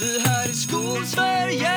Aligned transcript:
Det 0.00 0.28
här 0.28 0.48
är 0.48 0.52
Skolsverige. 0.52 1.72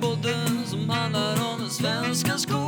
Podden 0.00 0.66
som 0.66 0.90
handlar 0.90 1.52
om 1.52 1.60
den 1.60 1.70
svenska 1.70 2.38
skolan. 2.38 2.67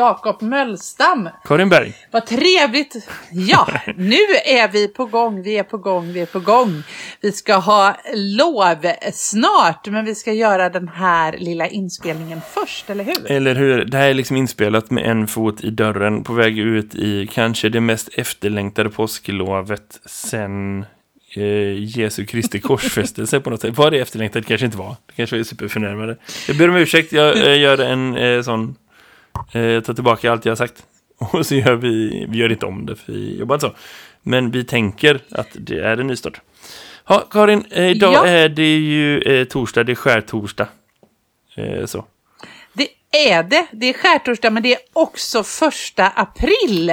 Jakob 0.00 0.42
Möllstam. 0.42 1.28
Karin 1.44 1.68
Berg. 1.68 1.92
Vad 2.10 2.26
trevligt! 2.26 3.08
Ja, 3.30 3.68
nu 3.96 4.16
är 4.44 4.72
vi 4.72 4.88
på 4.88 5.04
gång, 5.04 5.42
vi 5.42 5.58
är 5.58 5.62
på 5.62 5.78
gång, 5.78 6.12
vi 6.12 6.20
är 6.20 6.26
på 6.26 6.40
gång. 6.40 6.82
Vi 7.20 7.32
ska 7.32 7.54
ha 7.54 7.96
lov 8.14 8.86
snart, 9.12 9.86
men 9.88 10.04
vi 10.04 10.14
ska 10.14 10.32
göra 10.32 10.68
den 10.68 10.88
här 10.88 11.36
lilla 11.38 11.66
inspelningen 11.66 12.40
först, 12.54 12.90
eller 12.90 13.04
hur? 13.04 13.30
Eller 13.30 13.54
hur? 13.54 13.84
Det 13.84 13.98
här 13.98 14.08
är 14.08 14.14
liksom 14.14 14.36
inspelat 14.36 14.90
med 14.90 15.04
en 15.04 15.26
fot 15.26 15.64
i 15.64 15.70
dörren 15.70 16.24
på 16.24 16.32
väg 16.32 16.58
ut 16.58 16.94
i 16.94 17.26
kanske 17.32 17.68
det 17.68 17.80
mest 17.80 18.08
efterlängtade 18.12 18.90
påsklovet 18.90 20.00
sen 20.06 20.84
eh, 21.36 21.98
Jesu 21.98 22.26
Kristi 22.26 22.60
korsfästelse 22.70 23.40
på 23.40 23.50
något 23.50 23.60
sätt. 23.60 23.76
Var 23.76 23.90
det 23.90 23.98
efterlängtat? 23.98 24.46
kanske 24.46 24.66
inte 24.66 24.78
var. 24.78 24.96
Det 25.06 25.12
kanske 25.16 25.36
var 25.36 25.44
superförnärmade. 25.44 26.16
Jag 26.48 26.56
ber 26.56 26.68
om 26.68 26.76
ursäkt, 26.76 27.12
jag 27.12 27.36
eh, 27.36 27.60
gör 27.60 27.78
en 27.78 28.16
eh, 28.16 28.42
sån 28.42 28.76
eh, 29.52 29.80
tar 29.82 29.94
tillbaka 29.94 30.32
allt 30.32 30.44
jag 30.44 30.50
har 30.52 30.56
sagt. 30.56 30.82
Och 31.18 31.46
så 31.46 31.54
gör 31.54 31.74
vi, 31.74 32.26
vi 32.28 32.38
gör 32.38 32.52
inte 32.52 32.66
om 32.66 32.86
det 32.86 32.96
för 32.96 33.12
vi 33.12 33.38
jobbar 33.38 33.54
inte 33.54 33.66
så. 33.66 33.74
Men 34.22 34.50
vi 34.50 34.64
tänker 34.64 35.20
att 35.30 35.48
det 35.54 35.78
är 35.78 35.96
en 35.98 36.06
nystart. 36.06 36.40
Ja, 37.08 37.18
Karin, 37.30 37.64
eh, 37.70 37.84
idag 37.90 38.12
Ja. 38.14 38.26
är 38.26 38.48
det 38.48 38.76
ju 38.76 39.20
eh, 39.22 39.44
torsdag, 39.44 39.84
det 39.84 39.92
är 39.92 39.96
skärtorsdag. 39.96 40.66
Eh, 41.56 41.86
så. 41.86 42.04
Det 42.72 42.88
är 43.28 43.42
det, 43.42 43.66
det 43.72 43.86
är 43.86 43.92
skärtorsdag, 43.92 44.50
men 44.50 44.62
det 44.62 44.72
är 44.72 44.78
också 44.92 45.42
första 45.42 46.08
april. 46.08 46.90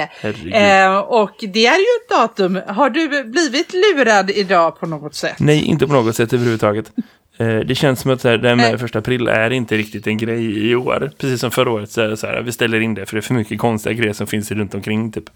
Eh, 0.52 0.98
och 0.98 1.34
det 1.40 1.66
är 1.66 1.78
ju 1.78 1.84
ett 2.02 2.08
datum. 2.10 2.60
Har 2.68 2.90
du 2.90 3.24
blivit 3.24 3.72
lurad 3.72 4.30
idag 4.30 4.80
på 4.80 4.86
något 4.86 5.14
sätt? 5.14 5.36
Nej, 5.38 5.64
inte 5.64 5.86
på 5.86 5.92
något 5.92 6.16
sätt 6.16 6.32
överhuvudtaget. 6.32 6.92
Eh, 7.38 7.58
Det 7.58 7.74
känns 7.74 8.00
som 8.00 8.10
att 8.10 8.20
så 8.20 8.28
här, 8.28 8.38
det 8.38 8.48
här 8.48 8.56
med 8.56 8.70
Nej. 8.70 8.78
första 8.78 8.98
april 8.98 9.28
är 9.28 9.50
inte 9.50 9.76
riktigt 9.76 10.06
en 10.06 10.16
grej 10.18 10.68
i 10.70 10.74
år. 10.74 11.10
Precis 11.18 11.40
som 11.40 11.50
förra 11.50 11.70
året 11.70 11.90
så 11.90 12.00
är 12.00 12.08
det 12.08 12.16
så 12.16 12.26
här, 12.26 12.42
vi 12.42 12.52
ställer 12.52 12.80
in 12.80 12.94
det 12.94 13.06
för 13.06 13.16
det 13.16 13.20
är 13.20 13.22
för 13.22 13.34
mycket 13.34 13.58
konstiga 13.58 13.92
grejer 13.92 14.12
som 14.12 14.26
finns 14.26 14.50
runt 14.50 14.74
omkring 14.74 15.12
typ. 15.12 15.30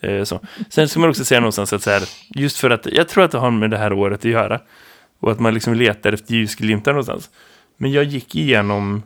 Eh, 0.00 0.24
Så. 0.24 0.40
Sen 0.70 0.88
ska 0.88 1.00
man 1.00 1.10
också 1.10 1.24
säga 1.24 1.40
någonstans 1.40 1.72
att 1.72 1.82
så 1.82 1.90
här, 1.90 2.02
just 2.34 2.58
för 2.58 2.70
att 2.70 2.86
jag 2.92 3.08
tror 3.08 3.24
att 3.24 3.30
det 3.30 3.38
har 3.38 3.50
med 3.50 3.70
det 3.70 3.78
här 3.78 3.92
året 3.92 4.18
att 4.18 4.24
göra. 4.24 4.60
Och 5.20 5.32
att 5.32 5.40
man 5.40 5.54
liksom 5.54 5.74
letar 5.74 6.12
efter 6.12 6.34
ljusglimtar 6.34 6.92
någonstans. 6.92 7.30
Men 7.76 7.92
jag 7.92 8.04
gick 8.04 8.34
igenom, 8.36 9.02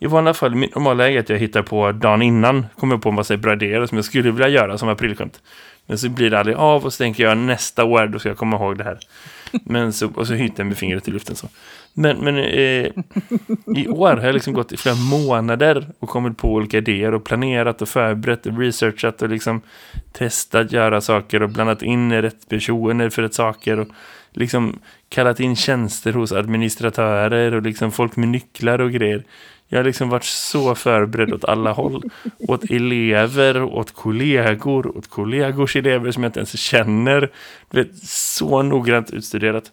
i 0.00 0.06
vanliga 0.06 0.34
fall, 0.34 0.54
mitt 0.54 0.74
normala 0.74 1.04
läge 1.04 1.16
är 1.18 1.20
att 1.20 1.28
jag 1.28 1.38
hittar 1.38 1.62
på 1.62 1.92
dagen 1.92 2.22
innan, 2.22 2.66
kommer 2.78 2.96
på 2.98 3.08
en 3.08 3.14
massa 3.14 3.36
bra 3.36 3.52
idéer 3.52 3.86
som 3.86 3.98
jag 3.98 4.04
skulle 4.04 4.30
vilja 4.30 4.48
göra 4.48 4.78
som 4.78 4.88
aprilskämt. 4.88 5.40
Men 5.86 5.98
så 5.98 6.08
blir 6.08 6.30
det 6.30 6.38
aldrig 6.38 6.56
av 6.56 6.84
och 6.84 6.92
så 6.92 6.98
tänker 6.98 7.24
jag 7.24 7.38
nästa 7.38 7.84
år 7.84 8.06
då 8.06 8.18
ska 8.18 8.28
jag 8.28 8.38
komma 8.38 8.56
ihåg 8.56 8.78
det 8.78 8.84
här. 8.84 8.98
Men 9.64 9.92
så, 9.92 10.10
och 10.14 10.26
så 10.26 10.34
hyter 10.34 10.54
jag 10.56 10.66
med 10.66 10.78
fingret 10.78 11.08
i 11.08 11.10
luften 11.10 11.36
så. 11.36 11.48
Men, 11.92 12.16
men 12.18 12.36
eh, 12.38 12.90
i 13.76 13.88
år 13.88 14.16
har 14.16 14.26
jag 14.26 14.34
liksom 14.34 14.52
gått 14.52 14.72
i 14.72 14.76
flera 14.76 14.96
månader 14.96 15.86
och 15.98 16.08
kommit 16.08 16.38
på 16.38 16.52
olika 16.52 16.78
idéer 16.78 17.14
och 17.14 17.24
planerat 17.24 17.82
och 17.82 17.88
förberett 17.88 18.46
och 18.46 18.58
researchat 18.58 19.22
och 19.22 19.28
liksom 19.28 19.60
testat 20.12 20.72
göra 20.72 21.00
saker 21.00 21.42
och 21.42 21.50
blandat 21.50 21.82
in 21.82 22.12
rätt 22.12 22.48
personer 22.48 23.10
för 23.10 23.22
rätt 23.22 23.34
saker 23.34 23.78
och 23.78 23.88
liksom 24.32 24.78
kallat 25.08 25.40
in 25.40 25.56
tjänster 25.56 26.12
hos 26.12 26.32
administratörer 26.32 27.54
och 27.54 27.62
liksom 27.62 27.92
folk 27.92 28.16
med 28.16 28.28
nycklar 28.28 28.78
och 28.78 28.92
grejer. 28.92 29.24
Jag 29.72 29.78
har 29.78 29.84
liksom 29.84 30.08
varit 30.08 30.24
så 30.24 30.74
förberedd 30.74 31.32
åt 31.32 31.44
alla 31.44 31.72
håll. 31.72 32.02
Åt 32.38 32.70
elever, 32.70 33.62
åt 33.62 33.94
kollegor, 33.94 34.96
åt 34.96 35.10
kollegors 35.10 35.76
elever 35.76 36.10
som 36.10 36.22
jag 36.22 36.28
inte 36.28 36.40
ens 36.40 36.60
känner. 36.60 37.30
Du 37.70 37.82
vet, 37.82 37.96
så 38.08 38.62
noggrant 38.62 39.10
utstuderat. 39.10 39.72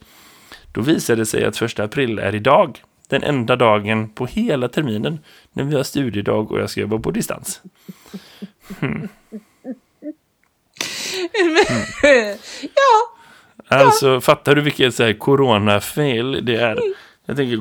Då 0.71 0.81
visade 0.81 1.21
det 1.21 1.25
sig 1.25 1.45
att 1.45 1.57
första 1.57 1.83
april 1.83 2.19
är 2.19 2.35
idag. 2.35 2.83
Den 3.09 3.23
enda 3.23 3.55
dagen 3.55 4.09
på 4.09 4.25
hela 4.25 4.67
terminen 4.67 5.19
när 5.53 5.63
vi 5.63 5.75
har 5.75 5.83
studiedag 5.83 6.51
och 6.51 6.59
jag 6.59 6.69
ska 6.69 6.81
jobba 6.81 6.99
på 6.99 7.11
distans. 7.11 7.61
ja, 12.61 13.17
Alltså, 13.69 14.21
fattar 14.21 14.55
du 14.55 14.61
vilket 14.61 14.95
så 14.95 15.03
här, 15.03 15.13
coronafel 15.13 16.45
det 16.45 16.55
är? 16.55 16.79
Jag 17.27 17.35
tänker 17.37 17.57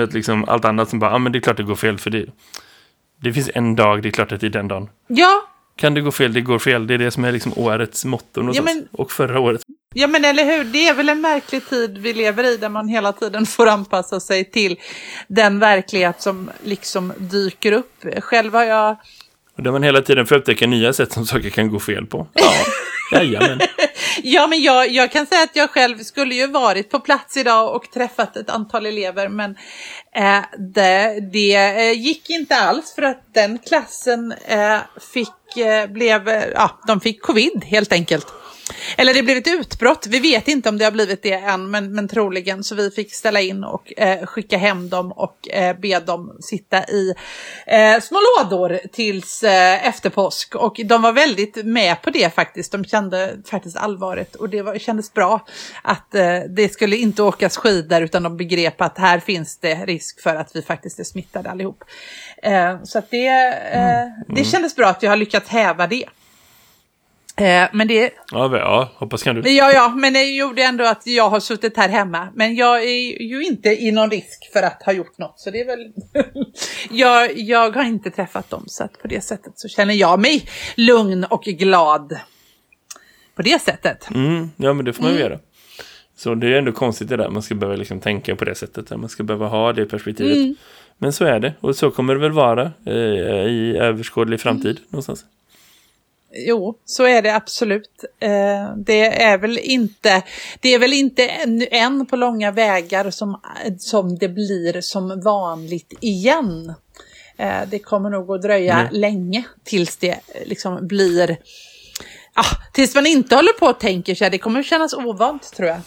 ett 0.00 0.12
liksom 0.12 0.44
allt 0.48 0.64
annat 0.64 0.88
som 0.88 0.98
bara, 0.98 1.10
ja 1.10 1.14
ah, 1.16 1.18
men 1.18 1.32
det 1.32 1.38
är 1.38 1.40
klart 1.40 1.56
det 1.56 1.62
går 1.62 1.74
fel 1.74 1.98
för 1.98 2.10
det. 2.10 2.26
Det 3.22 3.32
finns 3.32 3.50
en 3.54 3.76
dag, 3.76 4.02
det 4.02 4.08
är 4.08 4.10
klart 4.10 4.32
att 4.32 4.40
det 4.40 4.46
är 4.46 4.50
den 4.50 4.68
dagen. 4.68 4.88
ja, 5.06 5.42
Kan 5.76 5.94
det 5.94 6.00
gå 6.00 6.10
fel, 6.12 6.32
det 6.32 6.40
går 6.40 6.58
fel. 6.58 6.86
Det 6.86 6.94
är 6.94 6.98
det 6.98 7.10
som 7.10 7.24
är 7.24 7.32
liksom 7.32 7.52
årets 7.56 8.04
motto 8.04 8.40
någonstans. 8.40 8.66
men- 8.74 8.88
Och 8.92 9.12
förra 9.12 9.40
året. 9.40 9.60
Ja 9.94 10.06
men 10.06 10.24
eller 10.24 10.44
hur, 10.44 10.64
det 10.64 10.88
är 10.88 10.94
väl 10.94 11.08
en 11.08 11.20
märklig 11.20 11.66
tid 11.68 11.98
vi 11.98 12.12
lever 12.14 12.44
i 12.44 12.56
där 12.56 12.68
man 12.68 12.88
hela 12.88 13.12
tiden 13.12 13.46
får 13.56 13.66
anpassa 13.66 14.20
sig 14.20 14.44
till 14.50 14.76
den 15.28 15.58
verklighet 15.58 16.22
som 16.22 16.50
liksom 16.62 17.12
dyker 17.18 17.72
upp. 17.72 18.04
Själv 18.20 18.54
har 18.54 18.64
jag, 18.64 18.96
och 19.56 19.62
där 19.62 19.72
man 19.72 19.82
hela 19.82 20.02
tiden 20.02 20.26
får 20.26 20.36
upptäcka 20.36 20.66
nya 20.66 20.92
sätt 20.92 21.12
som 21.12 21.26
saker 21.26 21.50
kan 21.50 21.70
gå 21.70 21.80
fel 21.80 22.06
på. 22.06 22.26
Ja, 22.34 22.52
jajamän. 23.12 23.60
ja 24.22 24.46
men 24.46 24.62
jag, 24.62 24.90
jag 24.90 25.12
kan 25.12 25.26
säga 25.26 25.42
att 25.42 25.56
jag 25.56 25.70
själv 25.70 25.98
skulle 25.98 26.34
ju 26.34 26.46
varit 26.46 26.90
på 26.90 27.00
plats 27.00 27.36
idag 27.36 27.76
och 27.76 27.90
träffat 27.90 28.36
ett 28.36 28.50
antal 28.50 28.86
elever 28.86 29.28
men 29.28 29.50
eh, 30.16 30.44
det, 30.58 31.20
det 31.32 31.54
eh, 31.54 31.92
gick 31.92 32.30
inte 32.30 32.56
alls 32.56 32.94
för 32.94 33.02
att 33.02 33.34
den 33.34 33.58
klassen 33.58 34.34
eh, 34.46 34.78
fick, 35.12 35.56
eh, 35.56 35.86
blev, 35.90 36.28
eh, 36.28 36.44
ja 36.54 36.80
de 36.86 37.00
fick 37.00 37.22
covid 37.22 37.64
helt 37.64 37.92
enkelt. 37.92 38.26
Eller 38.96 39.14
det 39.14 39.22
blev 39.22 39.36
ett 39.36 39.48
utbrott. 39.48 40.06
Vi 40.06 40.18
vet 40.18 40.48
inte 40.48 40.68
om 40.68 40.78
det 40.78 40.84
har 40.84 40.92
blivit 40.92 41.22
det 41.22 41.32
än, 41.32 41.70
men, 41.70 41.94
men 41.94 42.08
troligen. 42.08 42.64
Så 42.64 42.74
vi 42.74 42.90
fick 42.90 43.14
ställa 43.14 43.40
in 43.40 43.64
och 43.64 43.92
eh, 44.00 44.26
skicka 44.26 44.56
hem 44.56 44.88
dem 44.88 45.12
och 45.12 45.48
eh, 45.48 45.76
be 45.78 46.00
dem 46.00 46.36
sitta 46.40 46.84
i 46.84 47.14
eh, 47.66 48.00
små 48.00 48.18
lådor 48.38 48.80
tills 48.92 49.42
eh, 49.42 49.86
efter 49.86 50.10
påsk. 50.10 50.54
Och 50.54 50.80
de 50.84 51.02
var 51.02 51.12
väldigt 51.12 51.64
med 51.64 52.02
på 52.02 52.10
det 52.10 52.34
faktiskt. 52.34 52.72
De 52.72 52.84
kände 52.84 53.36
faktiskt 53.50 53.76
allvaret 53.76 54.34
och 54.34 54.48
det 54.48 54.62
var, 54.62 54.78
kändes 54.78 55.12
bra 55.12 55.46
att 55.82 56.14
eh, 56.14 56.38
det 56.48 56.72
skulle 56.72 56.96
inte 56.96 57.22
åkas 57.22 57.56
skidor 57.56 58.02
utan 58.02 58.22
de 58.22 58.36
begrep 58.36 58.80
att 58.80 58.98
här 58.98 59.18
finns 59.18 59.58
det 59.58 59.74
risk 59.74 60.20
för 60.20 60.34
att 60.34 60.56
vi 60.56 60.62
faktiskt 60.62 61.00
är 61.00 61.04
smittade 61.04 61.50
allihop. 61.50 61.84
Eh, 62.42 62.82
så 62.84 62.98
att 62.98 63.10
det, 63.10 63.28
eh, 63.72 64.34
det 64.34 64.44
kändes 64.44 64.76
bra 64.76 64.88
att 64.88 65.02
vi 65.02 65.06
har 65.06 65.16
lyckats 65.16 65.48
häva 65.48 65.86
det. 65.86 66.04
Eh, 67.36 67.68
men 67.72 67.88
det, 67.88 68.10
Ja, 68.32 68.48
väl, 68.48 68.60
ja, 68.60 68.90
hoppas 68.94 69.22
kan 69.22 69.34
du. 69.34 69.50
Ja, 69.50 69.72
ja, 69.72 69.88
men 69.88 70.12
det 70.12 70.24
gjorde 70.24 70.62
ändå 70.62 70.84
att 70.84 71.06
jag 71.06 71.30
har 71.30 71.40
suttit 71.40 71.76
här 71.76 71.88
hemma. 71.88 72.28
Men 72.34 72.54
jag 72.54 72.82
är 72.82 73.22
ju 73.22 73.44
inte 73.44 73.68
i 73.68 73.92
någon 73.92 74.10
risk 74.10 74.52
för 74.52 74.62
att 74.62 74.82
ha 74.82 74.92
gjort 74.92 75.18
något. 75.18 75.40
Så 75.40 75.50
det 75.50 75.60
är 75.60 75.66
väl... 75.66 75.92
jag, 76.90 77.38
jag 77.38 77.76
har 77.76 77.84
inte 77.84 78.10
träffat 78.10 78.50
dem, 78.50 78.64
så 78.66 78.84
att 78.84 79.02
på 79.02 79.08
det 79.08 79.20
sättet 79.20 79.52
så 79.56 79.68
känner 79.68 79.94
jag 79.94 80.20
mig 80.20 80.48
lugn 80.76 81.24
och 81.24 81.42
glad. 81.44 82.18
På 83.34 83.42
det 83.42 83.62
sättet. 83.62 84.10
Mm, 84.10 84.50
ja, 84.56 84.72
men 84.72 84.84
det 84.84 84.92
får 84.92 85.02
man 85.02 85.12
ju 85.12 85.18
göra. 85.20 85.38
Så 86.16 86.34
det 86.34 86.46
är 86.46 86.58
ändå 86.58 86.72
konstigt 86.72 87.08
det 87.08 87.16
där. 87.16 87.30
Man 87.30 87.42
ska 87.42 87.54
behöva 87.54 87.76
liksom 87.76 88.00
tänka 88.00 88.36
på 88.36 88.44
det 88.44 88.54
sättet. 88.54 88.90
Man 88.90 89.08
ska 89.08 89.22
behöva 89.22 89.48
ha 89.48 89.72
det 89.72 89.86
perspektivet. 89.86 90.56
Men 90.98 91.12
så 91.12 91.24
är 91.24 91.40
det. 91.40 91.54
Och 91.60 91.76
så 91.76 91.90
kommer 91.90 92.14
det 92.14 92.20
väl 92.20 92.32
vara 92.32 92.72
eh, 92.86 92.94
i 93.46 93.76
överskådlig 93.80 94.40
framtid 94.40 94.80
någonstans. 94.88 95.24
Jo, 96.36 96.78
så 96.84 97.04
är 97.04 97.22
det 97.22 97.34
absolut. 97.34 98.04
Eh, 98.20 98.76
det 98.76 99.22
är 99.22 99.38
väl 99.38 99.58
inte, 99.58 100.22
det 100.60 100.74
är 100.74 100.78
väl 100.78 100.92
inte 100.92 101.26
än, 101.26 101.66
än 101.70 102.06
på 102.06 102.16
långa 102.16 102.50
vägar 102.50 103.10
som, 103.10 103.40
som 103.78 104.18
det 104.18 104.28
blir 104.28 104.80
som 104.80 105.20
vanligt 105.20 105.92
igen. 106.00 106.74
Eh, 107.36 107.60
det 107.70 107.78
kommer 107.78 108.10
nog 108.10 108.30
att 108.30 108.42
dröja 108.42 108.76
Nej. 108.76 108.88
länge 108.92 109.44
tills 109.64 109.96
det 109.96 110.20
liksom 110.46 110.86
blir, 110.86 111.36
ah, 112.34 112.56
tills 112.72 112.94
man 112.94 113.06
inte 113.06 113.36
håller 113.36 113.52
på 113.52 113.66
och 113.66 113.80
tänker 113.80 114.14
sig. 114.14 114.30
Det 114.30 114.38
kommer 114.38 114.62
kännas 114.62 114.94
ovant 114.94 115.52
tror 115.56 115.68
jag. 115.68 115.80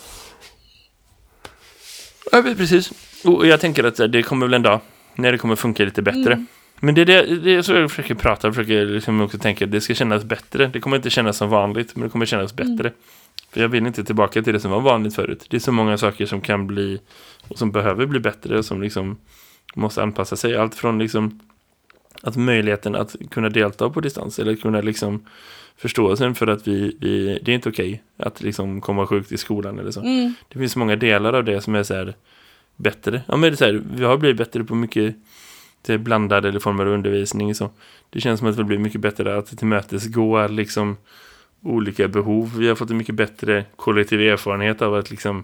Ja, 2.31 2.41
precis. 2.57 2.91
Och 3.23 3.47
jag 3.47 3.61
tänker 3.61 3.83
att 3.83 4.11
det 4.11 4.23
kommer 4.23 4.45
väl 4.45 4.53
en 4.53 4.61
dag 4.61 4.79
när 5.15 5.31
det 5.31 5.37
kommer 5.37 5.55
funka 5.55 5.85
lite 5.85 6.01
bättre. 6.01 6.45
Men 6.79 6.95
det 6.95 7.01
är 7.01 7.05
det, 7.05 7.35
det 7.35 7.55
är 7.55 7.61
så 7.61 7.73
jag 7.73 7.91
försöker 7.91 8.15
prata 8.15 8.47
och 8.47 8.55
försöker 8.55 8.85
liksom 8.85 9.21
också 9.21 9.37
tänka 9.37 9.65
att 9.65 9.71
det 9.71 9.81
ska 9.81 9.93
kännas 9.93 10.23
bättre. 10.23 10.67
Det 10.73 10.79
kommer 10.79 10.97
inte 10.97 11.09
kännas 11.09 11.37
som 11.37 11.49
vanligt, 11.49 11.95
men 11.95 12.03
det 12.03 12.09
kommer 12.09 12.25
kännas 12.25 12.55
bättre. 12.55 12.91
För 13.51 13.61
jag 13.61 13.69
vill 13.69 13.87
inte 13.87 14.03
tillbaka 14.03 14.41
till 14.41 14.53
det 14.53 14.59
som 14.59 14.71
var 14.71 14.81
vanligt 14.81 15.15
förut. 15.15 15.45
Det 15.49 15.57
är 15.57 15.59
så 15.59 15.71
många 15.71 15.97
saker 15.97 16.25
som 16.25 16.41
kan 16.41 16.67
bli 16.67 16.99
och 17.47 17.57
som 17.57 17.71
behöver 17.71 18.05
bli 18.05 18.19
bättre 18.19 18.57
och 18.57 18.65
som 18.65 18.81
liksom 18.81 19.17
måste 19.75 20.03
anpassa 20.03 20.35
sig. 20.35 20.57
Allt 20.57 20.75
från 20.75 20.99
liksom 20.99 21.39
att 22.21 22.35
möjligheten 22.35 22.95
att 22.95 23.15
kunna 23.31 23.49
delta 23.49 23.89
på 23.89 24.01
distans 24.01 24.39
eller 24.39 24.55
kunna 24.55 24.81
liksom 24.81 25.25
förståelsen 25.77 26.35
för 26.35 26.47
att 26.47 26.67
vi, 26.67 26.97
vi 26.99 27.39
det 27.41 27.51
är 27.51 27.55
inte 27.55 27.69
okej 27.69 28.03
att 28.17 28.41
liksom 28.41 28.81
komma 28.81 29.07
sjukt 29.07 29.31
i 29.31 29.37
skolan 29.37 29.79
eller 29.79 29.91
så. 29.91 30.01
Det 30.47 30.59
finns 30.59 30.75
många 30.75 30.95
delar 30.95 31.33
av 31.33 31.43
det 31.43 31.61
som 31.61 31.75
är 31.75 31.83
så 31.83 31.93
här 31.93 32.15
bättre. 32.75 33.21
Ja, 33.27 33.37
men 33.37 33.41
det 33.41 33.53
är 33.53 33.57
så 33.57 33.65
här, 33.65 33.83
vi 33.95 34.03
har 34.03 34.17
blivit 34.17 34.37
bättre 34.37 34.63
på 34.63 34.75
mycket 34.75 35.15
till 35.87 35.99
blandade 35.99 36.49
eller 36.49 36.59
former 36.59 36.85
av 36.85 36.91
undervisning. 36.91 37.55
Så 37.55 37.69
det 38.09 38.21
känns 38.21 38.39
som 38.39 38.49
att 38.49 38.59
vi 38.59 38.63
blir 38.63 38.77
mycket 38.77 39.01
bättre 39.01 39.37
att 39.37 39.57
tillmötesgå 39.57 40.47
liksom 40.47 40.97
olika 41.61 42.07
behov. 42.07 42.57
Vi 42.57 42.67
har 42.67 42.75
fått 42.75 42.89
en 42.89 42.97
mycket 42.97 43.15
bättre 43.15 43.65
kollektiv 43.75 44.21
erfarenhet 44.21 44.81
av 44.81 44.95
att 44.95 45.11
liksom 45.11 45.43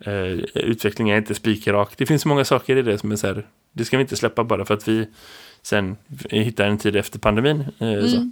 eh, 0.00 0.32
utveckling 0.54 1.10
är 1.10 1.16
inte 1.16 1.34
spikrak. 1.34 1.92
Det 1.96 2.06
finns 2.06 2.26
många 2.26 2.44
saker 2.44 2.76
i 2.76 2.82
det 2.82 2.98
som 2.98 3.12
är 3.12 3.16
så 3.16 3.26
här, 3.26 3.46
det 3.72 3.84
ska 3.84 3.96
vi 3.96 4.00
inte 4.00 4.16
släppa 4.16 4.44
bara 4.44 4.64
för 4.64 4.74
att 4.74 4.88
vi 4.88 5.06
sen 5.62 5.96
hittar 6.30 6.66
en 6.66 6.78
tid 6.78 6.96
efter 6.96 7.18
pandemin. 7.18 7.64
Eh, 7.78 7.88
mm. 7.88 8.08
så. 8.08 8.30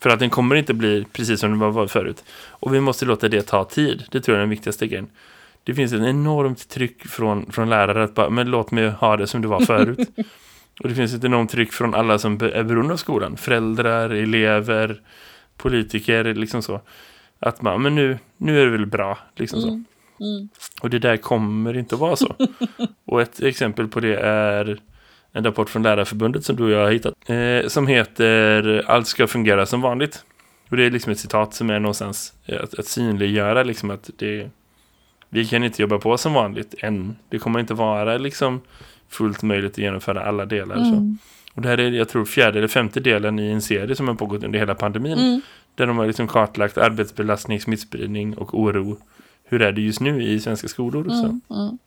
För 0.00 0.10
att 0.10 0.18
den 0.18 0.30
kommer 0.30 0.56
inte 0.56 0.74
bli 0.74 1.04
precis 1.12 1.40
som 1.40 1.50
den 1.50 1.72
var 1.72 1.86
förut. 1.86 2.24
Och 2.48 2.74
vi 2.74 2.80
måste 2.80 3.04
låta 3.04 3.28
det 3.28 3.42
ta 3.42 3.64
tid. 3.64 4.04
Det 4.10 4.20
tror 4.20 4.34
jag 4.34 4.38
är 4.38 4.42
den 4.42 4.50
viktigaste 4.50 4.86
grejen. 4.86 5.08
Det 5.64 5.74
finns 5.74 5.92
ett 5.92 6.02
enormt 6.02 6.68
tryck 6.68 7.06
från, 7.06 7.52
från 7.52 7.70
lärare 7.70 8.04
att 8.04 8.14
bara, 8.14 8.30
men 8.30 8.50
låt 8.50 8.70
mig 8.70 8.90
ha 8.90 9.16
det 9.16 9.26
som 9.26 9.42
det 9.42 9.48
var 9.48 9.60
förut. 9.60 10.08
och 10.82 10.88
det 10.88 10.94
finns 10.94 11.14
ett 11.14 11.24
enormt 11.24 11.50
tryck 11.50 11.72
från 11.72 11.94
alla 11.94 12.18
som 12.18 12.32
är 12.32 12.62
beroende 12.62 12.92
av 12.92 12.96
skolan. 12.96 13.36
Föräldrar, 13.36 14.10
elever, 14.10 15.00
politiker, 15.56 16.24
liksom 16.34 16.62
så. 16.62 16.80
Att 17.38 17.62
man, 17.62 17.82
men 17.82 17.94
nu, 17.94 18.18
nu 18.36 18.60
är 18.60 18.64
det 18.64 18.70
väl 18.70 18.86
bra, 18.86 19.18
liksom 19.36 19.60
så. 19.60 19.68
Mm. 19.68 19.84
Mm. 20.20 20.48
Och 20.82 20.90
det 20.90 20.98
där 20.98 21.16
kommer 21.16 21.76
inte 21.76 21.94
att 21.94 22.00
vara 22.00 22.16
så. 22.16 22.36
och 23.04 23.22
ett 23.22 23.42
exempel 23.42 23.88
på 23.88 24.00
det 24.00 24.16
är 24.20 24.80
en 25.32 25.44
rapport 25.44 25.70
från 25.70 25.82
Lärarförbundet 25.82 26.44
som 26.44 26.56
du 26.56 26.64
och 26.64 26.70
jag 26.70 26.84
har 26.84 26.92
hittat. 26.92 27.14
Eh, 27.26 27.68
som 27.68 27.86
heter 27.86 28.84
Allt 28.86 29.06
ska 29.06 29.26
fungera 29.26 29.66
som 29.66 29.80
vanligt. 29.80 30.24
Och 30.68 30.76
det 30.76 30.84
är 30.84 30.90
liksom 30.90 31.12
ett 31.12 31.18
citat 31.18 31.54
som 31.54 31.70
är 31.70 31.80
någonstans 31.80 32.32
eh, 32.46 32.62
att, 32.62 32.78
att 32.78 32.86
synliggöra 32.86 33.62
liksom 33.62 33.90
att 33.90 34.10
det, 34.16 34.50
vi 35.28 35.46
kan 35.46 35.64
inte 35.64 35.82
jobba 35.82 35.98
på 35.98 36.18
som 36.18 36.32
vanligt 36.32 36.74
än. 36.78 37.16
Det 37.28 37.38
kommer 37.38 37.60
inte 37.60 37.74
vara 37.74 38.18
liksom 38.18 38.60
fullt 39.10 39.42
möjligt 39.42 39.72
att 39.72 39.78
genomföra 39.78 40.22
alla 40.22 40.46
delar. 40.46 40.76
Mm. 40.76 40.90
Så. 40.90 41.16
Och 41.54 41.62
det 41.62 41.68
här 41.68 41.80
är, 41.80 41.90
jag 41.90 42.08
tror, 42.08 42.24
fjärde 42.24 42.58
eller 42.58 42.68
femte 42.68 43.00
delen 43.00 43.38
i 43.38 43.50
en 43.50 43.62
serie 43.62 43.96
som 43.96 44.08
har 44.08 44.14
pågått 44.14 44.44
under 44.44 44.58
hela 44.58 44.74
pandemin. 44.74 45.18
Mm. 45.18 45.40
Där 45.74 45.86
de 45.86 45.98
har 45.98 46.06
liksom 46.06 46.28
kartlagt 46.28 46.78
arbetsbelastning, 46.78 47.60
smittspridning 47.60 48.36
och 48.36 48.60
oro. 48.60 48.98
Hur 49.44 49.62
är 49.62 49.72
det 49.72 49.80
just 49.80 50.00
nu 50.00 50.22
i 50.22 50.40
svenska 50.40 50.68
skolor? 50.68 51.06
Och 51.06 51.12
så. 51.12 51.24
Mm. 51.24 51.40
mm. 51.50 51.78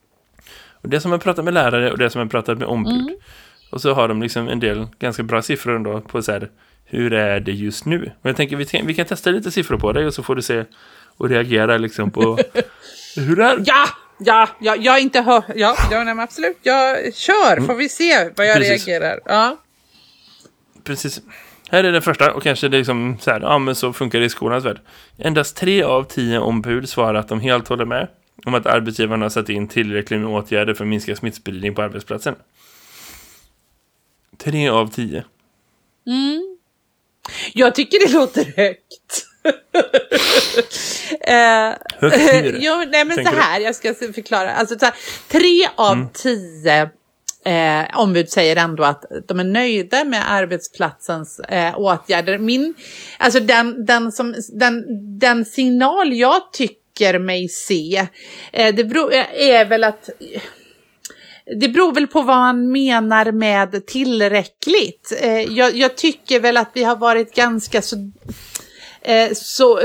Och 0.83 0.89
det 0.89 0.99
som 0.99 1.09
man 1.09 1.19
pratar 1.19 1.43
med 1.43 1.53
lärare 1.53 1.91
och 1.91 1.97
det 1.97 2.09
som 2.09 2.19
man 2.19 2.29
pratar 2.29 2.55
med 2.55 2.67
ombud. 2.67 3.01
Mm. 3.01 3.15
Och 3.71 3.81
så 3.81 3.93
har 3.93 4.07
de 4.07 4.21
liksom 4.21 4.47
en 4.47 4.59
del 4.59 4.87
ganska 4.99 5.23
bra 5.23 5.41
siffror 5.41 5.75
ändå 5.75 6.01
på 6.01 6.21
så 6.21 6.31
här, 6.31 6.49
hur 6.85 7.13
är 7.13 7.39
det 7.39 7.51
just 7.51 7.85
nu? 7.85 8.11
Och 8.21 8.29
jag 8.29 8.35
tänker 8.35 8.55
vi 8.55 8.65
kan, 8.65 8.87
vi 8.87 8.93
kan 8.93 9.05
testa 9.05 9.29
lite 9.29 9.51
siffror 9.51 9.77
på 9.77 9.93
dig 9.93 10.05
och 10.05 10.13
så 10.13 10.23
får 10.23 10.35
du 10.35 10.41
se 10.41 10.65
och 11.17 11.29
reagera 11.29 11.77
liksom 11.77 12.11
på 12.11 12.37
hur 13.15 13.39
är? 13.39 13.63
Ja! 13.65 13.85
Ja, 14.25 14.49
ja, 14.59 14.75
jag 14.75 14.99
inte 14.99 15.21
hör. 15.21 15.43
Ja, 15.55 15.75
ja 15.91 16.03
nej, 16.03 16.19
absolut. 16.19 16.57
Jag 16.61 17.15
kör, 17.15 17.61
får 17.65 17.75
vi 17.75 17.89
se 17.89 18.29
vad 18.35 18.47
jag 18.47 18.57
Precis. 18.57 18.87
reagerar. 18.87 19.19
Ja. 19.25 19.57
Precis. 20.83 21.21
Här 21.69 21.83
är 21.83 21.91
den 21.91 22.01
första 22.01 22.33
och 22.33 22.43
kanske 22.43 22.67
det 22.67 22.77
är 22.77 22.79
liksom 22.79 23.17
så 23.21 23.31
här, 23.31 23.39
ja 23.39 23.59
men 23.59 23.75
så 23.75 23.93
funkar 23.93 24.19
det 24.19 24.25
i 24.25 24.29
skolans 24.29 24.65
värld. 24.65 24.79
Endast 25.17 25.57
tre 25.57 25.83
av 25.83 26.03
tio 26.03 26.39
ombud 26.39 26.89
svarar 26.89 27.13
att 27.13 27.27
de 27.27 27.39
helt 27.39 27.67
håller 27.67 27.85
med 27.85 28.07
om 28.45 28.53
att 28.53 28.65
arbetsgivarna 28.65 29.25
har 29.25 29.29
satt 29.29 29.49
in 29.49 29.67
tillräckligt 29.67 30.19
med 30.19 30.29
åtgärder 30.29 30.73
för 30.73 30.83
att 30.83 30.87
minska 30.87 31.15
smittspridning 31.15 31.75
på 31.75 31.81
arbetsplatsen. 31.81 32.35
Tre 34.37 34.69
av 34.69 34.91
tio. 34.91 35.23
Mm. 36.07 36.57
Jag 37.53 37.75
tycker 37.75 38.07
det 38.07 38.13
låter 38.13 38.53
högt. 38.57 39.25
eh, 41.21 41.73
högt 41.99 42.33
hur? 42.33 42.57
jo, 42.59 42.83
nej 42.91 43.05
men 43.05 43.25
så 43.25 43.31
här, 43.31 43.59
du? 43.59 43.65
jag 43.65 43.75
ska 43.75 43.93
förklara. 43.93 44.53
Alltså, 44.53 44.79
så 44.79 44.85
här, 44.85 44.95
tre 45.27 45.67
av 45.75 45.93
mm. 45.93 46.09
tio 46.13 46.89
eh, 47.45 47.99
ombud 47.99 48.29
säger 48.29 48.55
ändå 48.55 48.83
att 48.83 49.05
de 49.27 49.39
är 49.39 49.43
nöjda 49.43 50.03
med 50.03 50.31
arbetsplatsens 50.31 51.39
eh, 51.39 51.79
åtgärder. 51.79 52.37
Min, 52.37 52.73
alltså 53.17 53.39
den, 53.39 53.85
den, 53.85 54.11
som, 54.11 54.35
den, 54.53 54.83
den 55.19 55.45
signal 55.45 56.13
jag 56.13 56.53
tycker 56.53 57.19
mig 57.19 57.49
se, 57.49 58.07
eh, 58.51 58.75
det 58.75 58.83
beror, 58.83 59.13
är 59.13 59.65
väl 59.65 59.83
att 59.83 60.09
det 61.61 61.69
beror 61.69 61.93
väl 61.93 62.07
på 62.07 62.21
vad 62.21 62.37
man 62.37 62.71
menar 62.71 63.31
med 63.31 63.85
tillräckligt. 63.85 65.13
Eh, 65.21 65.41
jag, 65.41 65.75
jag, 65.75 65.97
tycker 65.97 66.39
väl 66.39 66.57
att 66.57 66.71
vi 66.73 66.83
har 66.83 66.95
varit 66.95 67.35
ganska 67.35 67.81
så 67.81 67.95
Eh, 67.95 68.62
Eh, 69.05 69.33
så 69.33 69.79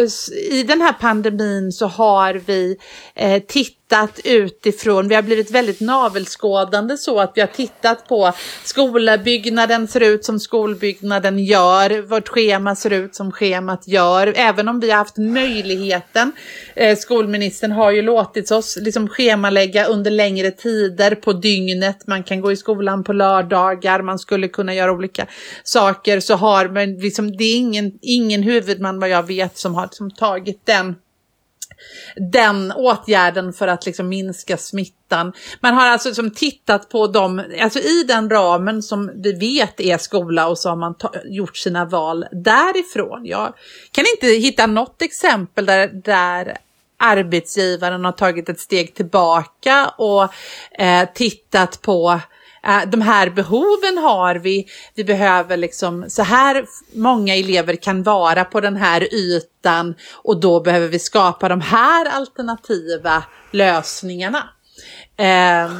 i 0.51 0.63
den 0.63 0.81
här 0.81 0.93
pandemin 0.93 1.73
så 1.73 1.87
har 1.87 2.35
vi 2.35 2.77
eh, 3.15 3.43
tittat 3.89 4.21
utifrån, 4.25 5.09
vi 5.09 5.15
har 5.15 5.23
blivit 5.23 5.51
väldigt 5.51 5.81
navelskådande 5.81 6.97
så 6.97 7.21
att 7.21 7.33
vi 7.35 7.41
har 7.41 7.49
tittat 7.49 8.09
på 8.09 8.33
skolbyggnaden 8.65 9.89
ser 9.89 10.01
ut 10.01 10.25
som 10.25 10.41
skolbyggnaden 10.41 11.39
gör, 11.39 12.03
vårt 12.03 12.29
schema 12.29 12.77
ser 12.77 12.93
ut 12.93 13.15
som 13.15 13.33
schemat 13.33 13.89
gör, 13.89 14.33
även 14.37 14.69
om 14.69 14.81
vi 14.81 14.91
har 14.91 14.99
haft 14.99 15.17
möjligheten. 15.17 16.33
Eh, 16.77 16.99
skolministern 16.99 17.73
har 17.73 17.91
ju 17.91 18.03
låtit 18.03 18.51
oss 18.51 18.79
liksom 18.81 19.09
schemalägga 19.09 19.85
under 19.85 20.11
längre 20.11 20.51
tider 20.51 21.15
på 21.15 21.33
dygnet, 21.33 22.07
man 22.07 22.23
kan 22.23 22.41
gå 22.41 22.53
i 22.53 22.57
skolan 22.57 23.05
på 23.05 23.13
lördagar, 23.13 24.03
man 24.03 24.19
skulle 24.19 24.49
kunna 24.49 24.75
göra 24.75 24.93
olika 24.93 25.27
saker, 25.65 26.21
så 26.21 26.35
har 26.35 26.69
men 26.69 26.95
liksom, 26.95 27.37
det 27.37 27.45
är 27.45 27.57
ingen, 27.57 27.93
ingen 28.03 28.43
huvudman 28.43 29.01
vad 29.01 29.09
jag 29.09 29.27
vet 29.27 29.59
som 29.59 29.75
har 29.75 29.85
liksom 29.85 30.11
tagit 30.11 30.67
den 30.67 30.95
den 32.17 32.73
åtgärden 32.73 33.53
för 33.53 33.69
att 33.69 33.87
liksom 33.87 34.09
minska 34.09 34.57
smittan. 34.57 35.33
Man 35.61 35.75
har 35.75 35.87
alltså 35.87 36.09
liksom 36.09 36.31
tittat 36.31 36.89
på 36.89 37.07
dem, 37.07 37.43
alltså 37.61 37.79
i 37.79 38.05
den 38.09 38.31
ramen 38.31 38.83
som 38.83 39.11
vi 39.15 39.33
vet 39.33 39.81
är 39.81 39.99
skola 39.99 40.49
och 40.49 40.59
så 40.59 40.69
har 40.69 40.77
man 40.77 40.95
gjort 41.25 41.57
sina 41.57 41.85
val 41.85 42.27
därifrån. 42.33 43.27
Jag 43.27 43.55
kan 43.93 44.05
inte 44.17 44.27
hitta 44.27 44.67
något 44.67 45.03
exempel 45.03 45.67
där, 45.67 45.89
där 45.89 46.57
arbetsgivaren 46.99 48.05
har 48.05 48.13
tagit 48.13 48.49
ett 48.49 48.61
steg 48.61 48.95
tillbaka 48.95 49.89
och 49.89 50.23
eh, 50.81 51.09
tittat 51.15 51.83
på 51.83 52.21
Eh, 52.67 52.89
de 52.91 53.03
här 53.03 53.31
behoven 53.31 53.99
har 53.99 54.35
vi. 54.35 54.67
Vi 54.95 55.05
behöver 55.05 55.57
liksom 55.57 56.05
så 56.09 56.23
här 56.23 56.67
många 56.95 57.37
elever 57.37 57.77
kan 57.77 58.03
vara 58.03 58.45
på 58.45 58.61
den 58.61 58.77
här 58.77 59.15
ytan 59.15 59.95
och 60.15 60.41
då 60.41 60.61
behöver 60.61 60.89
vi 60.89 60.99
skapa 60.99 61.49
de 61.49 61.61
här 61.61 62.07
alternativa 62.07 63.25
lösningarna. 63.51 64.49
Eh, 65.17 65.73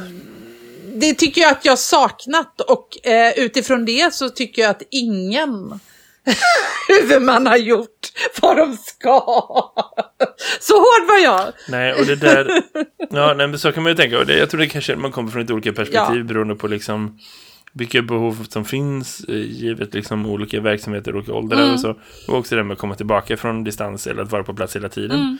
det 0.95 1.13
tycker 1.13 1.41
jag 1.41 1.51
att 1.51 1.65
jag 1.65 1.79
saknat 1.79 2.61
och 2.61 3.07
eh, 3.07 3.39
utifrån 3.39 3.85
det 3.85 4.13
så 4.13 4.29
tycker 4.29 4.61
jag 4.61 4.71
att 4.71 4.83
ingen 4.89 5.79
huvudman 6.87 7.47
har 7.47 7.57
gjort 7.57 8.11
vad 8.41 8.57
de 8.57 8.77
ska. 8.77 9.21
Så 10.59 10.73
hård 10.73 11.07
var 11.07 11.23
jag. 11.23 11.53
Nej, 11.69 11.93
och 11.93 12.05
det 12.05 12.15
där... 12.15 12.61
Ja, 13.09 13.33
nej, 13.33 13.47
men 13.47 13.59
så 13.59 13.71
kan 13.71 13.83
man 13.83 13.91
ju 13.91 13.95
tänka. 13.95 14.19
Och 14.19 14.25
det, 14.25 14.37
jag 14.37 14.49
tror 14.49 14.59
det 14.59 14.67
kanske 14.67 14.95
man 14.95 15.11
kommer 15.11 15.31
från 15.31 15.41
ett 15.41 15.51
olika 15.51 15.73
perspektiv 15.73 16.17
ja. 16.17 16.23
beroende 16.23 16.55
på 16.55 16.67
liksom 16.67 17.19
vilka 17.73 18.01
behov 18.01 18.45
som 18.49 18.65
finns 18.65 19.25
givet 19.27 19.93
liksom 19.93 20.25
olika 20.25 20.61
verksamheter 20.61 21.11
och 21.11 21.17
olika 21.17 21.33
åldrar 21.33 21.59
mm. 21.59 21.73
och 21.73 21.79
så. 21.79 21.95
Och 22.27 22.37
också 22.37 22.55
det 22.55 22.63
med 22.63 22.73
att 22.73 22.79
komma 22.79 22.95
tillbaka 22.95 23.37
från 23.37 23.63
distans 23.63 24.07
eller 24.07 24.21
att 24.21 24.31
vara 24.31 24.43
på 24.43 24.53
plats 24.53 24.75
hela 24.75 24.89
tiden. 24.89 25.19
Mm. 25.19 25.37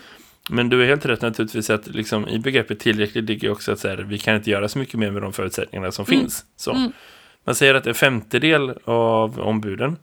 Men 0.49 0.69
du 0.69 0.83
är 0.83 0.87
helt 0.87 1.05
rätt 1.05 1.21
naturligtvis 1.21 1.69
att 1.69 1.87
liksom, 1.87 2.27
i 2.27 2.39
begreppet 2.39 2.79
tillräckligt 2.79 3.25
ligger 3.25 3.51
också 3.51 3.71
att 3.71 3.79
så 3.79 3.87
här, 3.87 3.97
vi 3.97 4.17
kan 4.17 4.35
inte 4.35 4.49
göra 4.49 4.67
så 4.67 4.79
mycket 4.79 4.99
mer 4.99 5.11
med 5.11 5.21
de 5.21 5.33
förutsättningarna 5.33 5.91
som 5.91 6.05
mm. 6.05 6.19
finns. 6.19 6.45
Så. 6.55 6.71
Mm. 6.71 6.91
Man 7.43 7.55
säger 7.55 7.75
att 7.75 7.87
en 7.87 7.95
femtedel 7.95 8.73
av 8.85 9.39
ombuden 9.39 9.97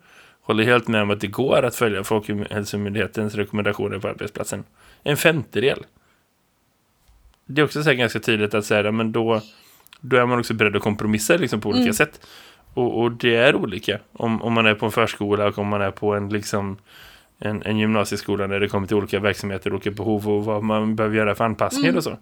håller 0.46 0.64
helt 0.64 0.88
med 0.88 1.02
om 1.02 1.10
att 1.10 1.20
det 1.20 1.26
går 1.26 1.62
att 1.62 1.76
följa 1.76 2.04
Folkhälsomyndighetens 2.04 3.34
rekommendationer 3.34 3.98
på 3.98 4.08
arbetsplatsen. 4.08 4.64
En 5.02 5.16
femtedel. 5.16 5.86
Det 7.46 7.60
är 7.60 7.64
också 7.64 7.82
så 7.82 7.92
ganska 7.92 8.20
tydligt 8.20 8.54
att 8.54 8.64
säga 8.64 8.92
men 8.92 9.12
då, 9.12 9.40
då 10.00 10.16
är 10.16 10.26
man 10.26 10.38
också 10.38 10.54
beredd 10.54 10.76
att 10.76 10.82
kompromissa 10.82 11.36
liksom, 11.36 11.60
på 11.60 11.68
olika 11.68 11.82
mm. 11.82 11.94
sätt. 11.94 12.26
Och, 12.74 13.00
och, 13.02 13.12
det 13.12 13.36
är 13.36 13.54
olika. 13.54 13.98
Om, 14.12 14.42
om 14.42 14.52
man 14.52 14.66
är 14.66 14.74
på 14.74 14.86
en 14.86 14.92
förskola 14.92 15.46
och 15.46 15.58
om 15.58 15.68
man 15.68 15.82
är 15.82 15.90
på 15.90 16.14
en, 16.14 16.28
liksom, 16.28 16.76
en, 17.38 17.62
en 17.62 17.78
gymnasieskola 17.78 18.46
när 18.46 18.60
det 18.60 18.68
kommer 18.68 18.86
till 18.86 18.96
olika 18.96 19.20
verksamheter, 19.20 19.72
olika 19.72 19.90
behov 19.90 20.28
och 20.28 20.44
vad 20.44 20.64
man 20.64 20.96
behöver 20.96 21.16
göra 21.16 21.34
för 21.34 21.44
anpassningar 21.44 21.88
mm. 21.88 21.98
och 21.98 22.04
så. 22.04 22.18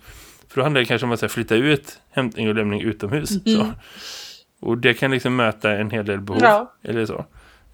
För 0.48 0.56
då 0.56 0.62
handlar 0.62 0.80
det 0.80 0.84
kanske 0.84 1.06
om 1.06 1.12
att 1.12 1.20
här, 1.20 1.28
flytta 1.28 1.54
ut 1.54 2.00
hämtning 2.10 2.48
och 2.48 2.54
lämning 2.54 2.80
utomhus. 2.80 3.46
Mm. 3.46 3.66
Och 4.60 4.78
det 4.78 4.94
kan 4.94 5.10
liksom 5.10 5.36
möta 5.36 5.72
en 5.72 5.90
hel 5.90 6.06
del 6.06 6.20
behov. 6.20 6.42
Ja. 6.42 6.72
Eller 6.82 7.06
så. 7.06 7.24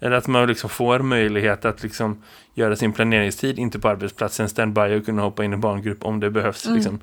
Eller 0.01 0.15
att 0.15 0.27
man 0.27 0.47
liksom 0.47 0.69
får 0.69 0.99
möjlighet 0.99 1.65
att 1.65 1.83
liksom 1.83 2.23
göra 2.53 2.75
sin 2.75 2.93
planeringstid, 2.93 3.59
inte 3.59 3.79
på 3.79 3.89
arbetsplatsen, 3.89 4.49
standby 4.49 4.99
och 4.99 5.05
kunna 5.05 5.21
hoppa 5.21 5.43
in 5.43 5.53
i 5.53 5.57
barngrupp 5.57 6.05
om 6.05 6.19
det 6.19 6.29
behövs. 6.29 6.65
Mm. 6.65 6.75
Liksom. 6.75 6.99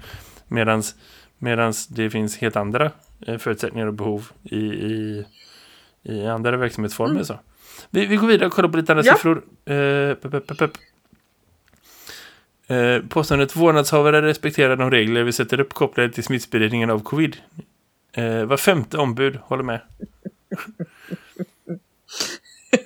Medans, 0.48 0.94
medans 1.38 1.86
det 1.86 2.10
finns 2.10 2.36
helt 2.36 2.56
andra 2.56 2.90
eh, 3.26 3.38
förutsättningar 3.38 3.86
och 3.86 3.94
behov 3.94 4.28
i, 4.42 4.56
i, 4.56 5.24
i 6.02 6.26
andra 6.26 6.56
verksamhetsformer. 6.56 7.12
Mm. 7.12 7.24
Så. 7.24 7.38
Vi, 7.90 8.06
vi 8.06 8.16
går 8.16 8.26
vidare 8.26 8.46
och 8.46 8.52
kollar 8.52 8.68
på 8.68 8.76
lite 8.76 8.92
andra 8.92 9.04
ja. 9.04 9.14
siffror. 9.14 9.36
Uh, 9.70 10.14
pep, 10.14 10.46
pep, 10.46 10.58
pep. 10.58 10.70
Uh, 12.70 13.08
påståendet 13.08 13.56
vårdnadshavare 13.56 14.22
respekterar 14.22 14.76
de 14.76 14.90
regler 14.90 15.22
vi 15.22 15.32
sätter 15.32 15.60
upp 15.60 15.74
kopplade 15.74 16.10
till 16.10 16.24
smittspridningen 16.24 16.90
av 16.90 17.02
covid. 17.02 17.36
Eh, 18.12 18.44
var 18.44 18.56
femte 18.56 18.98
ombud 18.98 19.36
håller 19.36 19.62
med. 19.62 19.80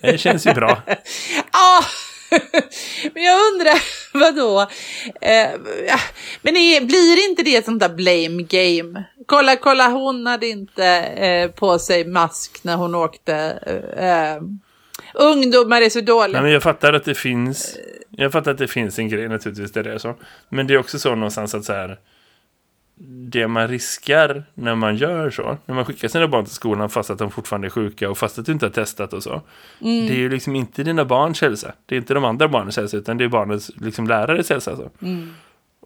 Det 0.00 0.18
känns 0.18 0.46
ju 0.46 0.54
bra. 0.54 0.82
Ja, 1.52 1.80
men 3.14 3.22
jag 3.22 3.52
undrar, 3.52 3.78
vadå? 4.18 4.60
Eh, 5.20 5.60
men 6.42 6.56
är, 6.56 6.80
blir 6.80 7.28
inte 7.30 7.42
det 7.42 7.56
ett 7.56 7.64
sånt 7.64 7.80
där 7.80 7.88
blame 7.88 8.42
game? 8.42 9.04
Kolla, 9.26 9.56
kolla, 9.56 9.88
hon 9.88 10.26
hade 10.26 10.46
inte 10.46 10.86
eh, 10.98 11.50
på 11.50 11.78
sig 11.78 12.04
mask 12.04 12.64
när 12.64 12.76
hon 12.76 12.94
åkte. 12.94 13.34
Eh, 13.96 14.42
ungdomar 15.14 15.82
är 15.82 15.90
så 15.90 16.00
dåliga. 16.00 16.32
Nej, 16.32 16.42
men 16.42 16.52
jag 16.52 16.62
fattar 16.62 16.92
att 16.92 17.04
det 17.04 17.14
finns 17.14 17.76
jag 18.16 18.32
fattar 18.32 18.50
att 18.50 18.58
det 18.58 18.68
finns 18.68 18.98
en 18.98 19.08
grej 19.08 19.28
naturligtvis 19.28 19.72
där 19.72 19.82
det 19.82 19.92
är 19.92 19.98
så. 19.98 20.14
Men 20.48 20.66
det 20.66 20.74
är 20.74 20.78
också 20.78 20.98
så 20.98 21.14
någonstans 21.14 21.54
att 21.54 21.64
så 21.64 21.72
här 21.72 21.98
det 23.06 23.48
man 23.48 23.68
riskar 23.68 24.44
när 24.54 24.74
man 24.74 24.96
gör 24.96 25.30
så, 25.30 25.58
när 25.66 25.74
man 25.74 25.84
skickar 25.84 26.08
sina 26.08 26.28
barn 26.28 26.44
till 26.44 26.54
skolan 26.54 26.90
fast 26.90 27.10
att 27.10 27.18
de 27.18 27.30
fortfarande 27.30 27.68
är 27.68 27.70
sjuka 27.70 28.10
och 28.10 28.18
fast 28.18 28.38
att 28.38 28.46
du 28.46 28.52
inte 28.52 28.66
har 28.66 28.70
testat 28.70 29.12
och 29.12 29.22
så. 29.22 29.42
Mm. 29.80 30.06
Det 30.06 30.12
är 30.12 30.18
ju 30.18 30.28
liksom 30.28 30.56
inte 30.56 30.82
dina 30.82 31.04
barns 31.04 31.40
hälsa. 31.40 31.72
Det 31.86 31.94
är 31.94 31.96
inte 31.98 32.14
de 32.14 32.24
andra 32.24 32.48
barnens 32.48 32.76
hälsa 32.76 32.96
utan 32.96 33.18
det 33.18 33.24
är 33.24 33.28
barnens 33.28 33.70
liksom, 33.76 34.06
lärares 34.06 34.50
hälsa. 34.50 34.76
Så. 34.76 34.90
Mm. 35.02 35.34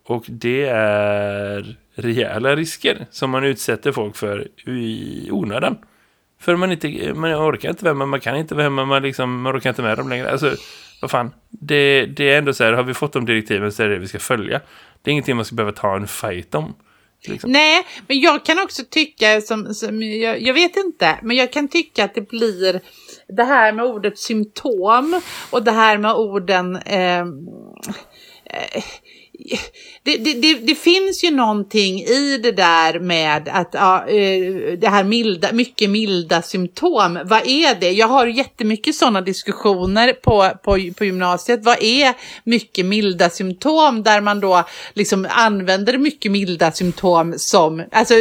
Och 0.05 0.25
det 0.29 0.65
är 0.69 1.77
rejäla 1.95 2.57
risker 2.57 3.07
som 3.11 3.31
man 3.31 3.45
utsätter 3.45 3.93
folk 3.93 4.17
för 4.17 4.49
i 4.69 5.29
onödan. 5.33 5.77
För 6.41 6.57
man, 6.57 6.73
inte, 6.73 7.13
man 7.15 7.35
orkar 7.35 7.69
inte 7.69 7.89
hemma, 7.89 8.07
man 8.07 8.21
kan 8.21 8.37
inte 8.37 8.63
hemma, 8.63 8.85
man, 8.85 9.03
liksom, 9.03 9.43
man 9.43 9.57
orkar 9.57 9.71
inte 9.71 9.83
med 9.83 9.99
dem 9.99 10.09
längre. 10.09 10.31
Alltså, 10.31 10.55
vad 11.01 11.11
fan, 11.11 11.31
det, 11.49 12.07
det 12.07 12.31
är 12.31 12.39
ändå 12.39 12.53
så 12.53 12.65
här, 12.65 12.73
har 12.73 12.83
vi 12.83 12.95
fått 12.95 13.13
de 13.13 13.27
direktiven 13.27 13.73
så 13.73 13.83
är 13.83 13.89
det 13.89 13.95
det 13.95 14.01
vi 14.01 14.09
ska 14.09 14.19
följa. 14.19 14.61
Det 15.03 15.11
är 15.11 15.13
ingenting 15.13 15.37
man 15.37 15.45
ska 15.45 15.55
behöva 15.57 15.73
ta 15.73 15.97
en 15.97 16.07
fight 16.07 16.55
om. 16.55 16.75
Liksom. 17.25 17.53
Nej, 17.53 17.87
men 18.07 18.21
jag 18.21 18.45
kan 18.45 18.59
också 18.59 18.83
tycka, 18.91 19.41
som, 19.41 19.75
som 19.75 20.03
jag, 20.03 20.43
jag, 20.43 20.55
vet 20.55 20.77
inte, 20.77 21.19
men 21.23 21.37
jag 21.37 21.53
kan 21.53 21.69
tycka 21.69 22.05
att 22.05 22.15
det 22.15 22.29
blir 22.29 22.81
det 23.29 23.45
här 23.45 23.73
med 23.73 23.85
ordet 23.85 24.19
symptom 24.19 25.21
och 25.51 25.63
det 25.63 25.71
här 25.71 25.99
med 25.99 26.13
orden 26.13 26.77
ehm, 26.77 27.49
eh, 28.45 28.77
eh, 28.77 28.85
det, 30.03 30.17
det, 30.17 30.55
det, 30.55 30.75
finns 30.75 31.25
ju 31.25 31.31
någonting 31.31 32.01
i 32.01 32.39
det 32.43 32.53
där 32.53 33.01
med 33.01 33.49
att 33.53 33.71
ja, 33.73 34.09
eh, 34.09 34.79
det 34.79 34.89
här 34.89 35.05
milda, 35.05 35.53
mycket 35.53 35.91
milda 35.91 36.43
symptom. 36.43 37.19
Vad 37.25 37.47
är 37.47 37.81
det? 37.81 37.91
Jag 37.91 38.09
har 38.09 38.27
jättemycket 38.27 38.95
sådana 38.95 39.21
diskussioner 39.21 40.13
på, 40.13 40.51
på, 40.65 40.91
på 40.97 41.05
gymnasiet. 41.05 41.65
Vad 41.65 41.83
är 41.83 42.15
mycket 42.45 42.87
milda 42.87 43.31
symptom 43.31 44.03
där 44.03 44.21
man 44.21 44.41
då 44.41 44.65
liksom 44.95 45.27
använder 45.31 45.99
mycket 45.99 46.33
milda 46.33 46.73
symptom 46.73 47.35
som, 47.37 47.85
alltså 47.93 48.15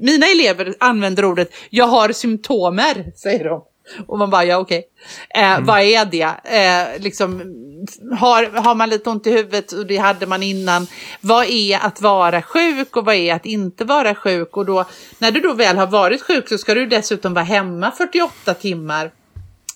mina 0.00 0.26
elever 0.26 0.74
använder 0.80 1.24
ordet 1.24 1.50
jag 1.70 1.86
har 1.86 2.12
symptomer, 2.12 3.12
säger 3.16 3.44
de. 3.44 3.62
Och 4.06 4.18
man 4.18 4.30
bara, 4.30 4.44
ja 4.44 4.58
okej. 4.58 4.78
Okay. 4.78 5.42
Eh, 5.42 5.52
mm. 5.52 5.66
Vad 5.66 5.80
är 5.80 6.04
det? 6.04 6.30
Eh, 6.44 7.02
liksom, 7.02 7.42
har, 8.18 8.44
har 8.44 8.74
man 8.74 8.88
lite 8.88 9.10
ont 9.10 9.26
i 9.26 9.32
huvudet 9.32 9.72
och 9.72 9.86
det 9.86 9.96
hade 9.96 10.26
man 10.26 10.42
innan. 10.42 10.86
Vad 11.20 11.46
är 11.46 11.78
att 11.78 12.00
vara 12.00 12.42
sjuk 12.42 12.96
och 12.96 13.04
vad 13.04 13.14
är 13.14 13.34
att 13.34 13.46
inte 13.46 13.84
vara 13.84 14.14
sjuk? 14.14 14.56
Och 14.56 14.66
då, 14.66 14.84
när 15.18 15.30
du 15.30 15.40
då 15.40 15.52
väl 15.52 15.76
har 15.76 15.86
varit 15.86 16.22
sjuk 16.22 16.48
så 16.48 16.58
ska 16.58 16.74
du 16.74 16.86
dessutom 16.86 17.34
vara 17.34 17.44
hemma 17.44 17.90
48 17.90 18.54
timmar. 18.54 19.10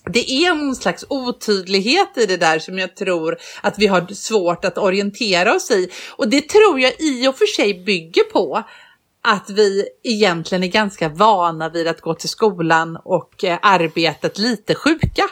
Det 0.05 0.31
är 0.31 0.55
någon 0.55 0.77
slags 0.77 1.05
otydlighet 1.09 2.19
i 2.19 2.27
det 2.27 2.37
där 2.37 2.59
som 2.59 2.79
jag 2.79 2.97
tror 2.97 3.37
att 3.61 3.79
vi 3.79 3.87
har 3.87 4.15
svårt 4.15 4.65
att 4.65 4.79
orientera 4.79 5.55
oss 5.55 5.71
i. 5.71 5.91
Och 6.11 6.29
det 6.29 6.49
tror 6.49 6.81
jag 6.81 6.93
i 6.99 7.29
och 7.29 7.39
för 7.39 7.47
sig 7.47 7.85
bygger 7.85 8.23
på 8.23 8.63
att 9.23 9.51
vi 9.51 9.89
egentligen 10.03 10.65
är 10.65 10.69
ganska 10.69 11.09
vana 11.09 11.69
vid 11.69 11.89
att 11.89 12.01
gå 12.01 12.15
till 12.15 12.29
skolan 12.29 12.99
och 13.05 13.45
eh, 13.45 13.59
arbetet 13.63 14.39
lite 14.39 14.75
sjuka. 14.75 15.23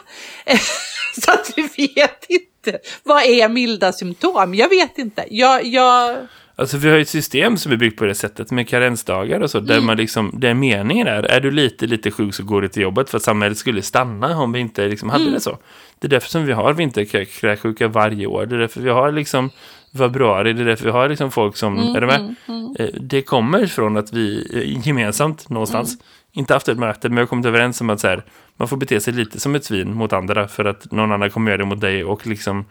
så 1.21 1.31
att 1.31 1.53
vi 1.55 1.61
vet 1.61 2.25
inte. 2.29 2.79
Vad 3.03 3.23
är 3.23 3.49
milda 3.49 3.91
symptom? 3.91 4.55
Jag 4.55 4.69
vet 4.69 4.97
inte. 4.97 5.25
Jag, 5.29 5.65
jag... 5.65 6.17
Alltså 6.55 6.77
vi 6.77 6.89
har 6.89 6.95
ju 6.95 7.01
ett 7.01 7.09
system 7.09 7.57
som 7.57 7.71
är 7.71 7.77
byggt 7.77 7.99
på 7.99 8.05
det 8.05 8.15
sättet 8.15 8.51
med 8.51 8.69
karensdagar 8.69 9.39
och 9.39 9.51
så. 9.51 9.59
Där 9.59 9.73
mm. 9.73 9.85
man 9.85 9.97
liksom, 9.97 10.31
där 10.33 10.53
meningen 10.53 11.07
är, 11.07 11.23
är 11.23 11.39
du 11.39 11.51
lite, 11.51 11.87
lite 11.87 12.11
sjuk 12.11 12.35
så 12.35 12.43
går 12.43 12.61
du 12.61 12.67
till 12.67 12.81
jobbet. 12.81 13.09
För 13.09 13.17
att 13.17 13.23
samhället 13.23 13.57
skulle 13.57 13.81
stanna 13.81 14.37
om 14.37 14.51
vi 14.51 14.59
inte 14.59 14.87
liksom 14.87 15.09
hade 15.09 15.23
mm. 15.23 15.33
det 15.33 15.39
så. 15.39 15.57
Det 15.99 16.07
är 16.07 16.09
därför 16.09 16.29
som 16.29 16.45
vi 16.45 16.53
har 16.53 16.73
vinterkräksjuka 16.73 17.87
varje 17.87 18.27
år. 18.27 18.45
Det 18.45 18.55
är 18.55 18.59
därför 18.59 18.81
vi 18.81 18.89
har 18.89 19.11
liksom 19.11 19.49
februari. 19.97 20.53
Det 20.53 20.61
är 20.61 20.65
därför 20.65 20.85
vi 20.85 20.91
har 20.91 21.09
liksom 21.09 21.31
folk 21.31 21.57
som, 21.57 21.77
mm, 21.77 21.95
är 21.95 22.01
det 22.01 22.07
med? 22.07 22.19
Mm, 22.19 22.35
mm. 22.47 22.75
Eh, 22.79 23.01
det 23.01 23.21
kommer 23.21 23.65
från 23.65 23.97
att 23.97 24.13
vi 24.13 24.49
eh, 24.53 24.87
gemensamt 24.87 25.49
någonstans, 25.49 25.93
mm. 25.93 26.03
inte 26.31 26.53
haft 26.53 26.67
ett 26.67 26.79
möte, 26.79 27.09
men 27.09 27.15
vi 27.15 27.21
har 27.21 27.27
kommit 27.27 27.45
överens 27.45 27.81
om 27.81 27.89
att 27.89 27.99
så 27.99 28.07
här, 28.07 28.23
man 28.57 28.67
får 28.67 28.77
bete 28.77 28.99
sig 28.99 29.13
lite 29.13 29.39
som 29.39 29.55
ett 29.55 29.65
svin 29.65 29.93
mot 29.93 30.13
andra 30.13 30.47
för 30.47 30.65
att 30.65 30.91
någon 30.91 31.11
annan 31.11 31.29
kommer 31.29 31.51
göra 31.51 31.57
det 31.57 31.65
mot 31.65 31.81
dig 31.81 32.03
och 32.03 32.27
liksom 32.27 32.65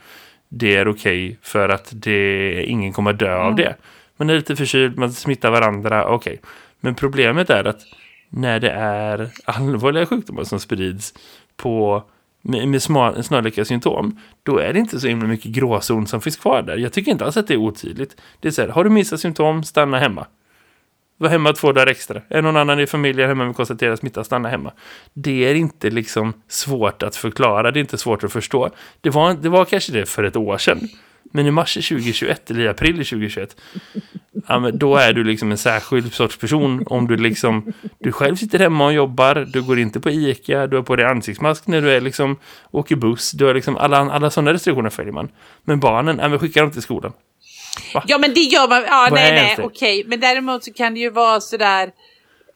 det 0.49 0.77
är 0.77 0.89
okej 0.89 1.27
okay 1.27 1.37
för 1.43 1.69
att 1.69 1.89
det, 1.93 2.65
ingen 2.65 2.93
kommer 2.93 3.13
dö 3.13 3.35
av 3.35 3.53
mm. 3.53 3.57
det. 3.57 3.77
Man 4.17 4.31
är 4.31 4.37
lite 4.37 4.57
förkyld, 4.57 4.99
man 4.99 5.13
smittar 5.13 5.51
varandra, 5.51 6.07
okej. 6.07 6.33
Okay. 6.33 6.51
Men 6.81 6.95
problemet 6.95 7.51
är 7.51 7.65
att 7.65 7.81
när 8.31 8.61
det 8.61 8.71
är 8.71 9.31
allvarliga 9.45 10.07
sjukdomar 10.07 10.45
som 10.45 10.61
sprids 10.61 11.15
på 11.57 12.05
med, 12.43 12.69
med 12.69 12.83
snarlika 12.83 13.65
symptom, 13.65 14.21
då 14.43 14.59
är 14.59 14.73
det 14.73 14.79
inte 14.79 15.01
så 15.01 15.09
himla 15.09 15.29
mycket 15.29 15.53
gråzon 15.53 16.07
som 16.07 16.21
finns 16.21 16.37
kvar 16.37 16.63
där. 16.63 16.77
Jag 16.77 16.93
tycker 16.93 17.13
inte 17.13 17.25
alls 17.25 17.37
att 17.37 17.47
det 17.47 17.55
är 17.55 17.59
otydligt. 17.59 18.17
Det 18.41 18.49
är 18.49 18.53
så 18.53 18.63
här, 18.63 18.69
har 18.69 18.85
du 18.85 18.91
missat 18.91 19.21
symptom, 19.21 19.65
stanna 19.65 19.99
hemma. 19.99 20.27
Var 21.21 21.29
hemma 21.29 21.53
två 21.53 21.73
dagar 21.73 21.87
extra. 21.87 22.23
Är 22.29 22.43
någon 22.43 22.57
annan 22.57 22.81
i 22.81 22.87
familjen 22.87 23.29
hemma 23.29 23.45
med 23.45 23.57
konstaterad 23.57 23.99
smitta, 23.99 24.25
stanna 24.25 24.49
hemma. 24.49 24.73
Det 25.15 25.45
är 25.51 25.55
inte 25.55 25.91
liksom 25.91 26.33
svårt 26.49 27.03
att 27.03 27.17
förklara, 27.17 27.71
det 27.71 27.79
är 27.79 27.81
inte 27.81 27.99
svårt 27.99 28.25
att 28.25 28.33
förstå. 28.33 28.71
Det 29.01 29.11
var, 29.11 29.35
det 29.35 29.49
var 29.49 29.65
kanske 29.65 29.93
det 29.93 30.07
för 30.07 30.25
ett 30.25 30.37
år 30.37 30.59
sedan. 30.59 30.89
Men 31.33 31.47
i 31.47 31.51
mars 31.51 31.75
2021 31.75 32.51
eller 32.51 32.61
i 32.61 32.69
april 32.69 32.93
2021 32.93 33.57
ja, 34.49 34.71
då 34.75 34.97
är 34.97 35.13
du 35.13 35.25
liksom 35.25 35.51
en 35.51 35.59
särskild 35.59 36.15
sorts 36.15 36.37
person 36.39 36.85
om 36.87 37.07
du 37.07 37.17
liksom 37.17 37.73
du 37.99 38.13
själv 38.13 38.37
sitter 38.37 38.59
hemma 38.59 38.87
och 38.87 38.93
jobbar, 38.93 39.35
du 39.35 39.63
går 39.63 39.79
inte 39.79 40.01
på 40.01 40.11
Ica, 40.11 40.67
du 40.67 40.77
har 40.77 40.83
på 40.83 40.97
dig 40.97 41.07
ansiktsmask 41.07 41.67
när 41.67 41.81
du 41.81 41.91
är 41.91 42.01
liksom 42.01 42.37
åker 42.71 42.97
buss, 42.97 43.33
du 43.33 43.45
har 43.45 43.55
liksom 43.55 43.77
alla, 43.77 43.99
alla 43.99 44.31
sådana 44.31 44.53
restriktioner 44.53 44.91
följer 44.91 45.13
man. 45.13 45.29
Men 45.65 45.81
barnen, 45.81 46.19
ja, 46.23 46.29
men 46.29 46.39
skickar 46.39 46.63
dem 46.63 46.71
till 46.71 46.83
skolan. 46.83 47.13
Va? 47.95 48.05
Ja 48.07 48.19
men 48.19 48.35
det 48.35 48.41
gör 48.41 48.69
man, 48.69 48.83
ja 48.83 49.09
Vad 49.11 49.21
nej 49.21 49.33
nej 49.33 49.67
okej, 49.67 50.05
men 50.07 50.21
däremot 50.21 50.65
så 50.65 50.73
kan 50.73 50.95
det 50.95 51.01
ju 51.01 51.11
vara 51.11 51.41
sådär 51.41 51.91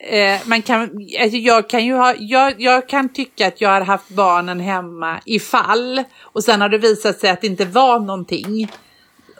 Eh, 0.04 0.40
man 0.46 0.62
kan, 0.62 0.82
alltså 1.20 1.36
jag, 1.36 1.68
kan 1.68 1.84
ju 1.84 1.94
ha, 1.94 2.14
jag, 2.18 2.60
jag 2.60 2.88
kan 2.88 3.08
tycka 3.08 3.46
att 3.46 3.60
jag 3.60 3.68
har 3.68 3.80
haft 3.80 4.08
barnen 4.08 4.60
hemma 4.60 5.20
ifall 5.24 6.04
och 6.22 6.44
sen 6.44 6.60
har 6.60 6.68
det 6.68 6.78
visat 6.78 7.18
sig 7.18 7.30
att 7.30 7.40
det 7.40 7.46
inte 7.46 7.64
var 7.64 8.00
någonting. 8.00 8.72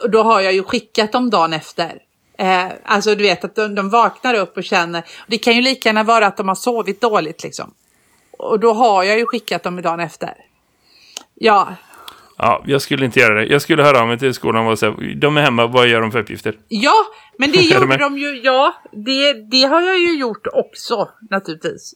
Och 0.01 0.09
då 0.09 0.23
har 0.23 0.41
jag 0.41 0.53
ju 0.53 0.63
skickat 0.63 1.11
dem 1.11 1.29
dagen 1.29 1.53
efter. 1.53 1.97
Eh, 2.37 2.65
alltså 2.83 3.15
du 3.15 3.23
vet 3.23 3.43
att 3.43 3.55
de, 3.55 3.75
de 3.75 3.89
vaknar 3.89 4.33
upp 4.33 4.57
och 4.57 4.63
känner, 4.63 5.03
det 5.27 5.37
kan 5.37 5.55
ju 5.55 5.61
lika 5.61 5.89
gärna 5.89 6.03
vara 6.03 6.27
att 6.27 6.37
de 6.37 6.47
har 6.47 6.55
sovit 6.55 7.01
dåligt 7.01 7.43
liksom. 7.43 7.73
Och 8.37 8.59
då 8.59 8.73
har 8.73 9.03
jag 9.03 9.19
ju 9.19 9.25
skickat 9.25 9.63
dem 9.63 9.81
dagen 9.81 9.99
efter. 9.99 10.33
Ja, 11.33 11.75
Ja, 12.43 12.63
jag 12.65 12.81
skulle 12.81 13.05
inte 13.05 13.19
göra 13.19 13.33
det. 13.33 13.45
Jag 13.45 13.61
skulle 13.61 13.83
höra 13.83 13.99
av 13.99 14.07
mig 14.07 14.19
till 14.19 14.33
skolan 14.33 14.67
och 14.67 14.79
säga, 14.79 14.95
de 15.15 15.37
är 15.37 15.41
hemma, 15.41 15.67
vad 15.67 15.87
gör 15.87 16.01
de 16.01 16.11
för 16.11 16.19
uppgifter? 16.19 16.55
Ja, 16.67 16.93
men 17.37 17.51
det 17.51 17.61
gjorde 17.73 17.97
de 17.97 18.17
ju, 18.17 18.41
ja, 18.43 18.75
det, 18.91 19.33
det 19.33 19.63
har 19.63 19.81
jag 19.81 19.99
ju 19.99 20.19
gjort 20.19 20.47
också 20.53 21.09
naturligtvis. 21.29 21.93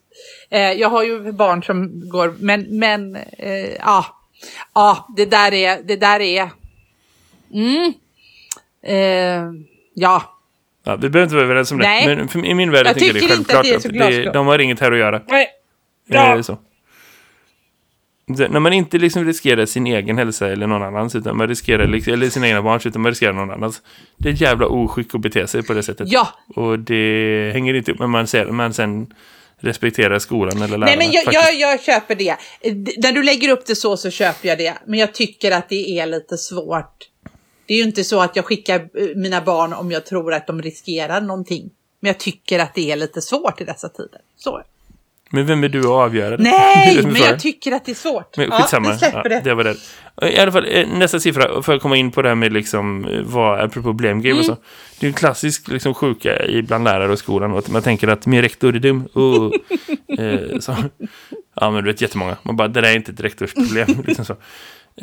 Eh, 0.50 0.72
jag 0.72 0.90
har 0.90 1.04
ju 1.04 1.32
barn 1.32 1.64
som 1.64 2.10
går, 2.10 2.36
men, 2.40 2.80
men, 2.80 3.16
eh, 3.16 3.74
ja, 3.80 4.06
ja, 4.74 5.08
det 5.18 5.26
där 5.26 5.54
är, 5.54 5.84
det 5.84 5.96
där 5.96 6.20
är, 6.20 6.50
mm, 7.54 7.94
eh, 8.84 9.64
ja. 9.94 10.34
Ja, 10.84 10.96
vi 10.96 11.10
behöver 11.10 11.24
inte 11.24 11.36
vara 11.36 11.46
överens 11.46 11.72
om 11.72 11.78
det. 11.78 11.84
Nej. 11.84 12.16
Men 12.16 12.28
för, 12.28 12.46
i 12.46 12.54
min 12.54 12.72
värld 12.72 12.88
jag 12.88 12.94
tycker 12.94 13.08
jag 13.08 13.16
det 13.16 13.26
är 13.26 13.30
självklart 13.30 13.60
att, 13.60 13.84
det 13.84 14.00
är 14.00 14.04
att 14.04 14.26
det, 14.26 14.32
de 14.32 14.48
har 14.48 14.60
inget 14.60 14.80
här 14.80 14.92
att 14.92 14.98
göra. 14.98 15.22
Nej. 15.28 15.48
Ja. 16.08 16.34
Det 16.34 16.40
är 16.40 16.42
så 16.42 16.58
när 18.28 18.60
man 18.60 18.74
inte 18.74 18.98
liksom 18.98 19.26
riskerar 19.26 19.66
sin 19.66 19.88
egen 19.88 20.18
hälsa 20.18 20.48
eller 20.48 20.68
någon 20.68 20.84
annans 20.84 21.16
utan 21.16 21.38
man 21.38 21.48
riskerar 21.48 21.80
eller 21.80 22.30
sina 22.30 22.48
egna 22.48 22.62
barns 22.62 22.86
utan 22.86 23.02
man 23.02 23.12
riskerar 23.12 23.34
någon 23.34 23.52
annans. 23.52 23.82
Det 24.18 24.30
är 24.30 24.34
ett 24.34 24.42
jävla 24.42 24.68
oskick 24.68 25.16
att 25.16 25.22
bete 25.22 25.48
sig 25.48 25.64
på 25.64 25.74
det 25.74 25.84
sättet. 25.84 26.08
Ja. 26.12 26.28
Och 26.56 26.80
det 26.80 27.52
hänger 27.54 27.74
inte 27.74 27.92
upp 27.92 28.00
med 28.00 28.10
man, 28.10 28.28
ser, 28.28 28.46
man 28.46 28.74
sen 28.74 29.14
respekterar 29.60 30.20
skolan 30.20 30.58
eller 30.58 30.78
lärarna. 30.78 30.86
Nej 30.86 30.98
men 30.98 31.12
jag, 31.12 31.34
jag, 31.34 31.56
jag, 31.56 31.82
köper 31.82 32.16
det. 32.16 32.36
När 32.98 33.12
du 33.12 33.24
lägger 33.24 33.50
upp 33.50 33.66
det 33.66 33.76
så 33.76 33.98
så 33.98 34.10
köper 34.10 34.48
jag 34.48 34.58
det. 34.58 34.74
Men 34.86 35.00
jag 35.00 35.14
tycker 35.14 35.52
att 35.52 35.70
det 35.70 36.00
är 36.00 36.06
lite 36.06 36.38
svårt. 36.38 37.10
Det 37.66 37.74
är 37.74 37.78
ju 37.78 37.84
inte 37.84 38.04
så 38.04 38.20
att 38.22 38.36
jag 38.36 38.46
skickar 38.46 38.80
eh, 38.80 39.08
mina 39.16 39.42
barn 39.42 39.74
om 39.74 39.92
jag 39.92 40.06
tror 40.06 40.34
att 40.34 40.48
de 40.48 40.62
riskerar 40.62 41.22
någonting. 41.22 41.70
Men 42.00 42.08
jag 42.10 42.18
tycker 42.18 42.60
att 42.60 42.76
det 42.76 42.92
är 42.92 42.96
lite 42.96 43.22
svårt 43.22 43.62
i 43.62 43.64
dessa 43.64 43.90
tider. 43.90 44.22
Så. 44.38 44.62
Men 45.30 45.46
vem 45.46 45.64
är 45.64 45.70
du 45.70 45.80
att 45.80 45.86
avgöra 45.86 46.38
det? 46.38 46.44
Nej, 46.44 47.04
men 47.04 47.16
jag 47.16 47.40
tycker 47.40 47.72
att 47.72 47.86
det 47.86 47.92
är 47.92 47.96
svårt. 47.96 48.38
Men 48.38 48.50
ja, 48.50 48.58
skitsamma. 48.58 48.92
vi 48.92 48.98
släpper 48.98 49.30
det. 49.30 49.42
det 49.44 49.54
var 49.54 49.64
det. 49.64 49.76
I 50.32 50.40
alla 50.40 50.52
fall, 50.52 50.66
eh, 50.70 50.88
nästa 50.88 51.20
siffra, 51.20 51.62
för 51.62 51.76
att 51.76 51.82
komma 51.82 51.98
in 51.98 52.12
på 52.12 52.22
det 52.22 52.28
här 52.30 52.36
med 52.36 52.54
liksom, 52.54 53.06
eh, 53.06 53.22
vad 53.24 53.60
är 53.60 53.68
problemgrej 53.68 54.32
Mm. 54.32 54.40
och 54.40 54.46
så. 54.46 54.58
Det 55.00 55.06
är 55.06 55.08
en 55.08 55.14
klassisk 55.14 55.68
liksom, 55.68 55.94
sjuka 55.94 56.46
i 56.46 56.62
bland 56.62 56.84
lärare 56.84 57.12
och 57.12 57.20
skolan. 57.20 57.52
Och 57.52 57.60
att 57.60 57.70
man 57.70 57.82
tänker 57.82 58.08
att 58.08 58.26
min 58.26 58.42
rektor 58.42 58.76
är 58.76 58.80
dum. 58.80 59.08
Oh. 59.14 59.52
eh, 60.20 60.60
så. 60.60 60.76
Ja, 61.56 61.72
men 61.72 61.84
du 61.84 61.92
vet 61.92 62.02
jättemånga. 62.02 62.38
Man 62.44 62.56
bara, 62.56 62.68
det 62.68 62.82
där 62.82 62.90
är 62.90 62.96
inte 62.96 63.12
ett 63.12 63.20
rektorsproblem. 63.22 63.88
liksom 64.08 64.26
så. 64.26 64.34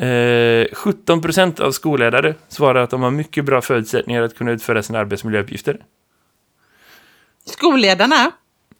Eh, 0.03 0.65
17% 0.73 1.61
av 1.61 1.71
skolledare 1.71 2.35
svarar 2.47 2.83
att 2.83 2.89
de 2.89 3.01
har 3.01 3.11
mycket 3.11 3.45
bra 3.45 3.61
förutsättningar 3.61 4.21
att 4.23 4.37
kunna 4.37 4.51
utföra 4.51 4.83
sina 4.83 4.99
arbetsmiljöuppgifter. 4.99 5.77
Skolledarna, 7.45 8.31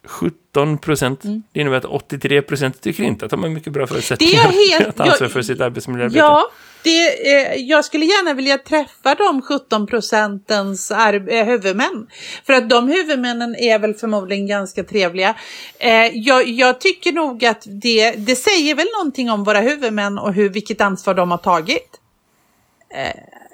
17 0.07 0.77
procent. 0.77 1.23
Mm. 1.23 1.43
Det 1.53 1.59
innebär 1.59 1.77
att 1.77 1.85
83 1.85 2.41
procent 2.41 2.81
tycker 2.81 3.03
inte 3.03 3.25
att 3.25 3.31
de 3.31 3.43
har 3.43 3.49
mycket 3.49 3.73
bra 3.73 3.87
förutsättningar 3.87 4.43
helt- 4.71 4.87
att 4.87 4.99
ansvara 4.99 5.29
för 5.29 5.41
sitt 5.41 5.61
arbetsmiljöarbete. 5.61 6.19
Ja, 6.19 6.49
det, 6.83 7.31
eh, 7.31 7.61
jag 7.61 7.85
skulle 7.85 8.05
gärna 8.05 8.33
vilja 8.33 8.57
träffa 8.57 9.15
de 9.15 9.41
17 9.41 9.87
procentens 9.87 10.91
eh, 10.91 11.45
huvudmän. 11.45 12.07
För 12.45 12.53
att 12.53 12.69
de 12.69 12.87
huvudmännen 12.87 13.55
är 13.55 13.79
väl 13.79 13.93
förmodligen 13.93 14.47
ganska 14.47 14.83
trevliga. 14.83 15.35
Eh, 15.79 16.07
jag, 16.13 16.47
jag 16.47 16.81
tycker 16.81 17.11
nog 17.11 17.45
att 17.45 17.63
det, 17.65 18.11
det 18.11 18.35
säger 18.35 18.75
väl 18.75 18.87
någonting 18.97 19.31
om 19.31 19.43
våra 19.43 19.59
huvudmän 19.59 20.17
och 20.17 20.33
hur, 20.33 20.49
vilket 20.49 20.81
ansvar 20.81 21.13
de 21.13 21.31
har 21.31 21.37
tagit. 21.37 21.99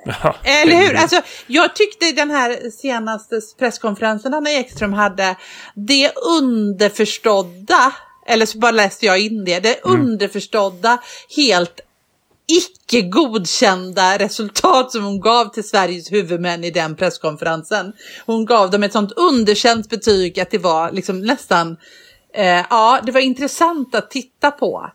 Ja, 0.06 0.36
Eller 0.44 0.76
hur? 0.76 0.96
Alltså, 0.96 1.22
jag 1.48 1.76
tyckte 1.76 2.12
den 2.12 2.32
här 2.32 2.70
senaste 2.70 3.42
presskonferensen 3.60 4.34
Anna 4.34 4.52
Ekström 4.52 4.94
hade, 4.94 5.36
det 5.76 6.12
underförstådda, 6.16 7.94
eller 8.28 8.46
så 8.46 8.58
bara 8.58 8.72
läste 8.72 9.06
jag 9.06 9.20
in 9.20 9.46
det, 9.46 9.60
det 9.60 9.80
underförstådda, 9.84 10.98
helt 11.36 11.82
icke 12.48 13.02
godkända 13.02 14.18
resultat 14.18 14.92
som 14.92 15.04
hon 15.04 15.20
gav 15.20 15.46
till 15.46 15.68
Sveriges 15.68 16.12
huvudmän 16.12 16.64
i 16.64 16.72
den 16.72 16.96
presskonferensen. 16.96 17.94
Hon 18.26 18.46
gav 18.46 18.72
dem 18.72 18.84
ett 18.84 18.94
sånt 18.94 19.12
underkänt 19.12 19.90
betyg 19.90 20.40
att 20.40 20.52
det 20.52 20.58
var 20.58 20.92
liksom 20.92 21.22
nästan, 21.22 21.78
eh, 22.34 22.66
ja, 22.70 23.00
det 23.04 23.12
var 23.12 23.22
intressant 23.22 23.96
att 23.96 24.12
titta 24.12 24.52
på. 24.52 24.92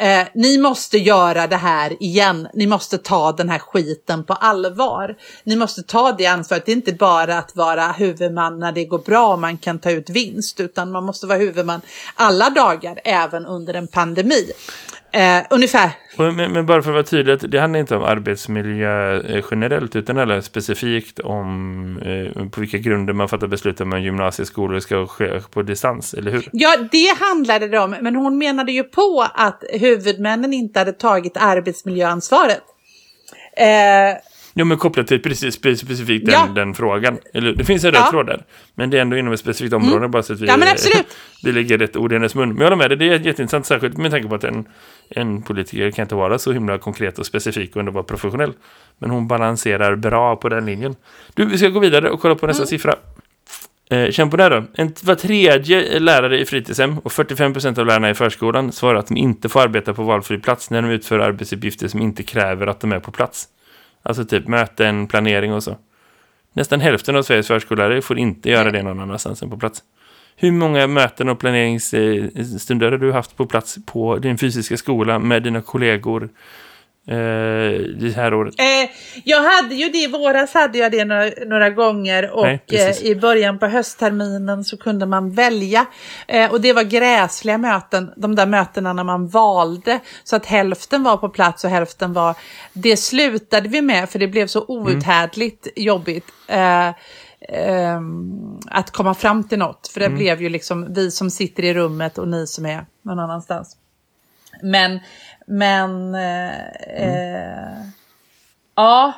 Eh, 0.00 0.26
ni 0.34 0.58
måste 0.58 0.98
göra 0.98 1.46
det 1.46 1.56
här 1.56 2.02
igen. 2.02 2.48
Ni 2.54 2.66
måste 2.66 2.98
ta 2.98 3.32
den 3.32 3.48
här 3.48 3.58
skiten 3.58 4.24
på 4.24 4.34
allvar. 4.34 5.16
Ni 5.44 5.56
måste 5.56 5.82
ta 5.82 6.12
det 6.12 6.26
ansvaret. 6.26 6.66
Det 6.66 6.72
är 6.72 6.76
inte 6.76 6.92
bara 6.92 7.38
att 7.38 7.56
vara 7.56 7.92
huvudman 7.92 8.58
när 8.58 8.72
det 8.72 8.84
går 8.84 8.98
bra 8.98 9.32
och 9.32 9.38
man 9.38 9.58
kan 9.58 9.78
ta 9.78 9.90
ut 9.90 10.10
vinst, 10.10 10.60
utan 10.60 10.90
man 10.90 11.04
måste 11.04 11.26
vara 11.26 11.38
huvudman 11.38 11.80
alla 12.14 12.50
dagar, 12.50 13.00
även 13.04 13.46
under 13.46 13.74
en 13.74 13.88
pandemi. 13.88 14.52
Eh, 15.12 15.42
ungefär. 15.50 15.90
Men, 16.18 16.52
men 16.52 16.66
bara 16.66 16.82
för 16.82 16.90
att 16.90 16.94
vara 16.94 17.04
tydlig, 17.04 17.50
det 17.50 17.60
handlar 17.60 17.80
inte 17.80 17.96
om 17.96 18.02
arbetsmiljö 18.02 19.20
eh, 19.20 19.44
generellt, 19.50 19.96
utan 19.96 20.16
handlar 20.16 20.40
specifikt 20.40 21.18
om 21.18 21.98
eh, 21.98 22.48
på 22.48 22.60
vilka 22.60 22.78
grunder 22.78 23.12
man 23.12 23.28
fattar 23.28 23.46
beslut 23.46 23.80
om 23.80 23.92
en 23.92 24.02
gymnasieskola 24.02 24.80
ska 24.80 25.06
ske 25.06 25.40
på 25.50 25.62
distans, 25.62 26.14
eller 26.14 26.30
hur? 26.30 26.48
Ja, 26.52 26.76
det 26.90 27.16
handlade 27.20 27.68
det 27.68 27.78
om, 27.78 27.96
men 28.00 28.16
hon 28.16 28.38
menade 28.38 28.72
ju 28.72 28.82
på 28.82 29.26
att 29.34 29.64
huvudmännen 29.72 30.52
inte 30.52 30.78
hade 30.78 30.92
tagit 30.92 31.36
arbetsmiljöansvaret. 31.36 32.62
Eh, 33.56 34.29
Jo, 34.54 34.64
men 34.64 34.78
kopplat 34.78 35.06
till 35.06 35.22
precis 35.22 35.58
spe- 35.60 35.74
specifikt 35.74 36.26
den, 36.26 36.32
Ja. 36.34 36.48
den 36.54 36.74
frågan. 36.74 37.18
Eller, 37.34 37.52
det 37.52 37.64
finns 37.64 37.84
en 37.84 37.90
röd 37.92 38.00
Ja. 38.06 38.10
tråd 38.10 38.26
där, 38.26 38.42
men 38.74 38.90
det 38.90 38.96
är 38.98 39.02
ändå 39.02 39.16
inom 39.16 39.32
ett 39.32 39.40
specifikt 39.40 39.74
område, 39.74 40.08
bara 40.08 40.22
så 40.22 40.32
att 40.32 40.40
vi, 40.40 40.46
Ja, 40.46 40.56
men 40.56 40.68
absolut. 40.68 41.16
vi 41.44 41.52
lägger 41.52 41.78
rätt 41.78 41.96
ord 41.96 42.12
i 42.12 42.14
hennes 42.14 42.34
mun. 42.34 42.48
Men 42.48 42.58
jag 42.58 42.64
håller 42.64 42.76
med 42.76 42.90
dig, 42.90 42.96
det 43.08 43.14
är 43.14 43.18
jätteintressant, 43.26 43.66
särskilt 43.66 43.96
med 43.96 44.10
tanke 44.10 44.28
på 44.28 44.34
att 44.34 44.44
en, 44.44 44.64
en 45.10 45.42
politiker 45.42 45.90
kan 45.90 46.02
inte 46.02 46.14
vara 46.14 46.38
så 46.38 46.52
himla 46.52 46.78
konkret 46.78 47.18
och 47.18 47.26
specifik 47.26 47.76
och 47.76 47.80
ändå 47.80 47.92
vara 47.92 48.04
professionell. 48.04 48.52
Men 48.98 49.10
hon 49.10 49.28
balanserar 49.28 49.96
bra 49.96 50.36
på 50.36 50.48
den 50.48 50.66
linjen. 50.66 50.96
Du, 51.34 51.44
vi 51.44 51.58
ska 51.58 51.68
gå 51.68 51.80
vidare 51.80 52.10
och 52.10 52.20
kolla 52.20 52.34
på 52.34 52.46
Mm. 52.46 52.50
nästa 52.50 52.66
siffra. 52.66 52.94
Eh, 53.90 54.10
känn 54.10 54.30
på 54.30 54.36
det 54.36 54.42
här 54.42 54.50
då. 54.50 54.64
En, 54.74 54.94
var 55.02 55.14
tredje 55.14 55.98
lärare 55.98 56.40
i 56.40 56.44
fritidshem 56.44 56.98
och 56.98 57.10
45% 57.12 57.78
av 57.78 57.86
lärarna 57.86 58.10
i 58.10 58.14
förskolan 58.14 58.72
svarar 58.72 58.98
att 58.98 59.06
de 59.06 59.16
inte 59.16 59.48
får 59.48 59.60
arbeta 59.60 59.94
på 59.94 60.02
valfri 60.02 60.38
plats 60.38 60.70
när 60.70 60.82
de 60.82 60.90
utför 60.90 61.18
arbetsuppgifter 61.18 61.88
som 61.88 62.00
inte 62.00 62.22
kräver 62.22 62.66
att 62.66 62.80
de 62.80 62.92
är 62.92 63.00
på 63.00 63.10
plats. 63.12 63.48
Alltså 64.02 64.24
typ 64.24 64.48
möten, 64.48 65.06
planering 65.06 65.52
och 65.52 65.62
så. 65.62 65.76
Nästan 66.52 66.80
hälften 66.80 67.16
av 67.16 67.22
Sveriges 67.22 67.46
förskollärare 67.46 68.02
får 68.02 68.18
inte 68.18 68.50
göra 68.50 68.70
det 68.70 68.82
någon 68.82 69.00
annanstans 69.00 69.42
än 69.42 69.50
på 69.50 69.56
plats. 69.56 69.82
Hur 70.36 70.52
många 70.52 70.86
möten 70.86 71.28
och 71.28 71.38
planeringsstunder 71.38 72.90
har 72.90 72.98
du 72.98 73.12
haft 73.12 73.36
på 73.36 73.46
plats 73.46 73.78
på 73.86 74.16
din 74.16 74.38
fysiska 74.38 74.76
skola 74.76 75.18
med 75.18 75.42
dina 75.42 75.62
kollegor 75.62 76.28
det 77.10 78.12
här 78.16 78.34
året? 78.34 78.54
Eh, 78.58 78.90
jag 79.24 79.42
hade 79.42 79.74
ju 79.74 79.88
det 79.88 79.98
i 79.98 80.06
våras, 80.06 80.54
hade 80.54 80.78
jag 80.78 80.92
det 80.92 81.04
några, 81.04 81.30
några 81.46 81.70
gånger 81.70 82.30
och 82.30 82.44
Nej, 82.44 82.60
eh, 82.72 83.02
i 83.02 83.16
början 83.16 83.58
på 83.58 83.66
höstterminen 83.66 84.64
så 84.64 84.76
kunde 84.76 85.06
man 85.06 85.30
välja. 85.30 85.86
Eh, 86.28 86.52
och 86.52 86.60
det 86.60 86.72
var 86.72 86.82
gräsliga 86.82 87.58
möten, 87.58 88.12
de 88.16 88.34
där 88.34 88.46
mötena 88.46 88.92
när 88.92 89.04
man 89.04 89.28
valde. 89.28 90.00
Så 90.24 90.36
att 90.36 90.46
hälften 90.46 91.02
var 91.02 91.16
på 91.16 91.28
plats 91.28 91.64
och 91.64 91.70
hälften 91.70 92.12
var... 92.12 92.34
Det 92.72 92.96
slutade 92.96 93.68
vi 93.68 93.82
med 93.82 94.10
för 94.10 94.18
det 94.18 94.28
blev 94.28 94.46
så 94.46 94.64
outhärdligt 94.68 95.68
jobbigt. 95.76 96.26
Eh, 96.48 96.88
ehm, 97.48 98.58
att 98.66 98.90
komma 98.90 99.14
fram 99.14 99.48
till 99.48 99.58
något. 99.58 99.90
För 99.94 100.00
det 100.00 100.10
blev 100.10 100.42
ju 100.42 100.48
liksom 100.48 100.94
vi 100.94 101.10
som 101.10 101.30
sitter 101.30 101.62
i 101.62 101.74
rummet 101.74 102.18
och 102.18 102.28
ni 102.28 102.46
som 102.46 102.66
är 102.66 102.86
någon 103.02 103.18
annanstans. 103.18 103.76
Men, 104.62 105.00
men, 105.46 106.14
eh, 106.14 106.66
eh, 106.96 107.84
ja, 108.76 109.12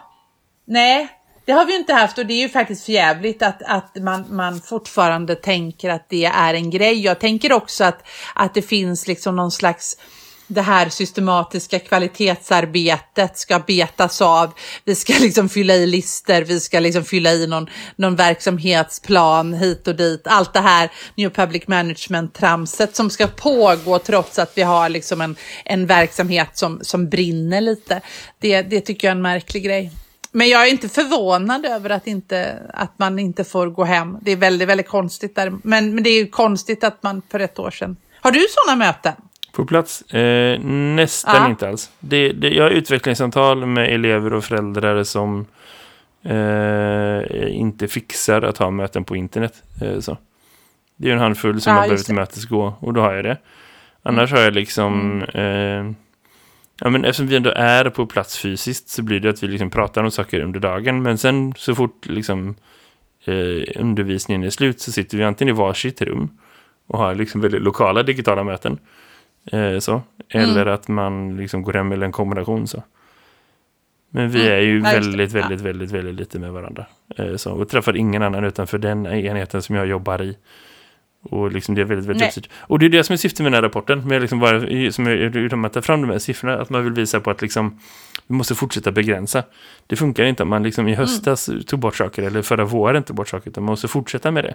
nej, 0.65 1.09
det 1.45 1.53
har 1.53 1.65
vi 1.65 1.77
inte 1.77 1.95
haft 1.95 2.19
och 2.19 2.27
det 2.27 2.35
är 2.35 2.41
ju 2.41 2.49
faktiskt 2.49 2.85
förjävligt 2.85 3.43
att, 3.43 3.63
att 3.63 3.97
man, 3.97 4.25
man 4.37 4.61
fortfarande 4.61 5.35
tänker 5.35 5.91
att 5.91 6.09
det 6.09 6.25
är 6.25 6.55
en 6.55 6.71
grej. 6.71 7.01
Jag 7.05 7.21
tänker 7.21 7.53
också 7.53 7.85
att, 7.85 8.09
att 8.35 8.55
det 8.55 8.63
finns 8.63 9.09
liksom 9.09 9.37
någon 9.37 9.51
slags 9.51 9.97
det 10.53 10.63
här 10.63 10.89
systematiska 10.89 11.79
kvalitetsarbetet 11.79 13.39
ska 13.39 13.59
betas 13.59 14.21
av. 14.21 14.53
Vi 14.85 14.95
ska 14.95 15.13
liksom 15.21 15.49
fylla 15.49 15.75
i 15.75 15.87
lister, 15.87 16.43
vi 16.43 16.61
ska 16.61 16.81
liksom 16.81 17.05
fylla 17.05 17.33
i 17.33 17.47
någon, 17.47 17.67
någon 17.97 18.17
verksamhetsplan 18.17 19.55
hit 19.55 19.89
och 19.89 19.97
dit. 19.97 20.27
Allt 20.27 20.53
det 20.53 20.61
här 20.61 20.91
New 21.15 21.31
Public 21.31 21.69
Management-tramset 21.69 22.97
som 22.97 23.11
ska 23.11 23.27
pågå 23.27 23.99
trots 23.99 24.39
att 24.39 24.53
vi 24.55 24.63
har 24.63 24.89
liksom 24.89 25.21
en, 25.21 25.37
en 25.65 25.87
verksamhet 25.87 26.51
som, 26.53 26.81
som 26.83 27.09
brinner 27.09 27.61
lite. 27.61 28.01
Det, 28.39 28.63
det 28.63 28.81
tycker 28.81 29.07
jag 29.07 29.13
är 29.13 29.17
en 29.17 29.23
märklig 29.23 29.65
grej. 29.65 29.93
Men 30.33 30.49
jag 30.49 30.67
är 30.67 30.71
inte 30.71 30.89
förvånad 30.89 31.67
över 31.67 31.91
att, 31.91 32.07
inte, 32.07 32.59
att 32.75 32.99
man 32.99 33.19
inte 33.19 33.45
får 33.45 33.67
gå 33.67 33.85
hem. 33.85 34.19
Det 34.23 34.31
är 34.31 34.37
väldigt, 34.37 34.69
väldigt 34.69 34.89
konstigt. 34.89 35.35
Där. 35.35 35.53
Men, 35.63 35.95
men 35.95 36.05
det 36.05 36.11
är 36.11 36.19
ju 36.19 36.27
konstigt 36.27 36.85
att 36.85 37.03
man 37.03 37.23
för 37.31 37.41
ett 37.41 37.59
år 37.59 37.71
sedan... 37.71 37.97
Har 38.21 38.31
du 38.31 38.47
sådana 38.51 38.85
möten? 38.85 39.13
På 39.53 39.65
plats? 39.67 40.03
Eh, 40.03 40.61
nästan 40.61 41.35
Ja. 41.43 41.49
inte 41.51 41.69
alls. 41.69 41.91
Det, 42.01 42.33
det, 42.33 42.51
jag 42.51 42.65
har 42.65 42.71
utvecklingssamtal 42.71 43.67
med 43.67 43.95
elever 43.95 44.33
och 44.33 44.45
föräldrar 44.45 45.03
som 45.05 45.47
eh, 46.25 47.57
inte 47.57 47.89
fixar 47.89 48.43
att 48.43 48.59
ha 48.59 48.71
möten 48.71 49.05
på 49.05 49.17
internet. 49.17 49.63
Eh, 49.83 49.99
så. 50.01 50.19
Det 50.97 51.09
är 51.09 51.13
en 51.13 51.19
handfull 51.19 51.61
som 51.61 51.73
Ja, 51.73 51.81
har 51.81 51.89
behövt 51.89 52.09
mötesgå 52.09 52.75
och 52.81 52.93
då 52.93 53.01
har 53.01 53.13
jag 53.15 53.25
det. 53.25 53.37
Annars 54.03 54.33
har 54.33 54.41
jag 54.41 54.55
liksom... 54.55 55.23
Eh, 55.35 55.93
ja, 56.81 56.91
men 56.91 57.05
eftersom 57.05 57.27
vi 57.27 57.37
ändå 57.37 57.51
är 57.51 57.91
på 57.91 58.07
plats 58.07 58.39
fysiskt 58.39 58.89
så 58.89 59.03
blir 59.03 59.21
det 59.21 59.31
att 59.31 59.43
vi 59.43 59.49
liksom 59.49 59.71
pratar 59.71 60.03
om 60.05 60.11
saker 60.11 60.41
under 60.41 60.61
dagen. 60.61 61.03
Men 61.03 61.19
sen 61.19 61.55
så 61.57 61.75
fort 61.75 62.07
liksom, 62.07 62.55
eh, 63.25 63.81
undervisningen 63.81 64.45
är 64.45 64.51
slut 64.51 64.81
så 64.81 64.93
sitter 64.93 65.19
vi 65.19 65.25
antingen 65.25 65.55
i 65.55 65.59
varsitt 65.59 66.03
rum 66.03 66.39
och 66.87 66.99
har 66.99 67.15
liksom 67.15 67.41
väldigt 67.41 67.63
lokala 67.63 68.03
digitala 68.03 68.45
möten. 68.45 68.79
Eh, 69.47 69.79
så. 69.79 70.03
Eller 70.29 70.67
att 70.67 70.89
man 70.89 71.37
liksom 71.37 71.63
går 71.63 71.73
hem 71.73 71.93
eller 71.93 72.07
en 72.07 72.13
kombination 72.13 72.69
så. 72.69 72.83
Men 74.11 74.31
vi 74.31 74.41
Mm. 74.41 74.53
är 74.53 74.59
ju 74.61 74.79
Ja, 74.79 74.85
det. 74.85 74.93
väldigt, 75.01 75.33
Ja. 75.33 75.41
väldigt, 75.41 75.61
väldigt, 75.61 75.91
väldigt 75.91 76.15
lite 76.15 76.39
med 76.39 76.53
varandra. 76.53 76.87
Eh, 77.17 77.37
så. 77.37 77.53
Och 77.53 77.69
träffar 77.69 77.97
ingen 77.97 78.23
annan 78.23 78.45
utanför 78.45 78.79
den 78.79 79.07
enheten 79.07 79.63
som 79.63 79.77
jag 79.77 79.87
jobbar 79.87 80.23
i. 80.23 80.37
Och 81.23 81.53
liksom 81.53 81.75
det 81.75 81.81
är 81.81 81.85
väldigt, 81.85 82.07
väldigt. 82.09 82.49
Och 82.57 82.79
det 82.79 82.87
är 82.87 82.91
det 82.91 83.05
som 83.05 83.13
är 83.13 83.17
syftet 83.17 83.41
med 83.41 83.47
den 83.53 83.55
här 83.55 83.63
rapporten. 83.63 84.09
Med 84.09 84.21
liksom 84.21 84.39
bara, 84.41 84.61
som 84.93 85.07
är, 85.07 85.67
att 85.67 85.73
ta 85.73 85.83
fram 85.83 86.01
de 86.01 86.11
här 86.11 86.19
siffrorna. 86.19 86.55
Att 86.61 86.71
man 86.71 86.85
vill 86.85 86.93
visa 86.93 87.21
på 87.21 87.31
att 87.31 87.43
liksom, 87.43 87.79
vi 88.27 88.35
måste 88.35 88.55
fortsätta 88.55 88.93
begränsa. 88.93 89.43
Det 89.87 89.97
funkar 89.97 90.25
inte 90.25 90.43
om 90.43 90.49
man 90.49 90.63
liksom 90.63 90.89
i 90.89 90.95
höstas 90.95 91.51
tog 91.67 91.81
bort 91.81 91.97
saker. 91.97 92.23
Eller 92.23 92.43
förra 92.43 92.65
våren 92.65 93.03
tog 93.03 93.17
bort 93.17 93.29
saker. 93.29 93.51
Utan 93.51 93.65
man 93.65 93.73
måste 93.73 93.89
fortsätta 93.89 94.31
med 94.31 94.45
det. 94.45 94.55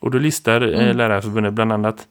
Och 0.00 0.10
då 0.10 0.18
listar 0.18 0.60
eh, 0.80 0.94
Lärarförbundet 0.94 1.52
bland 1.52 1.72
annat 1.72 2.08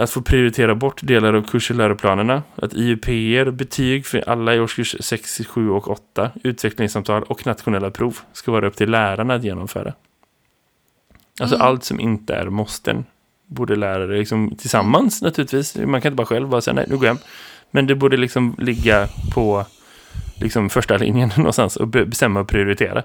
att 0.00 0.10
få 0.10 0.22
prioritera 0.22 0.74
bort 0.74 1.00
delar 1.02 1.34
av 1.34 1.42
kurs 1.42 1.70
och 1.70 1.76
läroplanerna, 1.76 2.42
att 2.56 2.74
IUPR, 2.74 3.50
betyg 3.50 4.06
för 4.06 4.28
alla 4.28 4.54
i 4.54 4.60
årskurs 4.60 4.96
6, 5.00 5.40
7 5.48 5.70
och 5.70 5.90
8, 5.90 6.30
utvecklingssamtal 6.44 7.22
och 7.22 7.46
nationella 7.46 7.90
prov 7.90 8.18
ska 8.32 8.52
vara 8.52 8.66
upp 8.66 8.76
till 8.76 8.90
lärarna 8.90 9.34
att 9.34 9.44
genomföra. 9.44 9.92
Alltså 11.40 11.56
allt 11.56 11.84
som 11.84 12.00
inte 12.00 12.34
är 12.34 12.46
måsten, 12.46 13.04
borde 13.46 13.76
lärare 13.76 14.18
liksom 14.18 14.56
tillsammans 14.56 15.22
naturligtvis. 15.22 15.76
Man 15.76 16.00
kan 16.00 16.10
inte 16.12 16.16
bara 16.16 16.26
själv 16.26 16.48
bara 16.48 16.60
säga 16.60 16.74
nej, 16.74 16.86
nu 16.88 16.96
går 16.96 17.06
jag 17.06 17.14
hem. 17.14 17.22
Men 17.70 17.86
det 17.86 17.94
borde 17.94 18.16
liksom 18.16 18.54
ligga 18.58 19.08
på 19.34 19.66
liksom 20.40 20.70
första 20.70 20.96
linjen 20.96 21.30
någonstans 21.36 21.76
och 21.76 21.88
be- 21.88 22.06
bestämma 22.06 22.40
och 22.40 22.48
prioritera. 22.48 23.02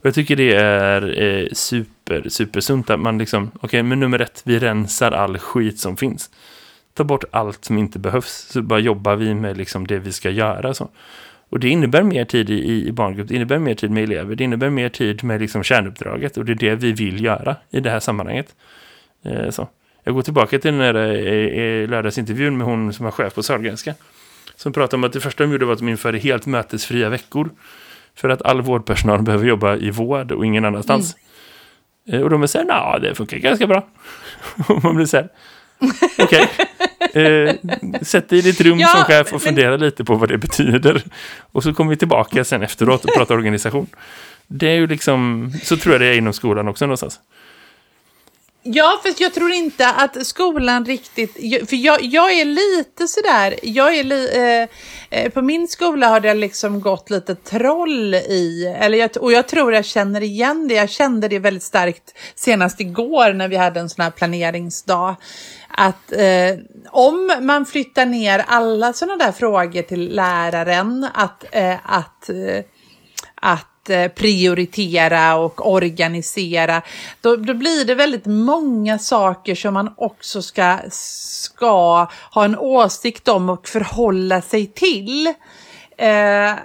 Och 0.00 0.06
jag 0.06 0.14
tycker 0.14 0.36
det 0.36 0.54
är 0.54 1.22
eh, 1.22 1.48
super, 1.52 2.28
supersunt 2.28 2.90
att 2.90 3.00
man 3.00 3.18
liksom, 3.18 3.50
okej, 3.60 3.82
men 3.82 4.00
nummer 4.00 4.18
ett, 4.18 4.42
vi 4.44 4.58
rensar 4.58 5.12
all 5.12 5.38
skit 5.38 5.78
som 5.78 5.96
finns. 5.96 6.30
Ta 6.94 7.04
bort 7.04 7.24
allt 7.30 7.64
som 7.64 7.78
inte 7.78 7.98
behövs, 7.98 8.46
så 8.50 8.62
bara 8.62 8.78
jobbar 8.78 9.16
vi 9.16 9.34
med 9.34 9.56
liksom 9.56 9.86
det 9.86 9.98
vi 9.98 10.12
ska 10.12 10.30
göra. 10.30 10.74
Så. 10.74 10.90
Och 11.50 11.60
det 11.60 11.68
innebär 11.68 12.02
mer 12.02 12.24
tid 12.24 12.50
i, 12.50 12.86
i 12.88 12.92
barngrupp, 12.92 13.28
det 13.28 13.34
innebär 13.34 13.58
mer 13.58 13.74
tid 13.74 13.90
med 13.90 14.02
elever, 14.02 14.34
det 14.34 14.44
innebär 14.44 14.70
mer 14.70 14.88
tid 14.88 15.24
med 15.24 15.40
liksom 15.40 15.62
kärnuppdraget 15.62 16.36
och 16.36 16.44
det 16.44 16.52
är 16.52 16.56
det 16.56 16.74
vi 16.74 16.92
vill 16.92 17.24
göra 17.24 17.56
i 17.70 17.80
det 17.80 17.90
här 17.90 18.00
sammanhanget. 18.00 18.54
Eh, 19.24 19.50
så. 19.50 19.68
Jag 20.04 20.14
går 20.14 20.22
tillbaka 20.22 20.58
till 20.58 20.72
den 20.72 20.80
här 20.80 20.94
eh, 20.94 21.82
eh 21.82 21.88
lördagsintervjun 21.88 22.58
med 22.58 22.66
hon 22.66 22.92
som 22.92 23.04
var 23.04 23.12
chef 23.12 23.34
på 23.34 23.42
Sahlgrenska. 23.42 23.94
Som 24.56 24.72
pratade 24.72 24.96
om 24.96 25.04
att 25.04 25.12
det 25.12 25.20
första 25.20 25.44
de 25.44 25.52
gjorde 25.52 25.66
var 25.66 25.72
att 25.72 25.78
de 25.78 25.88
införde 25.88 26.18
helt 26.18 26.46
mötesfria 26.46 27.08
veckor. 27.08 27.50
För 28.16 28.28
att 28.28 28.42
all 28.42 28.60
vårdpersonal 28.62 29.22
behöver 29.22 29.46
jobba 29.46 29.76
i 29.76 29.90
vård 29.90 30.32
och 30.32 30.46
ingen 30.46 30.64
annanstans. 30.64 31.16
Eh, 32.12 32.20
Och 32.20 32.30
de 32.30 32.48
säger, 32.48 32.66
ja 32.68 32.98
det 33.02 33.14
funkar 33.14 33.38
ganska 33.38 33.66
bra. 33.66 33.86
Och 34.68 34.84
man 34.84 34.96
blir 34.96 35.06
så 35.06 35.16
här, 35.16 35.28
okej. 36.18 36.48
Eh, 37.14 37.54
sätt 38.02 38.28
dig 38.28 38.38
i 38.38 38.42
ditt 38.42 38.60
rum 38.60 38.78
Ja, 38.78 38.88
som 38.88 39.04
chef 39.04 39.26
och 39.26 39.32
men- 39.32 39.40
fundera 39.40 39.76
lite 39.76 40.04
på 40.04 40.14
vad 40.14 40.28
det 40.28 40.38
betyder. 40.38 41.02
Och 41.52 41.62
så 41.62 41.74
kommer 41.74 41.90
vi 41.90 41.96
tillbaka 41.96 42.44
sen 42.44 42.62
efteråt 42.62 43.04
och 43.04 43.14
pratar 43.14 43.34
organisation. 43.34 43.86
Det 44.46 44.68
är 44.68 44.74
ju 44.74 44.86
liksom, 44.86 45.50
så 45.62 45.76
tror 45.76 45.94
jag 45.94 46.00
det 46.00 46.06
är 46.06 46.12
inom 46.18 46.32
skolan 46.32 46.68
också 46.68 46.86
någonstans. 46.86 47.20
Ja, 48.62 49.00
för 49.02 49.14
jag 49.18 49.34
tror 49.34 49.50
inte 49.50 49.88
att 49.88 50.26
skolan 50.26 50.84
riktigt... 50.84 51.32
För 51.68 51.76
jag, 51.76 52.02
jag 52.02 52.32
är 52.32 52.44
lite 52.44 53.08
sådär... 53.08 53.58
Jag 53.62 53.94
är 53.94 54.04
li, 54.04 54.28
eh, 55.10 55.20
eh, 55.20 55.30
på 55.30 55.42
min 55.42 55.68
skola 55.68 56.08
har 56.08 56.20
det 56.20 56.34
liksom 56.34 56.80
gått 56.80 57.10
lite 57.10 57.34
troll 57.34 58.14
i... 58.14 58.74
Eller 58.80 58.98
jag, 58.98 59.10
och 59.20 59.32
jag 59.32 59.48
tror 59.48 59.74
jag 59.74 59.84
känner 59.84 60.20
igen 60.20 60.68
det. 60.68 60.74
Jag 60.74 60.90
kände 60.90 61.28
det 61.28 61.38
väldigt 61.38 61.62
starkt 61.62 62.18
senast 62.34 62.80
igår 62.80 63.32
när 63.32 63.48
vi 63.48 63.56
hade 63.56 63.80
en 63.80 63.88
sån 63.88 64.02
här 64.02 64.10
planeringsdag. 64.10 65.16
Att 65.68 66.12
eh, 66.12 66.56
om 66.90 67.32
man 67.40 67.66
flyttar 67.66 68.06
ner 68.06 68.44
alla 68.46 68.92
sådana 68.92 69.24
där 69.24 69.32
frågor 69.32 69.82
till 69.82 70.14
läraren, 70.14 71.06
att... 71.14 71.44
Eh, 71.50 71.76
att 71.82 72.28
eh, 72.28 72.64
att 73.82 73.90
eh, 73.90 74.08
prioritera 74.08 75.36
och 75.36 75.70
organisera, 75.72 76.82
då, 77.20 77.36
då 77.36 77.54
blir 77.54 77.84
det 77.84 77.94
väldigt 77.94 78.26
många 78.26 78.98
saker 78.98 79.54
som 79.54 79.74
man 79.74 79.94
också 79.96 80.42
ska, 80.42 80.78
ska 80.90 82.08
ha 82.30 82.44
en 82.44 82.58
åsikt 82.58 83.28
om 83.28 83.50
och 83.50 83.68
förhålla 83.68 84.42
sig 84.42 84.66
till. 84.66 85.34
Eh, 86.00 86.58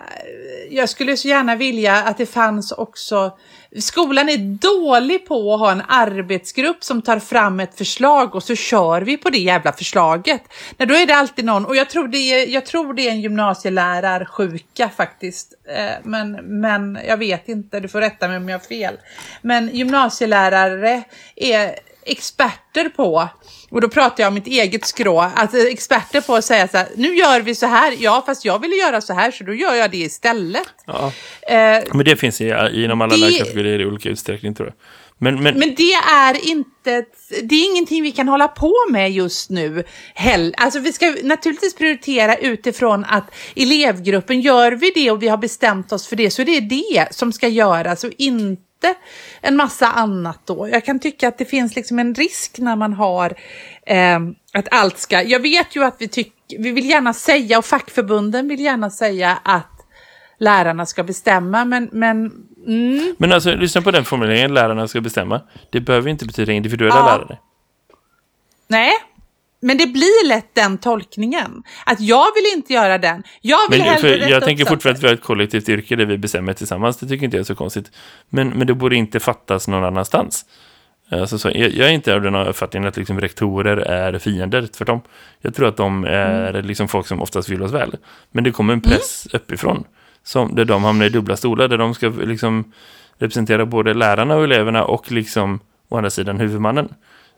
jag 0.70 0.90
skulle 0.90 1.18
så 1.18 1.28
gärna 1.28 1.56
vilja 1.56 1.96
att 1.96 2.18
det 2.18 2.26
fanns 2.26 2.72
också 2.72 3.38
Skolan 3.80 4.30
är 4.30 4.38
dålig 4.38 5.28
på 5.28 5.54
att 5.54 5.60
ha 5.60 5.72
en 5.72 5.82
arbetsgrupp 5.88 6.84
som 6.84 7.02
tar 7.02 7.20
fram 7.20 7.60
ett 7.60 7.78
förslag 7.78 8.36
och 8.36 8.44
så 8.44 8.56
kör 8.56 9.02
vi 9.02 9.18
på 9.18 9.30
det 9.30 9.38
jävla 9.38 9.74
förslaget. 9.74 10.42
Nej, 10.78 10.88
då 10.88 10.96
är 10.96 11.06
det 11.06 11.16
alltid 11.16 11.46
någon, 11.46 11.66
och 11.66 11.76
jag 11.76 11.90
tror 11.90 12.08
det 12.08 12.18
är, 12.18 12.48
jag 12.48 12.66
tror 12.66 12.94
det 12.94 13.08
är 13.08 13.12
en 13.12 13.22
gymnasielärarsjuka 13.22 14.90
faktiskt. 14.90 15.54
Eh, 15.70 15.92
men, 16.04 16.32
men 16.32 17.00
jag 17.08 17.18
vet 17.18 17.50
inte, 17.50 17.80
du 17.80 17.88
får 17.88 18.02
rätta 18.02 18.28
mig 18.28 18.38
om 18.38 18.50
jag 18.50 18.60
har 18.60 18.66
fel. 18.66 18.98
Men 19.42 19.70
gymnasielärare 19.76 21.04
är 21.36 21.76
experter 22.06 22.90
på, 22.90 23.30
och 23.72 23.82
då 23.82 23.90
pratar 23.90 24.24
jag 24.24 24.28
om 24.28 24.34
mitt 24.34 24.48
eget 24.48 24.86
skrå, 24.86 25.20
alltså 25.36 25.58
experter 25.58 26.22
på 26.22 26.36
att 26.36 26.46
säga 26.46 26.68
så 26.68 26.78
här, 26.78 26.88
nu 26.96 27.16
gör 27.16 27.42
vi 27.42 27.56
så 27.56 27.66
här, 27.66 27.94
ja 28.00 28.24
fast 28.26 28.46
jag 28.46 28.60
ville 28.62 28.76
göra 28.76 29.02
så 29.02 29.14
här 29.14 29.32
så 29.32 29.44
då 29.44 29.54
gör 29.54 29.76
jag 29.76 29.92
det 29.92 29.98
istället. 29.98 30.68
Ja. 30.86 31.12
Eh, 31.48 31.84
Men 31.94 32.06
det 32.06 32.16
finns 32.16 32.42
i, 32.42 32.54
inom 32.74 33.02
alla 33.02 33.14
Det- 33.16 33.22
lärarkategorier 33.22 33.80
i 33.82 33.86
olika 33.86 34.10
utsträckning 34.10 34.56
tror 34.56 34.68
jag. 34.68 34.76
Men, 35.18 35.44
men, 35.44 35.60
Men 35.60 35.76
det 35.76 35.94
är 35.94 36.48
inte, 36.50 37.06
det 37.44 37.56
är 37.56 37.66
ingenting 37.72 38.04
vi 38.04 38.12
kan 38.12 38.28
hålla 38.28 38.48
på 38.48 38.74
med 38.90 39.12
just 39.12 39.50
nu 39.50 39.84
heller. 40.16 40.54
Alltså 40.58 40.80
vi 40.80 40.94
ska 40.94 41.16
naturligtvis 41.24 41.76
prioritera 41.76 42.36
utifrån 42.36 43.06
att 43.06 43.32
elevgruppen, 43.56 44.42
gör 44.42 44.72
vi 44.72 44.92
det 44.96 45.12
och 45.12 45.24
vi 45.24 45.28
har 45.28 45.38
bestämt 45.38 45.92
oss 45.92 46.08
för 46.08 46.16
det 46.16 46.30
så 46.32 46.42
är 46.42 46.46
det 46.46 46.60
det 46.60 47.08
som 47.12 47.32
ska 47.34 47.48
göras 47.48 48.04
och 48.04 48.12
inte 48.18 48.62
en 49.42 49.56
massa 49.56 49.88
annat 49.88 50.40
då. 50.46 50.70
Jag 50.70 50.86
kan 50.86 51.00
tycka 51.00 51.28
att 51.28 51.38
det 51.38 51.46
finns 51.46 51.76
liksom 51.76 52.00
en 52.00 52.16
risk 52.16 52.60
när 52.60 52.76
man 52.76 52.94
har 52.94 53.34
eh, 53.86 54.20
att 54.54 54.68
allt 54.72 54.98
ska, 54.98 55.22
jag 55.24 55.40
vet 55.40 55.76
ju 55.76 55.84
att 55.84 55.96
vi 56.00 56.08
tycker, 56.08 56.60
vi 56.60 56.72
vill 56.72 56.90
gärna 56.90 57.14
säga 57.14 57.58
och 57.58 57.66
fackförbunden 57.66 58.48
vill 58.48 58.60
gärna 58.60 58.90
säga 58.90 59.38
att 59.44 59.72
lärarna 60.40 60.86
ska 60.86 61.04
bestämma 61.04 61.66
men, 61.66 61.90
men 61.92 62.32
mm, 62.68 63.16
men 63.18 63.32
alltså, 63.32 63.56
lyssna 63.56 63.82
på 63.82 63.92
den 63.92 64.06
formuleringen, 64.06 64.54
lärarna 64.54 64.88
ska 64.88 65.02
bestämma. 65.02 65.42
Det 65.70 65.80
behöver 65.80 66.10
inte 66.10 66.26
betyda 66.26 66.52
individuella 66.52 66.96
Ja. 66.96 67.06
lärare. 67.06 67.38
Nej, 68.68 68.92
men 69.66 69.78
det 69.78 69.88
blir 69.88 70.28
lätt 70.28 70.56
den 70.56 70.78
tolkningen. 70.78 71.64
Att 71.86 72.00
jag 72.02 72.26
vill 72.36 72.58
inte 72.58 72.74
göra 72.74 72.98
den. 72.98 73.24
Jag 73.42 73.70
vill 73.70 73.80
Men, 73.80 73.88
hellre 73.88 74.10
för 74.10 74.18
rätta 74.18 74.30
jag 74.30 74.44
tänker 74.44 74.66
fortfarande 74.66 74.98
att 74.98 75.04
vi 75.04 75.08
har 75.08 75.14
ett 75.14 75.24
kollektivt 75.24 75.70
yrke 75.70 75.96
där 75.96 76.06
vi 76.06 76.18
bestämmer 76.18 76.54
tillsammans. 76.54 76.98
Det 76.98 77.08
tycker 77.08 77.26
inte 77.26 77.38
jag 77.38 77.42
är 77.42 77.46
så 77.46 77.56
konstigt. 77.56 77.92
Men, 78.30 78.50
men 78.50 78.68
det 78.68 78.74
borde 78.74 78.96
inte 78.96 79.20
fattas 79.20 79.68
någon 79.68 79.84
annanstans. 79.84 80.46
Alltså, 81.10 81.38
så, 81.38 81.48
jag, 81.48 81.72
jag 81.72 81.88
är 81.90 81.92
inte 81.92 82.14
av 82.16 82.22
den 82.22 82.36
uppfattningen 82.36 82.90
att 82.90 82.98
liksom, 82.98 83.22
rektorer 83.22 83.78
är 83.78 84.20
fiender, 84.20 84.68
tvärtom. 84.68 85.02
Jag 85.42 85.56
tror 85.56 85.68
att 85.68 85.78
de 85.78 86.04
är 86.04 86.50
Mm. 86.50 86.66
liksom 86.66 86.88
folk 86.88 87.08
som 87.08 87.22
oftast 87.22 87.50
vill 87.50 87.64
oss 87.64 87.72
väl. 87.72 87.96
Men 88.32 88.44
det 88.44 88.52
kommer 88.52 88.74
en 88.74 88.82
press 88.82 89.28
uppifrån. 89.34 89.84
Som, 90.24 90.56
där 90.56 90.66
de 90.66 90.84
hamnar 90.84 91.06
i 91.06 91.10
dubbla 91.10 91.38
stolar, 91.38 91.68
där 91.68 91.78
de 91.78 91.94
ska 91.94 92.08
liksom, 92.10 92.74
representera 93.18 93.66
både 93.66 93.94
lärarna 93.94 94.36
och 94.36 94.44
eleverna 94.44 94.84
och 94.84 95.12
liksom, 95.12 95.60
å 95.90 95.98
andra 95.98 96.10
sidan 96.10 96.40
huvudmannen. 96.40 96.90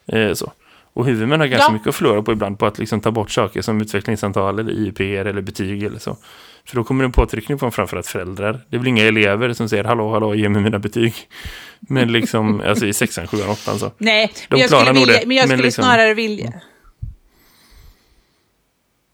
Eh, 0.08 0.34
så. 0.34 0.52
Och 0.98 1.06
huvudmän 1.06 1.40
har 1.40 1.48
ganska 1.48 1.68
Ja. 1.70 1.74
mycket 1.74 1.88
att 1.88 1.96
förlora 1.96 2.22
på 2.24 2.32
ibland 2.32 2.60
på 2.60 2.66
att 2.66 2.80
liksom 2.80 3.02
ta 3.02 3.12
bort 3.12 3.32
saker 3.32 3.62
som 3.62 3.82
utvecklingssamtal 3.82 4.60
eller 4.60 4.72
IUP 4.72 5.00
eller 5.00 5.42
betyg 5.42 5.84
eller 5.84 6.00
så. 6.00 6.18
För 6.66 6.76
då 6.76 6.84
kommer 6.84 7.04
det 7.04 7.08
en 7.08 7.12
påtryckning 7.12 7.60
från 7.60 7.72
framförallt 7.72 8.08
föräldrar. 8.08 8.66
Det 8.70 8.78
väl 8.78 8.88
inga 8.88 9.04
elever 9.04 9.54
som 9.54 9.70
säger 9.70 9.84
hallå, 9.84 10.12
hallå, 10.12 10.36
ge 10.36 10.50
mig 10.50 10.62
mina 10.62 10.80
betyg. 10.80 11.14
Men 11.80 12.12
liksom, 12.12 12.62
alltså 12.68 12.86
i 12.86 12.94
sexan, 12.94 13.28
sjuan, 13.28 13.50
åttan 13.50 13.80
så. 13.80 13.92
Nej, 13.98 14.34
men 14.50 14.60
jag 14.60 14.70
skulle, 14.70 14.94
vilja, 14.94 15.20
men 15.26 15.38
jag 15.38 15.48
men 15.48 15.58
skulle 15.58 15.64
liksom- 15.64 15.84
snarare 15.84 16.14
vilja... 16.14 16.54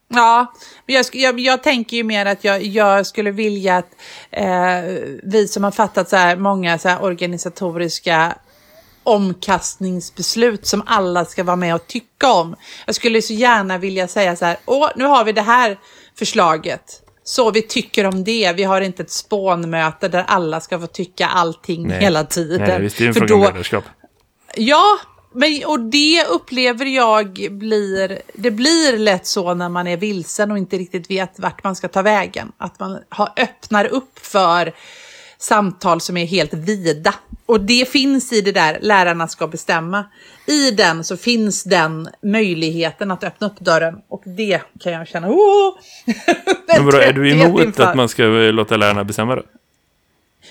Ja, 0.08 0.52
men 0.86 0.96
jag, 0.96 1.04
jag, 1.12 1.40
jag 1.40 1.62
tänker 1.62 1.96
ju 1.96 2.04
mer 2.04 2.26
att 2.26 2.44
jag, 2.44 2.62
jag 2.62 3.06
skulle 3.06 3.30
vilja 3.30 3.76
att 3.76 3.90
eh, 4.30 4.46
vi 5.22 5.48
som 5.48 5.64
har 5.64 5.70
fattat 5.70 6.08
så 6.08 6.16
här 6.16 6.36
många 6.36 6.78
så 6.78 6.88
här 6.88 7.02
organisatoriska 7.02 8.34
omkastningsbeslut 9.04 10.66
som 10.66 10.82
alla 10.86 11.24
ska 11.24 11.44
vara 11.44 11.56
med 11.56 11.74
och 11.74 11.86
tycka 11.86 12.32
om. 12.32 12.56
Jag 12.86 12.94
skulle 12.94 13.22
så 13.22 13.32
gärna 13.32 13.78
vilja 13.78 14.08
säga 14.08 14.36
så 14.36 14.44
här, 14.44 14.56
åh, 14.64 14.90
nu 14.96 15.04
har 15.04 15.24
vi 15.24 15.32
det 15.32 15.42
här 15.42 15.78
förslaget. 16.18 17.00
Så 17.24 17.50
vi 17.50 17.62
tycker 17.62 18.06
om 18.06 18.24
det. 18.24 18.52
Vi 18.56 18.64
har 18.64 18.80
inte 18.80 19.02
ett 19.02 19.10
spånmöte 19.10 20.08
där 20.08 20.24
alla 20.28 20.60
ska 20.60 20.80
få 20.80 20.86
tycka 20.86 21.26
allting 21.26 21.88
Nej. 21.88 22.00
hela 22.00 22.24
tiden. 22.24 22.68
Nej, 22.68 22.80
visst 22.80 23.00
är 23.00 23.04
det 23.04 23.08
en 23.08 23.14
För 23.14 23.20
fråga 23.20 23.34
om 23.34 23.40
då, 23.40 23.46
ledarskap. 23.46 23.84
Ja, 24.56 24.98
men, 25.34 25.64
och 25.66 25.80
det 25.80 26.24
upplever 26.24 26.86
jag 26.86 27.48
blir, 27.50 28.22
det 28.34 28.50
blir 28.50 28.98
lätt 28.98 29.26
så 29.26 29.54
när 29.54 29.68
man 29.68 29.86
är 29.86 29.96
vilsen 29.96 30.50
och 30.50 30.58
inte 30.58 30.76
riktigt 30.76 31.10
vet 31.10 31.38
vart 31.38 31.64
man 31.64 31.76
ska 31.76 31.88
ta 31.88 32.02
vägen. 32.02 32.52
Att 32.58 32.80
man 32.80 32.98
har, 33.08 33.32
öppnar 33.36 33.84
upp 33.84 34.18
för 34.18 34.74
samtal 35.44 36.00
som 36.00 36.16
är 36.16 36.26
helt 36.26 36.54
vida. 36.54 37.14
Och 37.46 37.60
det 37.60 37.88
finns 37.88 38.32
i 38.32 38.40
det 38.40 38.52
där, 38.52 38.78
lärarna 38.80 39.28
ska 39.28 39.46
bestämma. 39.46 40.04
I 40.46 40.70
den 40.70 41.04
så 41.04 41.16
finns 41.16 41.64
den 41.64 42.08
möjligheten 42.22 43.10
att 43.10 43.24
öppna 43.24 43.46
upp 43.46 43.60
dörren. 43.60 43.94
Och 44.08 44.22
det 44.26 44.60
kan 44.80 44.92
jag 44.92 45.08
känna, 45.08 45.28
oh! 45.28 45.74
Men 46.68 46.84
vadå, 46.84 46.98
är 46.98 47.12
du 47.12 47.30
emot 47.30 47.80
att 47.80 47.94
man 47.96 48.08
ska 48.08 48.22
låta 48.22 48.76
lärarna 48.76 49.04
bestämma 49.04 49.34
då? 49.36 49.42
Att 49.42 49.48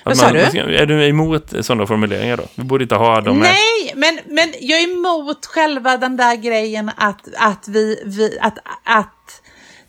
Vad 0.03 0.17
sa 0.17 0.25
man, 0.25 0.34
du? 0.34 0.41
man 0.41 0.49
ska- 0.51 0.60
Är 0.60 0.86
du 0.86 1.08
emot 1.08 1.53
sådana 1.65 1.88
formuleringar 1.88 2.38
då? 2.38 2.43
Vi 2.56 2.63
borde 2.63 2.84
inte 2.84 2.95
ha 2.95 3.21
dem. 3.21 3.39
Nej, 3.39 3.93
men, 3.95 4.19
men 4.27 4.53
jag 4.60 4.79
är 4.79 4.93
emot 4.93 5.45
själva 5.45 5.97
den 5.97 6.17
där 6.17 6.36
grejen 6.36 6.91
att, 6.95 7.27
att 7.38 7.67
vi, 7.67 8.03
vi 8.06 8.38
att, 8.41 8.58
att 8.84 9.41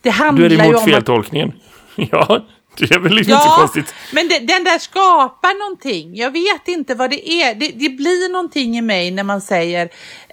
det 0.02 0.10
handlar 0.10 0.48
Du 0.48 0.54
är 0.54 0.58
ju 0.58 0.64
emot 0.64 0.76
om 0.76 0.82
att, 0.82 0.90
feltolkningen. 0.90 1.52
Ja, 1.96 2.46
det 2.76 2.90
är 2.90 2.98
väl 2.98 3.18
inte 3.18 3.30
Ja, 3.30 3.54
konstigt. 3.58 3.94
men 4.12 4.28
det, 4.28 4.38
den 4.38 4.64
där 4.64 4.78
skapar 4.78 5.58
någonting. 5.58 6.16
Jag 6.16 6.30
vet 6.30 6.68
inte 6.68 6.94
vad 6.94 7.10
det 7.10 7.30
är. 7.30 7.54
Det, 7.54 7.68
det 7.74 7.88
blir 7.88 8.32
någonting 8.32 8.76
i 8.78 8.82
mig 8.82 9.10
när 9.10 9.22
man 9.22 9.40
säger 9.40 9.84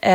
eh, 0.01 0.11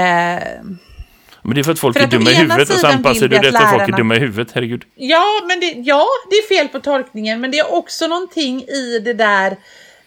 Men 1.43 1.55
det 1.55 1.61
är 1.61 1.63
för 1.63 1.73
att 1.73 1.79
folk 1.79 1.97
För 1.97 2.01
är 2.01 2.05
att 2.05 2.11
dumma 2.11 2.31
i 2.31 2.35
huvudet 2.35 2.71
och 2.71 2.77
så 2.77 2.87
anpassar 2.87 3.21
du 3.21 3.29
det 3.29 3.37
efter 3.37 3.65
att 3.65 3.71
folk 3.71 3.89
är 3.89 3.97
dumma 3.97 4.17
i 4.17 4.19
huvudet. 4.19 4.53
Herregud. 4.55 4.85
Ja, 4.95 5.41
men 5.49 5.61
det, 5.61 5.73
ja, 5.77 6.07
det 6.31 6.37
är 6.37 6.49
fel 6.49 6.69
på 6.69 6.81
tolkningen, 6.81 7.41
men 7.41 7.51
det 7.51 7.59
är 7.59 7.75
också 7.75 8.07
någonting 8.07 8.63
i 8.63 8.99
det 9.05 9.15
där... 9.15 9.57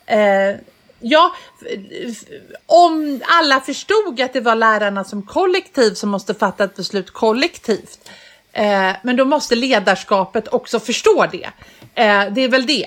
Eh, 0.05 0.55
Ja, 1.01 1.35
om 2.65 3.21
alla 3.25 3.59
förstod 3.59 4.21
att 4.21 4.33
det 4.33 4.41
var 4.41 4.55
lärarna 4.55 5.03
som 5.03 5.23
kollektiv 5.23 5.93
som 5.93 6.09
måste 6.09 6.33
fatta 6.33 6.63
ett 6.63 6.75
beslut 6.75 7.11
kollektivt. 7.11 8.09
Eh, 8.59 8.95
men 9.03 9.15
då 9.15 9.25
måste 9.25 9.55
ledarskapet 9.55 10.47
också 10.47 10.79
förstå 10.79 11.25
det. 11.31 11.43
Eh, 11.95 12.33
det 12.33 12.41
är 12.41 12.47
väl 12.49 12.65
det. 12.65 12.85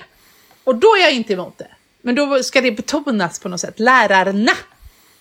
Och 0.64 0.76
då 0.76 0.86
är 0.96 1.02
jag 1.02 1.12
inte 1.12 1.32
emot 1.32 1.58
det. 1.58 1.68
Men 2.02 2.14
då 2.14 2.42
ska 2.42 2.60
det 2.60 2.72
betonas 2.72 3.38
på 3.40 3.48
något 3.48 3.60
sätt. 3.60 3.80
Lärarna 3.80 4.52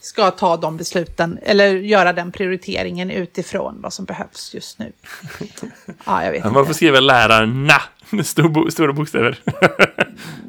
ska 0.02 0.32
ta 0.32 0.58
de 0.58 0.78
besluten 0.78 1.40
eller 1.44 1.68
göra 1.74 2.14
den 2.14 2.32
prioriteringen 2.32 3.12
utifrån 3.12 3.82
vad 3.82 3.94
som 3.94 4.06
behövs 4.06 4.54
just 4.54 4.80
nu. 4.80 4.92
Ja, 6.06 6.24
jag 6.24 6.32
vet 6.32 6.44
Man 6.44 6.54
får 6.54 6.62
inte. 6.62 6.74
skriva 6.74 7.00
lärarna 7.00 7.82
med 8.10 8.28
stor 8.28 8.50
bo 8.50 8.72
stora 8.72 8.94
bokstäver. 8.94 9.40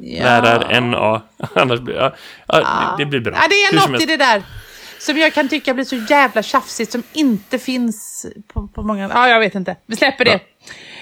Ja. 0.05 0.23
Lärar-NA. 0.23 1.21
Annars 1.55 1.79
blir 1.79 1.95
ja, 1.95 2.15
ja, 2.47 2.95
det, 2.97 3.03
det 3.03 3.09
blir 3.09 3.19
bra. 3.19 3.33
Ja, 3.35 3.47
det 3.49 3.55
är 3.55 3.89
något 3.89 4.01
i 4.01 4.05
det 4.05 4.17
där 4.17 4.43
som 5.05 5.17
jag 5.17 5.33
kan 5.33 5.49
tycka 5.49 5.73
blir 5.73 5.85
så 5.85 5.95
jävla 5.95 6.43
tjafsigt 6.43 6.91
som 6.91 7.03
inte 7.13 7.59
finns 7.59 8.25
på, 8.53 8.67
på 8.67 8.81
många... 8.83 9.09
Ja, 9.13 9.29
jag 9.29 9.39
vet 9.39 9.55
inte. 9.55 9.75
Vi 9.85 9.95
släpper 9.95 10.25
det. 10.25 10.31
Ja. 10.31 10.39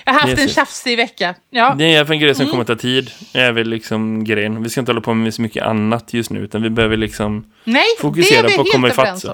Jag 0.05 0.13
har 0.13 0.19
haft 0.19 0.31
Yes, 0.31 0.41
en 0.41 0.49
tjafsig 0.49 0.97
vecka. 0.97 1.35
Ja. 1.49 1.75
Det 1.77 1.83
är 1.95 2.11
en 2.11 2.19
grej 2.19 2.29
Mm. 2.29 2.35
som 2.35 2.47
kommer 2.47 2.61
att 2.61 2.67
ta 2.67 2.75
tid. 2.75 3.11
är 3.33 3.51
väl 3.51 3.69
liksom 3.69 4.23
grejen. 4.23 4.63
Vi 4.63 4.69
ska 4.69 4.79
inte 4.79 4.91
hålla 4.91 5.01
på 5.01 5.13
med 5.13 5.33
så 5.33 5.41
mycket 5.41 5.63
annat 5.63 6.13
just 6.13 6.29
nu. 6.29 6.39
Utan 6.39 6.61
vi 6.61 6.69
behöver 6.69 6.97
liksom 6.97 7.51
Nej, 7.63 7.83
fokusera 7.99 8.41
det 8.47 8.53
är 8.53 8.55
på 8.55 8.61
att 8.61 8.71
komma 8.71 8.87
ifatt. 8.87 9.25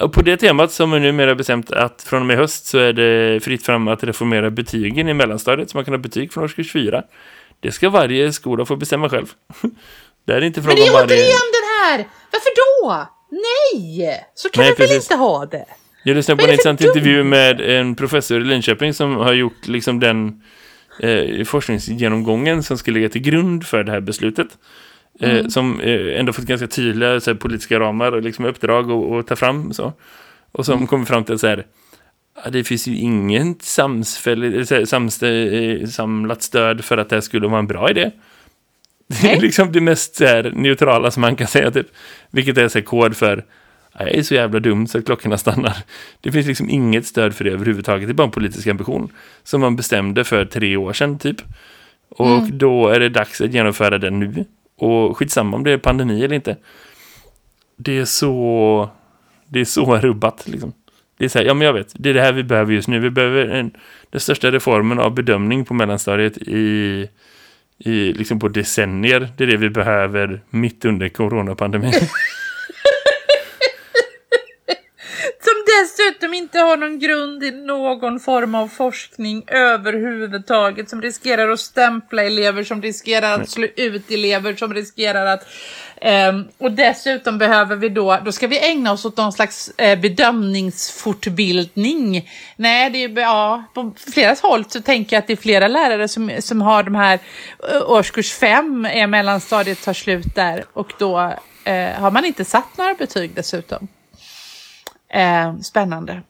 Och 0.00 0.12
på 0.12 0.22
det 0.22 0.36
temat 0.36 0.72
som 0.72 0.90
vi 0.90 1.00
numera 1.00 1.34
bestämt 1.34 1.70
att 1.70 2.02
från 2.02 2.20
och 2.20 2.26
med 2.26 2.36
höst 2.36 2.66
så 2.66 2.78
är 2.78 2.92
det 2.92 3.40
fritt 3.44 3.66
fram 3.66 3.88
att 3.88 4.04
reformera 4.04 4.50
betygen 4.50 5.08
i 5.08 5.14
mellanstadiet. 5.14 5.70
Så 5.70 5.76
man 5.76 5.84
kan 5.84 5.94
ha 5.94 5.98
betyg 5.98 6.32
från 6.32 6.44
årskurs 6.44 6.72
4. 6.72 7.02
Det 7.60 7.72
ska 7.72 7.90
varje 7.90 8.32
skola 8.32 8.64
få 8.64 8.76
bestämma 8.76 9.08
själv. 9.08 9.26
Det 10.26 10.32
är 10.34 10.40
inte 10.44 10.60
Men 10.60 10.70
fråga 10.70 10.82
det 10.82 10.86
är 10.86 10.90
om 10.90 10.94
varje... 10.94 11.06
återigen 11.06 11.48
den 11.52 11.68
här! 11.80 12.06
Varför 12.32 12.50
då? 12.56 13.06
Nej! 13.30 14.20
Så 14.34 14.48
kan 14.48 14.62
Nej, 14.64 14.74
vi 14.78 14.82
väl 14.82 14.88
precis. 14.88 15.10
inte 15.10 15.16
ha 15.22 15.46
det? 15.46 15.64
Jag 16.04 16.16
lyssnade 16.16 16.38
på 16.42 16.46
en 16.46 16.50
intressant 16.52 16.80
intervju 16.80 17.24
med 17.24 17.60
en 17.60 17.94
professor 17.94 18.40
i 18.40 18.44
Linköping 18.44 18.94
som 18.94 19.16
har 19.16 19.32
gjort 19.32 19.66
liksom 19.68 20.00
den 20.00 20.42
eh, 21.00 21.44
forskningsgenomgången 21.44 22.62
som 22.62 22.78
ska 22.78 22.90
ligga 22.90 23.08
till 23.08 23.22
grund 23.22 23.66
för 23.66 23.84
det 23.84 23.92
här 23.92 24.00
beslutet. 24.00 24.46
Eh, 25.20 25.30
Mm. 25.30 25.50
Som 25.50 25.80
eh, 25.80 26.20
ändå 26.20 26.32
fått 26.32 26.44
ganska 26.44 26.66
tydliga 26.66 27.20
så 27.20 27.30
här, 27.30 27.38
politiska 27.38 27.80
ramar 27.80 28.12
och 28.12 28.22
liksom 28.22 28.44
uppdrag 28.44 28.90
att- 28.92 29.26
ta 29.26 29.36
fram. 29.36 29.72
Så. 29.72 29.92
Och 30.52 30.64
som 30.66 30.74
Mm. 30.74 30.86
kommer 30.86 31.04
fram 31.04 31.24
till 31.24 31.38
så 31.38 31.46
här, 31.46 31.66
det 32.50 32.64
finns 32.64 32.88
ju 32.88 32.96
inget 32.96 33.78
eh, 33.78 35.86
samlat 35.88 36.42
stöd 36.42 36.84
för 36.84 36.98
att 36.98 37.08
det 37.08 37.16
här 37.16 37.20
skulle 37.20 37.48
vara 37.48 37.58
en 37.58 37.66
bra 37.66 37.90
idé. 37.90 38.10
Det 39.08 39.32
är 39.32 39.40
liksom 39.40 39.72
det 39.72 39.80
mest 39.80 40.20
här, 40.20 40.52
neutrala 40.54 41.10
som 41.10 41.20
man 41.20 41.36
kan 41.36 41.46
säga, 41.46 41.70
typ. 41.70 41.86
vilket 42.30 42.58
är 42.58 42.68
så 42.68 42.82
kod 42.82 43.16
för 43.16 43.44
"Ja, 43.92 44.00
jag 44.00 44.14
är 44.14 44.22
så 44.22 44.34
jävla 44.34 44.60
dum 44.60 44.86
så 44.86 44.98
att 44.98 45.04
klockorna 45.04 45.38
stannar. 45.38 45.76
Det 46.20 46.32
finns 46.32 46.46
liksom 46.46 46.70
inget 46.70 47.06
stöd 47.06 47.34
för 47.34 47.44
det 47.44 47.50
överhuvudtaget. 47.50 48.08
Det 48.08 48.12
är 48.12 48.14
bara 48.14 48.24
en 48.24 48.30
politisk 48.30 48.66
ambition 48.66 49.12
som 49.44 49.60
man 49.60 49.76
bestämde 49.76 50.24
för 50.24 50.44
tre 50.44 50.76
år 50.76 50.92
sedan 50.92 51.18
typ. 51.18 51.36
Och 52.08 52.42
då 52.52 52.88
är 52.88 53.00
det 53.00 53.08
dags 53.08 53.40
att 53.40 53.52
genomföra 53.54 53.98
den 53.98 54.18
nu. 54.20 54.44
Och 54.76 55.16
skitsamma 55.16 55.56
om 55.56 55.64
det 55.64 55.72
är 55.72 55.78
pandemi 55.78 56.24
eller 56.24 56.34
inte. 56.34 56.56
Det 57.76 57.98
är 57.98 58.04
så... 58.04 58.90
Det 59.48 59.60
är 59.60 59.64
så 59.64 59.96
rubbat 59.96 60.48
liksom. 60.48 60.72
Det 61.18 61.24
är 61.24 61.28
så 61.28 61.38
här, 61.38 61.46
ja 61.46 61.54
men 61.54 61.66
jag 61.66 61.72
vet, 61.72 61.92
det 61.94 62.10
är 62.10 62.14
det 62.14 62.20
här 62.20 62.32
vi 62.32 62.42
behöver 62.42 62.72
just 62.72 62.88
nu. 62.88 62.98
Vi 62.98 63.10
behöver 63.10 63.46
en, 63.46 63.70
den 64.10 64.20
största 64.20 64.50
reformen 64.50 64.98
av 64.98 65.14
bedömning 65.14 65.64
på 65.64 65.74
mellanstadiet 65.74 66.38
i, 66.38 67.08
i 67.78 68.12
liksom 68.12 68.38
på 68.38 68.48
decennier. 68.48 69.28
Det 69.36 69.44
är 69.44 69.48
det 69.48 69.56
vi 69.56 69.70
behöver 69.70 70.40
mitt 70.50 70.84
under 70.84 71.08
coronapandemin. 71.08 71.92
Som 75.40 75.64
dessutom 75.66 76.34
inte 76.34 76.58
har 76.58 76.76
någon 76.76 76.98
grund 76.98 77.44
i 77.44 77.50
någon 77.50 78.20
form 78.20 78.54
av 78.54 78.68
forskning 78.68 79.44
överhuvudtaget. 79.46 80.90
Som 80.90 81.02
riskerar 81.02 81.50
att 81.50 81.60
stämpla 81.60 82.22
elever, 82.22 82.62
som 82.64 82.82
riskerar 82.82 83.40
att 83.40 83.50
slå 83.50 83.66
ut 83.76 84.10
elever, 84.10 84.54
som 84.54 84.74
riskerar 84.74 85.26
att... 85.26 85.46
ehm, 86.00 86.44
och 86.58 86.72
dessutom 86.72 87.38
behöver 87.38 87.76
vi 87.76 87.88
då, 87.88 88.18
då 88.24 88.32
ska 88.32 88.46
vi 88.46 88.68
ägna 88.70 88.92
oss 88.92 89.04
åt 89.04 89.16
någon 89.16 89.32
slags 89.32 89.68
eh, 89.78 89.98
bedömningsfortbildning. 90.00 92.28
Nej, 92.56 92.90
det 92.90 93.04
är, 93.04 93.08
ju- 93.08 93.20
ja, 93.20 93.64
på 93.74 93.92
flera 94.14 94.36
håll 94.42 94.64
så 94.68 94.80
tänker 94.82 95.16
jag 95.16 95.20
att 95.20 95.26
det 95.26 95.32
är 95.32 95.36
flera 95.36 95.68
lärare 95.68 96.08
som, 96.08 96.30
som 96.40 96.60
har 96.62 96.82
de 96.82 96.94
här 96.94 97.18
eh, 97.72 97.90
årskurs 97.90 98.32
fem, 98.32 98.84
är 98.84 99.06
mellanstadiet 99.06 99.84
tar 99.84 99.92
slut 99.92 100.34
där. 100.34 100.64
Och 100.72 100.92
då 100.98 101.18
eh, 101.64 101.88
har 101.90 102.10
man 102.10 102.24
inte 102.24 102.44
satt 102.44 102.78
några 102.78 102.94
betyg 102.94 103.30
dessutom. 103.34 103.88
Eh, 105.14 105.58
spännande. 105.60 106.22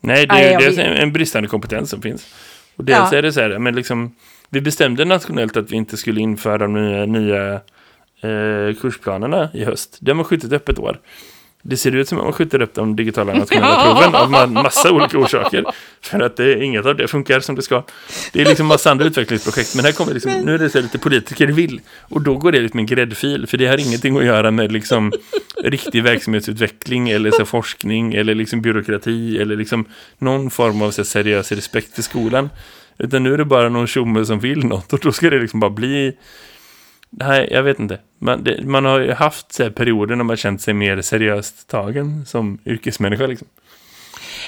Nej, 0.00 0.26
det 0.26 0.34
är 0.34 0.50
vet. 0.50 0.60
dels 0.60 0.78
en, 0.78 0.92
en 0.96 1.12
bristande 1.12 1.48
kompetens 1.48 1.90
som 1.90 2.02
finns. 2.02 2.26
Och 2.76 2.84
dels 2.84 3.12
Ja. 3.12 3.18
är 3.18 3.22
det 3.22 3.32
så 3.32 3.40
här, 3.40 3.58
men 3.58 3.74
liksom, 3.74 4.14
vi 4.50 4.60
bestämde 4.60 5.04
nationellt 5.04 5.56
att 5.56 5.70
vi 5.72 5.76
inte 5.76 5.96
skulle 5.96 6.20
införa 6.20 6.66
nya, 6.66 7.06
nya 7.06 7.60
kursplanerna 8.80 9.48
i 9.54 9.64
höst. 9.64 9.96
Det 10.00 10.10
har 10.10 10.16
man 10.16 10.24
skjutit 10.24 10.52
upp 10.52 10.68
ett 10.68 10.78
år. 10.78 11.00
Det 11.62 11.76
ser 11.76 11.94
ut 11.94 12.08
som 12.08 12.18
att 12.18 12.24
man 12.24 12.32
skjuter 12.32 12.62
upp 12.62 12.74
de 12.74 12.96
digitala 12.96 13.34
nationella 13.34 13.82
proven 13.94 14.14
av 14.14 14.30
ma- 14.30 14.62
massa 14.62 14.92
olika 14.92 15.18
orsaker. 15.18 15.64
För 16.00 16.20
att 16.20 16.36
det, 16.36 16.64
inget 16.64 16.86
av 16.86 16.96
det 16.96 17.08
funkar 17.08 17.40
som 17.40 17.54
det 17.54 17.62
ska. 17.62 17.82
Det 18.32 18.40
är 18.40 18.44
liksom 18.46 18.66
massa 18.66 18.90
andra 18.90 19.04
utvecklingsprojekt. 19.04 19.74
Men 19.76 19.84
här 19.84 19.92
kommer 19.92 20.14
liksom, 20.14 20.32
nu 20.32 20.54
är 20.54 20.58
det 20.58 20.70
så 20.70 20.80
lite 20.80 20.98
politiker 20.98 21.46
vill. 21.46 21.80
Och 22.00 22.22
då 22.22 22.34
går 22.34 22.52
det 22.52 22.60
liksom 22.60 22.78
en 22.80 22.86
gräddfil. 22.86 23.46
För 23.46 23.58
det 23.58 23.66
har 23.66 23.78
ingenting 23.80 24.16
att 24.18 24.24
göra 24.24 24.50
med 24.50 24.72
liksom 24.72 25.12
riktig 25.64 26.02
verksamhetsutveckling 26.02 27.08
eller 27.10 27.30
så 27.30 27.44
forskning 27.44 28.14
eller 28.14 28.34
liksom 28.34 28.60
byråkrati 28.62 29.38
eller 29.38 29.56
liksom 29.56 29.84
någon 30.18 30.50
form 30.50 30.82
av 30.82 30.90
så 30.90 31.04
seriös 31.04 31.52
respekt 31.52 31.94
för 31.94 32.02
skolan. 32.02 32.50
Utan 32.98 33.22
nu 33.22 33.34
är 33.34 33.38
det 33.38 33.44
bara 33.44 33.68
någon 33.68 33.86
tjomme 33.86 34.24
som 34.24 34.38
vill 34.40 34.64
något 34.64 34.92
och 34.92 34.98
då 35.02 35.12
ska 35.12 35.30
det 35.30 35.38
liksom 35.38 35.60
bara 35.60 35.70
bli 35.70 36.12
Nej, 37.18 37.48
jag 37.50 37.62
vet 37.62 37.78
inte. 37.78 37.98
Man, 38.18 38.44
det, 38.44 38.64
man 38.64 38.84
har 38.84 39.00
ju 39.00 39.12
haft 39.12 39.52
så 39.52 39.62
här 39.62 39.70
perioder 39.70 40.16
när 40.16 40.24
man 40.24 40.36
känt 40.36 40.60
sig 40.60 40.74
mer 40.74 41.02
seriöst 41.02 41.68
tagen 41.68 42.26
som 42.26 42.58
yrkesmänniska. 42.64 43.26
Liksom. 43.26 43.48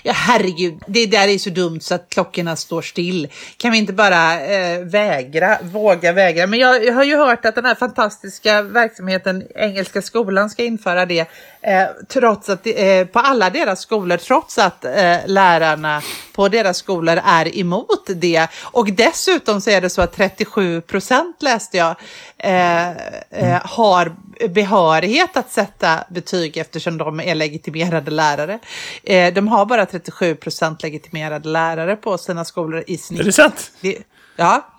Ja, 0.02 0.12
herregud, 0.12 0.74
det 0.87 1.07
där 1.07 1.28
är 1.28 1.38
så 1.38 1.50
dumt 1.50 1.81
så 1.81 1.94
att 1.94 2.09
klockorna 2.09 2.57
står 2.57 2.83
still. 2.83 3.28
Kan 3.57 3.72
vi 3.72 3.78
inte 3.78 3.92
bara 3.92 4.40
eh, 4.40 4.81
vägra, 4.81 5.59
våga 5.62 6.12
vägra? 6.12 6.46
Men 6.46 6.59
jag, 6.59 6.85
jag 6.85 6.94
har 6.94 7.04
ju 7.04 7.16
hört 7.16 7.44
att 7.44 7.54
den 7.54 7.64
här 7.64 7.74
fantastiska 7.74 8.62
verksamheten, 8.62 9.44
Engelska 9.54 10.02
skolan, 10.02 10.50
ska 10.50 10.64
införa 10.64 11.07
det 11.07 11.28
eh, 11.61 11.87
trots 12.09 12.49
att 12.49 12.66
eh, 12.66 13.05
på 13.05 13.18
alla 13.18 13.51
deras 13.51 13.81
skolor, 13.81 14.16
trots 14.16 14.59
att 14.59 14.85
eh, 14.85 15.16
lärarna 15.27 16.03
på 16.33 16.49
deras 16.49 16.77
skolor 16.77 17.21
är 17.25 17.59
emot 17.59 18.07
det. 18.07 18.47
Och 18.62 18.92
dessutom 18.92 19.61
så 19.61 19.71
är 19.71 19.81
det 19.81 19.90
så 19.90 20.03
att 20.03 20.12
37 20.12 20.81
procent 20.81 21.42
läste 21.42 21.77
jag 21.77 21.97
eh, 22.38 22.88
eh, 22.88 23.61
har 23.64 24.16
behörighet 24.49 25.37
att 25.37 25.53
sätta 25.53 26.05
betyg 26.11 26.57
eftersom 26.57 26.99
de 26.99 27.21
är 27.21 27.35
legitimerade 27.35 28.11
lärare. 28.11 28.59
De 29.35 29.49
har 29.49 29.66
bara 29.66 29.87
37 29.87 30.35
procent 30.35 30.83
legitimerade 30.83 31.49
lärare 31.49 31.97
på 31.97 32.18
sina 32.18 32.44
skolor 32.44 32.85
i 32.87 32.99
snitt. 32.99 33.21
Är 33.21 33.25
det 33.25 33.33
sant? 33.33 33.73
Det, 33.81 33.99
ja, 34.37 34.78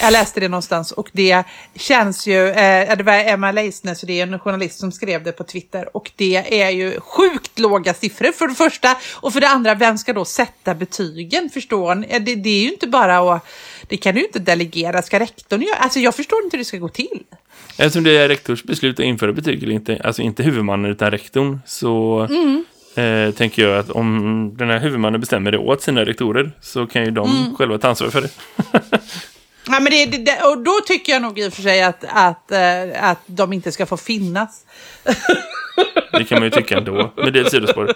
jag 0.00 0.12
läste 0.12 0.40
det 0.40 0.48
någonstans 0.48 0.92
och 0.92 1.10
det 1.12 1.44
känns 1.74 2.26
ju, 2.26 2.48
eh, 2.48 2.96
det 2.96 3.04
var 3.04 3.12
Emma 3.12 3.52
Leisner, 3.52 3.94
så 3.94 4.06
det 4.06 4.20
är 4.20 4.26
en 4.26 4.38
journalist 4.38 4.78
som 4.78 4.92
skrev 4.92 5.22
det 5.24 5.32
på 5.32 5.44
Twitter 5.44 5.96
och 5.96 6.10
det 6.16 6.62
är 6.62 6.70
ju 6.70 7.00
sjukt 7.00 7.58
låga 7.58 7.94
siffror 7.94 8.32
för 8.32 8.48
det 8.48 8.54
första 8.54 8.96
och 9.14 9.32
för 9.32 9.40
det 9.40 9.48
andra, 9.48 9.74
vem 9.74 9.98
ska 9.98 10.12
då 10.12 10.24
sätta 10.24 10.74
betygen? 10.74 11.50
Förstår 11.50 11.94
ni? 11.94 12.18
Det, 12.18 12.34
det 12.34 12.50
är 12.50 12.62
ju 12.62 12.72
inte 12.72 12.86
bara 12.86 13.34
att, 13.34 13.46
det 13.88 13.96
kan 13.96 14.14
du 14.14 14.24
inte 14.24 14.38
delegera, 14.38 15.02
ska 15.02 15.20
rektorn 15.20 15.62
göra? 15.62 15.76
Alltså 15.76 16.00
jag 16.00 16.14
förstår 16.14 16.44
inte 16.44 16.56
hur 16.56 16.58
det 16.58 16.64
ska 16.64 16.78
gå 16.78 16.88
till. 16.88 17.22
Eftersom 17.76 18.04
det 18.04 18.18
är 18.18 18.28
rektors 18.28 18.62
beslut 18.62 18.98
att 18.98 19.04
införa 19.04 19.32
betyg 19.32 19.62
eller 19.62 19.74
inte, 19.74 20.00
alltså 20.04 20.22
inte 20.22 20.42
huvudmannen 20.42 20.90
utan 20.90 21.10
rektorn, 21.10 21.60
så 21.66 22.22
eh, 22.94 23.30
tänker 23.30 23.68
jag 23.68 23.78
att 23.78 23.90
om 23.90 24.50
den 24.56 24.70
här 24.70 24.78
huvudmannen 24.78 25.20
bestämmer 25.20 25.52
det 25.52 25.58
åt 25.58 25.82
sina 25.82 26.04
rektorer 26.04 26.52
så 26.60 26.86
kan 26.86 27.04
ju 27.04 27.10
de 27.10 27.56
själva 27.58 27.78
ta 27.78 27.88
ansvar 27.88 28.08
för 28.08 28.20
det. 28.20 28.30
Ja, 29.66 29.80
men 29.80 29.84
det, 29.84 30.06
det, 30.06 30.42
och 30.42 30.58
då 30.58 30.80
tycker 30.86 31.12
jag 31.12 31.22
nog 31.22 31.38
i 31.38 31.48
och 31.48 31.52
för 31.52 31.62
sig 31.62 31.82
att, 31.82 32.04
att, 32.08 32.52
eh, 32.52 33.10
att 33.10 33.20
de 33.26 33.52
inte 33.52 33.72
ska 33.72 33.86
få 33.86 33.96
finnas. 33.96 34.64
Det 36.12 36.24
kan 36.24 36.38
man 36.38 36.44
ju 36.44 36.50
tycka 36.50 36.78
ändå, 36.78 37.12
men 37.16 37.32
det 37.32 37.40
är 37.40 37.44
ett 37.44 37.50
sidospår. 37.50 37.94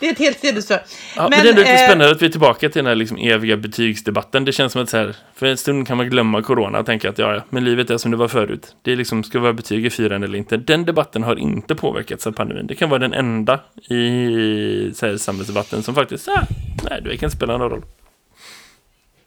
Det 0.00 0.06
är 0.06 0.12
ett 0.12 0.18
helt 0.18 0.40
sidospår. 0.40 0.78
Ja, 1.16 1.28
men, 1.28 1.30
det 1.30 1.36
är 1.36 1.50
ändå 1.50 1.60
lite 1.60 1.72
eh, 1.72 1.86
spännande 1.86 2.10
att 2.10 2.22
vi 2.22 2.26
är 2.26 2.30
tillbaka 2.30 2.68
till 2.68 2.78
den 2.78 2.86
här 2.86 2.94
liksom 2.94 3.16
eviga 3.16 3.56
betygsdebatten. 3.56 4.44
Det 4.44 4.52
känns 4.52 4.72
som 4.72 4.82
att 4.82 4.88
så 4.88 4.96
här, 4.96 5.16
för 5.34 5.46
en 5.46 5.56
stund 5.56 5.86
kan 5.86 5.96
man 5.96 6.10
glömma 6.10 6.42
corona 6.42 6.78
och 6.78 6.86
tänka 6.86 7.10
att 7.10 7.18
ja, 7.18 7.34
ja, 7.34 7.42
men 7.50 7.64
livet 7.64 7.90
är 7.90 7.98
som 7.98 8.10
det 8.10 8.16
var 8.16 8.28
förut. 8.28 8.74
Det 8.82 8.92
är 8.92 8.96
liksom, 8.96 9.24
ska 9.24 9.38
vara 9.38 9.52
betyg 9.52 9.86
i 9.86 9.90
fyran 9.90 10.22
eller 10.22 10.38
inte? 10.38 10.56
Den 10.56 10.84
debatten 10.84 11.22
har 11.22 11.36
inte 11.36 11.74
påverkats 11.74 12.26
av 12.26 12.32
pandemin. 12.32 12.66
Det 12.66 12.74
kan 12.74 12.90
vara 12.90 13.00
den 13.00 13.12
enda 13.12 13.60
i 13.88 14.92
så 14.94 15.06
här, 15.06 15.16
samhällsdebatten 15.16 15.82
som 15.82 15.94
faktiskt, 15.94 16.28
ah, 16.28 16.42
nej, 16.90 17.00
det 17.04 17.16
kan 17.16 17.30
spela 17.30 17.56
någon 17.56 17.70
roll. 17.70 17.82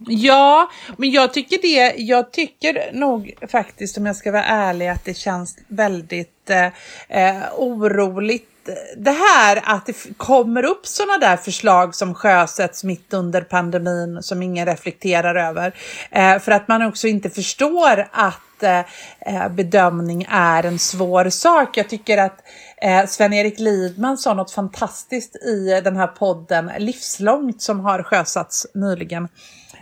Ja, 0.08 0.70
men 0.98 1.12
jag 1.12 1.34
tycker 1.34 1.62
det, 1.62 1.94
jag 1.98 2.32
tycker 2.32 2.92
nog 2.94 3.34
faktiskt 3.52 3.98
om 3.98 4.06
jag 4.06 4.16
ska 4.16 4.32
vara 4.32 4.44
ärlig 4.44 4.88
att 4.88 5.06
det 5.06 5.14
känns 5.14 5.58
väldigt 5.68 6.50
eh, 6.50 6.66
eh 7.10 7.44
oroligt 7.58 8.50
det 8.98 9.12
här 9.12 9.62
att 9.64 9.86
det 9.86 10.18
kommer 10.18 10.66
upp 10.66 10.88
sådana 10.88 11.18
där 11.18 11.38
förslag 11.38 11.96
som 11.96 12.14
sjösätts 12.14 12.84
mitt 12.84 13.14
under 13.14 13.42
pandemin 13.42 14.24
som 14.24 14.44
ingen 14.44 14.66
reflekterar 14.66 15.36
över. 15.36 15.74
Eh, 16.12 16.40
för 16.40 16.52
att 16.52 16.68
man 16.68 16.82
också 16.86 17.08
inte 17.08 17.30
förstår 17.30 18.08
att 18.12 18.64
eh, 18.64 18.80
eh, 19.20 19.50
bedömning 19.50 20.26
är 20.30 20.64
en 20.64 20.80
svår 20.80 21.30
sak. 21.30 21.78
Jag 21.78 21.90
tycker 21.90 22.18
att 22.18 22.40
eh, 22.82 23.06
Sven-Erik 23.06 23.60
Lidman 23.60 24.18
sa 24.18 24.34
något 24.34 24.52
fantastiskt 24.52 25.36
i 25.36 25.82
den 25.84 25.96
här 25.96 26.08
podden 26.08 26.72
Livslångt 26.78 27.62
som 27.62 27.80
har 27.80 28.04
sjösatts 28.04 28.68
nyligen. 28.74 29.28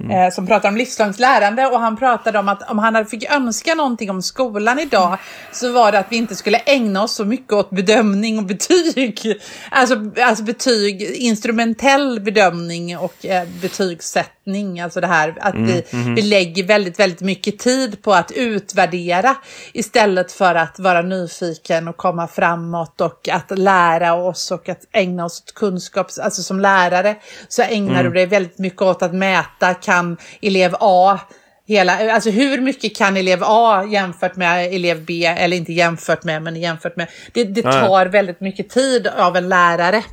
Mm. 0.03 0.11
Eh, 0.11 0.31
som 0.31 0.47
pratar 0.47 0.69
om 0.69 0.77
livslångt 0.77 1.19
lärande 1.19 1.65
och 1.65 1.79
han 1.79 1.97
pratade 1.97 2.39
om 2.39 2.49
att 2.49 2.69
om 2.71 2.79
han 2.79 3.05
fick 3.05 3.31
önska 3.31 3.75
någonting 3.75 4.09
om 4.09 4.21
skolan 4.21 4.79
idag 4.79 5.17
så 5.51 5.71
var 5.71 5.91
det 5.91 5.99
att 5.99 6.07
vi 6.09 6.15
inte 6.15 6.35
skulle 6.35 6.57
ägna 6.57 7.03
oss 7.03 7.15
så 7.15 7.25
mycket 7.25 7.53
åt 7.53 7.69
bedömning 7.69 8.37
och 8.37 8.45
betyg. 8.45 9.41
Alltså, 9.69 9.95
alltså 10.21 10.43
betyg, 10.43 11.01
instrumentell 11.01 12.19
bedömning 12.19 12.97
och 12.97 13.25
eh, 13.25 13.47
betygssättning. 13.61 14.79
Alltså 14.79 15.01
det 15.01 15.07
här 15.07 15.35
att 15.41 15.53
mm, 15.53 15.65
vi, 15.65 15.83
mm. 15.91 16.15
vi 16.15 16.21
lägger 16.21 16.63
väldigt, 16.63 16.99
väldigt 16.99 17.21
mycket 17.21 17.59
tid 17.59 18.01
på 18.03 18.13
att 18.13 18.31
utvärdera 18.31 19.35
istället 19.73 20.31
för 20.31 20.55
att 20.55 20.79
vara 20.79 21.01
nyfiken 21.01 21.87
och 21.87 21.97
komma 21.97 22.27
framåt 22.27 23.01
och 23.01 23.29
att 23.29 23.59
lära 23.59 24.13
oss 24.13 24.51
och 24.51 24.69
att 24.69 24.81
ägna 24.91 25.25
oss 25.25 25.43
åt 25.47 25.53
kunskap. 25.53 26.07
Alltså 26.21 26.43
som 26.43 26.59
lärare 26.59 27.15
så 27.47 27.61
ägnar 27.61 27.99
mm. 27.99 28.03
du 28.03 28.11
dig 28.11 28.25
väldigt 28.25 28.59
mycket 28.59 28.81
åt 28.81 29.01
att 29.03 29.13
mäta 29.13 29.73
kan 29.91 30.17
elev 30.41 30.75
A 30.79 31.19
hela, 31.67 32.13
alltså 32.13 32.29
hur 32.29 32.61
mycket 32.61 32.97
kan 32.97 33.17
elev 33.17 33.43
A 33.43 33.85
jämfört 33.91 34.35
med 34.35 34.73
elev 34.73 35.05
B, 35.05 35.25
eller 35.25 35.57
inte 35.57 35.73
jämfört 35.73 36.23
med, 36.23 36.43
men 36.43 36.55
jämfört 36.55 36.95
med. 36.95 37.07
Det, 37.33 37.43
det 37.43 37.61
tar 37.61 38.05
väldigt 38.05 38.41
mycket 38.41 38.69
tid 38.69 39.07
av 39.07 39.37
en 39.37 39.49
lärare. 39.49 40.03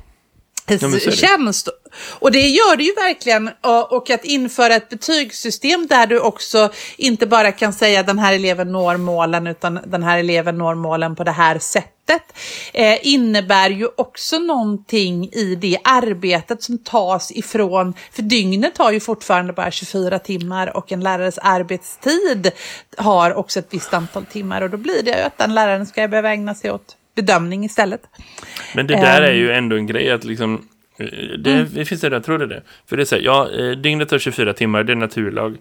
Ja, 0.69 1.11
tjänst. 1.11 1.69
Och 2.19 2.33
det 2.33 2.41
gör 2.41 2.77
det 2.77 2.85
ju 2.85 2.95
verkligen. 2.95 3.51
Och 3.89 4.11
att 4.11 4.25
införa 4.25 4.75
ett 4.75 4.89
betygssystem 4.89 5.87
där 5.87 6.07
du 6.07 6.21
också 6.21 6.73
inte 6.97 7.27
bara 7.27 7.53
kan 7.53 7.73
säga 7.73 8.03
den 8.03 8.19
här 8.19 8.35
eleven 8.35 8.73
når 8.73 8.97
målen 8.97 9.47
utan 9.47 9.81
den 9.87 10.03
här 10.03 10.19
eleven 10.19 10.59
når 10.59 10.75
målen 10.75 11.17
på 11.17 11.25
det 11.25 11.31
här 11.31 11.59
sättet 11.59 11.98
eh, 12.73 12.99
innebär 13.03 13.71
ju 13.71 13.89
också 13.97 14.39
någonting 14.39 15.29
i 15.33 15.55
det 15.55 15.79
arbetet 15.85 16.63
som 16.63 16.79
tas 16.79 17.33
ifrån, 17.33 17.95
för 18.13 18.23
dygnet 18.23 18.79
har 18.79 18.93
ju 18.93 19.01
fortfarande 19.01 19.53
bara 19.53 19.71
24 19.71 20.19
timmar 20.19 20.77
och 20.77 20.93
en 20.93 21.01
lärares 21.01 21.39
arbetstid 21.39 22.51
har 22.97 23.35
också 23.35 23.59
ett 23.59 23.69
visst 23.71 23.95
antal 23.95 24.25
timmar 24.27 24.63
och 24.63 24.71
då 24.71 24.77
blir 24.77 25.03
det 25.03 25.11
ju 25.11 25.23
att 25.23 25.39
den 25.39 25.55
läraren 25.55 25.87
ska 25.87 26.09
behöva 26.09 26.31
ägna 26.31 26.55
sig 26.55 26.71
åt 26.71 26.97
bedömning 27.15 27.65
istället. 27.65 28.01
Men 28.75 28.87
det 28.87 28.95
där 28.95 29.23
är 29.23 29.33
ju 29.33 29.51
ehm. 29.51 29.59
ändå 29.59 29.77
en 29.77 29.87
grej 29.87 30.11
att 30.11 30.25
liksom 30.25 30.69
eh, 30.99 31.07
det, 31.39 31.53
mm. 31.53 31.87
finns 31.87 32.01
det, 32.01 32.09
jag 32.09 32.25
tror 32.25 32.39
det. 32.39 32.57
Är. 32.57 32.63
För 32.87 32.97
det 32.97 33.03
är 33.03 33.05
så 33.05 33.15
här, 33.15 33.23
ja, 33.23 33.51
eh, 33.51 33.71
dygnet 33.71 34.11
har 34.11 34.19
24 34.19 34.53
timmar, 34.53 34.85
det 34.85 34.93
är 34.93 34.97
naturlag. 34.97 35.57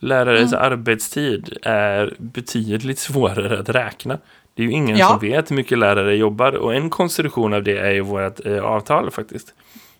Lärares 0.00 0.52
mm. 0.52 0.64
arbetstid 0.64 1.58
är 1.62 2.14
betydligt 2.18 2.98
svårare 2.98 3.58
att 3.58 3.68
räkna. 3.68 4.18
Det 4.54 4.62
är 4.62 4.66
ju 4.66 4.72
ingen 4.72 4.96
ja. 4.96 5.08
som 5.08 5.18
vet 5.18 5.50
hur 5.50 5.56
mycket 5.56 5.78
lärare 5.78 6.16
jobbar. 6.16 6.52
Och 6.52 6.74
en 6.74 6.90
konstruktion 6.90 7.54
av 7.54 7.62
det 7.62 7.78
är 7.78 7.90
ju 7.90 8.00
vårt 8.00 8.46
eh, 8.46 8.64
avtal 8.64 9.10
faktiskt. 9.10 9.54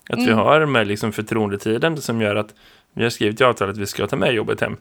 Att 0.08 0.18
mm. 0.18 0.26
vi 0.26 0.32
har 0.32 0.66
med 0.66 0.86
liksom 0.86 1.12
förtroendetiden 1.12 1.96
som 1.96 2.20
gör 2.20 2.36
att 2.36 2.54
vi 2.94 3.02
har 3.02 3.10
skrivit 3.10 3.40
i 3.40 3.44
avtalet 3.44 3.72
att 3.72 3.78
vi 3.78 3.86
ska 3.86 4.06
ta 4.06 4.16
med 4.16 4.34
jobbet 4.34 4.60
hem. 4.60 4.76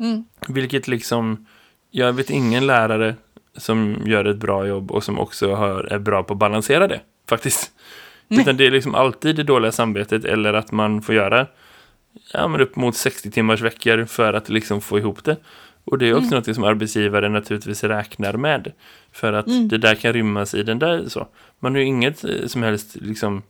Mm. 0.00 0.24
Vilket 0.48 0.88
liksom, 0.88 1.46
jag 1.90 2.12
vet 2.12 2.30
ingen 2.30 2.66
lärare 2.66 3.14
som 3.56 4.02
gör 4.04 4.24
ett 4.24 4.36
bra 4.36 4.66
jobb 4.66 4.90
och 4.90 5.04
som 5.04 5.18
också 5.18 5.54
har, 5.54 5.84
är 5.84 5.98
bra 5.98 6.22
på 6.22 6.32
att 6.32 6.38
balansera 6.38 6.86
det, 6.86 7.00
faktiskt. 7.28 7.70
Nej. 8.28 8.40
Utan 8.40 8.56
det 8.56 8.66
är 8.66 8.70
liksom 8.70 8.94
alltid 8.94 9.36
det 9.36 9.42
dåliga 9.42 9.72
samvetet 9.72 10.24
eller 10.24 10.54
att 10.54 10.72
man 10.72 11.02
får 11.02 11.14
göra 11.14 11.46
ja, 12.32 12.48
men 12.48 12.60
upp 12.60 12.76
mot 12.76 12.96
60 12.96 13.30
timmars 13.30 13.60
veckor 13.60 14.04
för 14.04 14.32
att 14.32 14.48
liksom 14.48 14.80
få 14.80 14.98
ihop 14.98 15.24
det. 15.24 15.36
Och 15.90 15.98
det 15.98 16.08
är 16.08 16.14
också 16.14 16.26
mm. 16.26 16.38
något 16.46 16.54
som 16.54 16.64
arbetsgivare 16.64 17.28
naturligtvis 17.28 17.84
räknar 17.84 18.32
med. 18.32 18.72
För 19.12 19.32
att 19.32 19.46
mm. 19.46 19.68
det 19.68 19.78
där 19.78 19.94
kan 19.94 20.12
rymmas 20.12 20.54
i 20.54 20.62
den 20.62 20.78
där 20.78 21.08
så. 21.08 21.28
Man 21.60 21.72
har 21.72 21.80
ju 21.80 21.86
inget 21.86 22.24
eh, 22.24 22.46
som 22.46 22.62
helst 22.62 22.96
liksom 22.96 23.42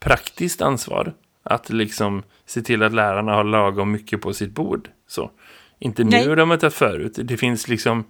praktiskt 0.00 0.62
ansvar 0.62 1.12
att 1.42 1.70
liksom 1.70 2.22
se 2.46 2.62
till 2.62 2.82
att 2.82 2.92
lärarna 2.92 3.32
har 3.32 3.44
lagom 3.44 3.92
mycket 3.92 4.20
på 4.20 4.32
sitt 4.32 4.50
bord. 4.50 4.88
Så. 5.08 5.30
Inte 5.78 6.04
nu, 6.04 6.10
Nej. 6.10 6.36
de 6.36 6.50
har 6.50 6.56
tagit 6.56 6.74
förut. 6.74 7.18
Det 7.22 7.36
finns 7.36 7.68
liksom 7.68 8.04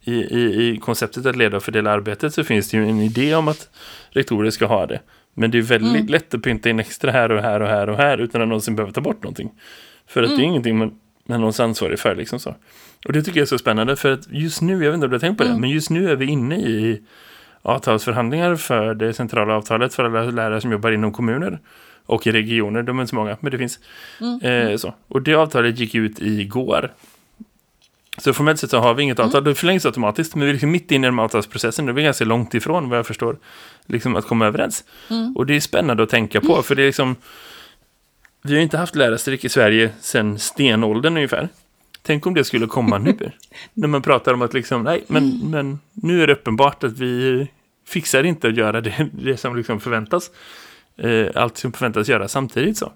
i, 0.00 0.14
i, 0.14 0.68
i 0.68 0.76
konceptet 0.76 1.26
att 1.26 1.36
leda 1.36 1.56
och 1.56 1.62
fördela 1.62 1.90
arbetet 1.90 2.34
så 2.34 2.44
finns 2.44 2.70
det 2.70 2.76
ju 2.76 2.88
en 2.88 3.00
idé 3.00 3.34
om 3.34 3.48
att 3.48 3.70
rektorer 4.10 4.50
ska 4.50 4.66
ha 4.66 4.86
det. 4.86 5.00
Men 5.34 5.50
det 5.50 5.58
är 5.58 5.62
väldigt 5.62 6.00
mm. 6.00 6.06
lätt 6.06 6.34
att 6.34 6.42
pynta 6.42 6.70
in 6.70 6.80
extra 6.80 7.10
här 7.10 7.30
och 7.30 7.42
här 7.42 7.60
och 7.60 7.68
här 7.68 7.88
och 7.88 7.96
här 7.96 8.18
utan 8.18 8.42
att 8.42 8.48
någonsin 8.48 8.76
behöver 8.76 8.92
ta 8.92 9.00
bort 9.00 9.22
någonting. 9.22 9.50
För 10.06 10.22
att 10.22 10.28
mm. 10.28 10.38
det 10.38 10.42
är 10.42 10.44
mm. 10.44 10.50
ingenting 10.50 10.78
man, 10.78 10.99
man 11.30 11.40
någons 11.40 11.60
ansvarig 11.60 11.98
för 11.98 12.14
liksom 12.14 12.40
så. 12.40 12.54
Och 13.06 13.12
det 13.12 13.22
tycker 13.22 13.38
jag 13.40 13.44
är 13.44 13.48
så 13.48 13.58
spännande 13.58 13.96
för 13.96 14.12
att 14.12 14.28
just 14.30 14.62
nu, 14.62 14.72
jag 14.72 14.78
vet 14.78 14.94
inte 14.94 15.06
om 15.06 15.10
du 15.10 15.14
har 15.14 15.20
tänkt 15.20 15.38
på 15.38 15.44
det, 15.44 15.50
mm. 15.50 15.60
men 15.60 15.70
just 15.70 15.90
nu 15.90 16.10
är 16.10 16.16
vi 16.16 16.26
inne 16.26 16.56
i 16.56 17.02
avtalsförhandlingar 17.62 18.56
för 18.56 18.94
det 18.94 19.12
centrala 19.12 19.54
avtalet 19.54 19.94
för 19.94 20.04
alla 20.04 20.22
lärare 20.22 20.60
som 20.60 20.72
jobbar 20.72 20.90
inom 20.92 21.12
kommuner 21.12 21.58
och 22.06 22.26
i 22.26 22.32
regioner, 22.32 22.82
de 22.82 22.98
är 22.98 23.02
inte 23.02 23.10
så 23.10 23.16
många, 23.16 23.36
men 23.40 23.52
det 23.52 23.58
finns. 23.58 23.78
Mm. 24.20 24.40
Eh, 24.40 24.76
så. 24.76 24.94
Och 25.08 25.22
det 25.22 25.34
avtalet 25.34 25.78
gick 25.78 25.94
ut 25.94 26.20
igår. 26.20 26.90
Så 28.18 28.32
formellt 28.32 28.60
sett 28.60 28.70
så 28.70 28.78
har 28.78 28.94
vi 28.94 29.02
inget 29.02 29.18
avtal, 29.18 29.40
mm. 29.40 29.50
det 29.50 29.54
förlängs 29.54 29.86
automatiskt, 29.86 30.34
men 30.34 30.44
vi 30.44 30.48
är 30.48 30.52
liksom 30.52 30.70
mitt 30.70 30.90
inne 30.90 31.06
i 31.06 31.10
den 31.10 31.18
avtalsprocessen, 31.18 31.94
vi 31.94 32.02
är 32.02 32.04
ganska 32.04 32.24
långt 32.24 32.54
ifrån 32.54 32.88
vad 32.88 32.98
jag 32.98 33.06
förstår, 33.06 33.38
liksom 33.86 34.16
att 34.16 34.26
komma 34.26 34.46
överens. 34.46 34.84
Mm. 35.10 35.36
Och 35.36 35.46
det 35.46 35.56
är 35.56 35.60
spännande 35.60 36.02
att 36.02 36.08
tänka 36.08 36.40
på, 36.40 36.62
för 36.62 36.74
det 36.74 36.82
är 36.82 36.86
liksom, 36.86 37.16
vi 38.42 38.54
har 38.54 38.62
inte 38.62 38.78
haft 38.78 38.94
lärarstreck 38.94 39.44
i 39.44 39.48
Sverige 39.48 39.90
sedan 40.00 40.38
stenåldern 40.38 41.16
ungefär. 41.16 41.48
Tänk 42.02 42.26
om 42.26 42.34
det 42.34 42.44
skulle 42.44 42.66
komma 42.66 42.98
nu, 42.98 43.16
när 43.74 43.88
man 43.88 44.02
pratar 44.02 44.34
om 44.34 44.42
att 44.42 44.54
liksom, 44.54 44.82
nej, 44.82 45.04
men, 45.06 45.24
mm. 45.24 45.50
men 45.50 45.78
nu 45.92 46.22
är 46.22 46.26
det 46.26 46.32
uppenbart 46.32 46.84
att 46.84 46.98
vi 46.98 47.46
fixar 47.86 48.24
inte 48.24 48.48
att 48.48 48.56
göra 48.56 48.80
det, 48.80 49.08
det 49.12 49.36
som 49.36 49.56
liksom 49.56 49.80
förväntas. 49.80 50.30
Eh, 50.96 51.26
allt 51.34 51.56
som 51.56 51.72
förväntas 51.72 52.08
göra 52.08 52.28
samtidigt 52.28 52.78
så. 52.78 52.92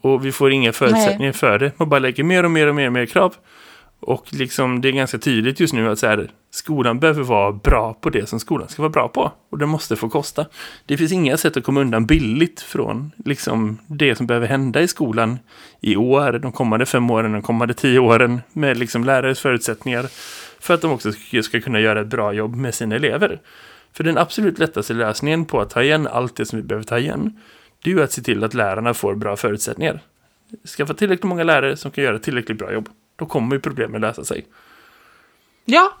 Och 0.00 0.26
vi 0.26 0.32
får 0.32 0.52
inga 0.52 0.72
förutsättningar 0.72 1.18
nej. 1.18 1.32
för 1.32 1.58
det. 1.58 1.72
Man 1.78 1.88
bara 1.88 2.00
lägger 2.00 2.24
mer 2.24 2.44
och 2.44 2.50
mer 2.50 2.66
och 2.66 2.74
mer 2.74 2.86
och 2.86 2.92
mer 2.92 3.06
krav. 3.06 3.34
Och 4.00 4.26
liksom 4.32 4.80
det 4.80 4.88
är 4.88 4.92
ganska 4.92 5.18
tydligt 5.18 5.60
just 5.60 5.72
nu 5.72 5.88
att 5.88 5.98
så 5.98 6.06
här, 6.06 6.30
skolan 6.50 7.00
behöver 7.00 7.22
vara 7.22 7.52
bra 7.52 7.94
på 7.94 8.10
det 8.10 8.28
som 8.28 8.40
skolan 8.40 8.68
ska 8.68 8.82
vara 8.82 8.90
bra 8.90 9.08
på. 9.08 9.32
Och 9.50 9.58
det 9.58 9.66
måste 9.66 9.96
få 9.96 10.08
kosta. 10.08 10.46
Det 10.86 10.96
finns 10.96 11.12
inga 11.12 11.36
sätt 11.36 11.56
att 11.56 11.64
komma 11.64 11.80
undan 11.80 12.06
billigt 12.06 12.60
från 12.60 13.10
liksom, 13.24 13.78
det 13.86 14.14
som 14.14 14.26
behöver 14.26 14.46
hända 14.46 14.80
i 14.80 14.88
skolan 14.88 15.38
i 15.80 15.96
år, 15.96 16.32
de 16.32 16.52
kommande 16.52 16.86
fem 16.86 17.10
åren, 17.10 17.32
de 17.32 17.42
kommande 17.42 17.74
tio 17.74 17.98
åren 17.98 18.40
med 18.52 18.76
liksom 18.76 19.04
lärares 19.04 19.40
förutsättningar 19.40 20.06
för 20.60 20.74
att 20.74 20.80
de 20.80 20.92
också 20.92 21.12
ska 21.42 21.60
kunna 21.60 21.80
göra 21.80 22.00
ett 22.00 22.06
bra 22.06 22.32
jobb 22.32 22.54
med 22.54 22.74
sina 22.74 22.96
elever. 22.96 23.40
För 23.92 24.04
den 24.04 24.18
absolut 24.18 24.58
lättaste 24.58 24.94
lösningen 24.94 25.44
på 25.44 25.60
att 25.60 25.70
ta 25.70 25.82
igen 25.82 26.06
allt 26.06 26.36
det 26.36 26.46
som 26.46 26.58
vi 26.58 26.62
behöver 26.62 26.84
ta 26.84 26.98
igen 26.98 27.38
det 27.82 27.90
är 27.90 27.94
ju 27.94 28.02
att 28.02 28.12
se 28.12 28.22
till 28.22 28.44
att 28.44 28.54
lärarna 28.54 28.94
får 28.94 29.14
bra 29.14 29.36
förutsättningar. 29.36 30.00
Skaffa 30.76 30.94
tillräckligt 30.94 31.24
många 31.24 31.44
lärare 31.44 31.76
som 31.76 31.90
kan 31.90 32.04
göra 32.04 32.18
tillräckligt 32.18 32.58
bra 32.58 32.72
jobb. 32.72 32.88
Då 33.20 33.26
kommer 33.26 33.56
ju 33.56 33.60
problemen 33.60 34.00
lösa 34.00 34.24
sig. 34.24 34.46
Ja, 35.64 35.92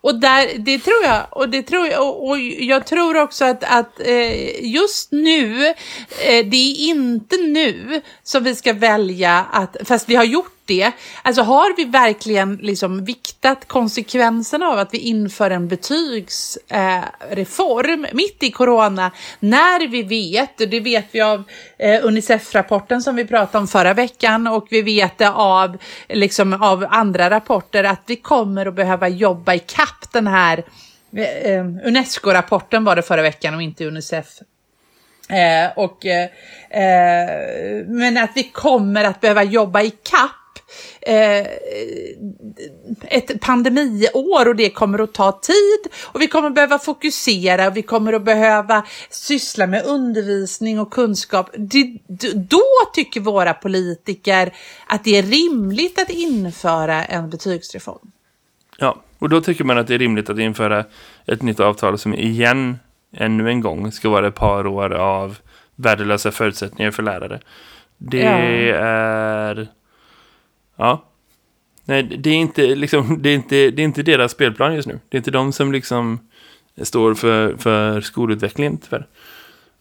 och 0.00 0.20
där, 0.20 0.58
det 0.58 0.78
tror 0.78 1.04
jag. 1.04 1.26
Och, 1.30 1.48
det 1.48 1.62
tror 1.62 1.86
jag, 1.86 2.08
och, 2.08 2.28
och 2.28 2.38
jag 2.38 2.86
tror 2.86 3.16
också 3.16 3.44
att, 3.44 3.64
att 3.64 4.00
eh, 4.00 4.64
just 4.64 5.12
nu, 5.12 5.66
eh, 5.66 6.46
det 6.46 6.56
är 6.56 6.88
inte 6.90 7.36
nu 7.36 8.02
som 8.22 8.44
vi 8.44 8.54
ska 8.54 8.72
välja 8.72 9.46
att, 9.52 9.76
fast 9.84 10.08
vi 10.08 10.14
har 10.14 10.24
gjort 10.24 10.57
det, 10.68 10.92
alltså 11.22 11.42
har 11.42 11.76
vi 11.76 11.84
verkligen 11.84 12.56
liksom 12.56 13.04
viktat 13.04 13.68
konsekvenserna 13.68 14.66
av 14.66 14.78
att 14.78 14.94
vi 14.94 14.98
inför 14.98 15.50
en 15.50 15.68
betygsreform 15.68 18.04
eh, 18.04 18.10
mitt 18.12 18.42
i 18.42 18.50
corona, 18.50 19.10
när 19.40 19.88
vi 19.88 20.02
vet, 20.02 20.60
och 20.60 20.68
det 20.68 20.80
vet 20.80 21.06
vi 21.10 21.20
av 21.20 21.44
eh, 21.78 22.04
Unicef-rapporten 22.04 23.02
som 23.02 23.16
vi 23.16 23.24
pratade 23.24 23.58
om 23.58 23.68
förra 23.68 23.94
veckan 23.94 24.46
och 24.46 24.66
vi 24.70 24.82
vet 24.82 25.18
det 25.18 25.30
av, 25.30 25.76
liksom, 26.08 26.62
av 26.62 26.86
andra 26.90 27.30
rapporter, 27.30 27.84
att 27.84 28.02
vi 28.06 28.16
kommer 28.16 28.66
att 28.66 28.74
behöva 28.74 29.08
jobba 29.08 29.54
i 29.54 29.58
kapp 29.58 30.12
den 30.12 30.26
här 30.26 30.64
eh, 31.16 31.52
eh 31.52 31.64
Unesco-rapporten 31.84 32.84
var 32.84 32.96
det 32.96 33.02
förra 33.02 33.22
veckan 33.22 33.54
och 33.54 33.62
inte 33.62 33.84
Unicef. 33.84 34.26
Eh, 35.28 35.70
och, 35.76 36.06
eh, 36.06 36.28
eh, 36.70 37.86
men 37.86 38.16
att 38.16 38.30
vi 38.34 38.42
kommer 38.42 39.04
att 39.04 39.20
behöva 39.20 39.42
jobba 39.42 39.82
i 39.82 39.90
kapp 39.90 40.30
eh, 41.00 41.46
ett 43.02 43.40
pandemiår 43.40 44.48
och 44.48 44.56
det 44.56 44.70
kommer 44.70 44.98
att 44.98 45.14
ta 45.14 45.32
tid 45.32 45.92
och 46.04 46.20
vi 46.20 46.26
kommer 46.26 46.50
behöva 46.50 46.78
fokusera 46.78 47.66
och 47.66 47.76
vi 47.76 47.82
kommer 47.82 48.12
att 48.12 48.24
behöva 48.24 48.86
syssla 49.10 49.66
med 49.66 49.84
undervisning 49.84 50.80
och 50.80 50.90
kunskap. 50.92 51.50
Det, 51.56 51.98
då 52.34 52.62
tycker 52.94 53.20
våra 53.20 53.54
politiker 53.54 54.54
att 54.86 55.04
det 55.04 55.16
är 55.18 55.22
rimligt 55.22 55.98
att 56.02 56.10
införa 56.10 57.04
en 57.04 57.30
betygsreform. 57.30 58.10
Ja, 58.78 59.02
och 59.18 59.28
då 59.28 59.40
tycker 59.40 59.64
man 59.64 59.78
att 59.78 59.86
det 59.86 59.94
är 59.94 59.98
rimligt 59.98 60.30
att 60.30 60.38
införa 60.38 60.84
ett 61.26 61.42
nytt 61.42 61.60
avtal 61.60 61.98
som 61.98 62.14
igen, 62.14 62.78
ännu 63.16 63.48
en 63.48 63.60
gång, 63.60 63.92
ska 63.92 64.08
vara 64.08 64.28
ett 64.28 64.34
par 64.34 64.66
år 64.66 64.94
av 64.94 65.38
värdelösa 65.76 66.30
förutsättningar 66.30 66.90
för 66.90 67.02
lärare. 67.02 67.40
Det 67.96 68.18
Ja. 68.18 68.30
är... 68.30 69.68
Ja. 70.78 71.04
Nej, 71.84 72.02
det 72.02 72.30
är, 72.30 72.34
inte, 72.34 72.74
liksom, 72.74 73.22
det, 73.22 73.28
är 73.28 73.34
inte, 73.34 73.70
det 73.70 73.82
är 73.82 73.84
inte 73.84 74.02
deras 74.02 74.32
spelplan 74.32 74.74
just 74.74 74.88
nu. 74.88 75.00
Det 75.08 75.16
är 75.16 75.18
inte 75.18 75.30
de 75.30 75.52
som 75.52 75.72
liksom 75.72 76.18
står 76.82 77.14
för, 77.14 77.56
för 77.56 78.00
skolutvecklingen, 78.00 78.78
tyvärr. 78.78 79.06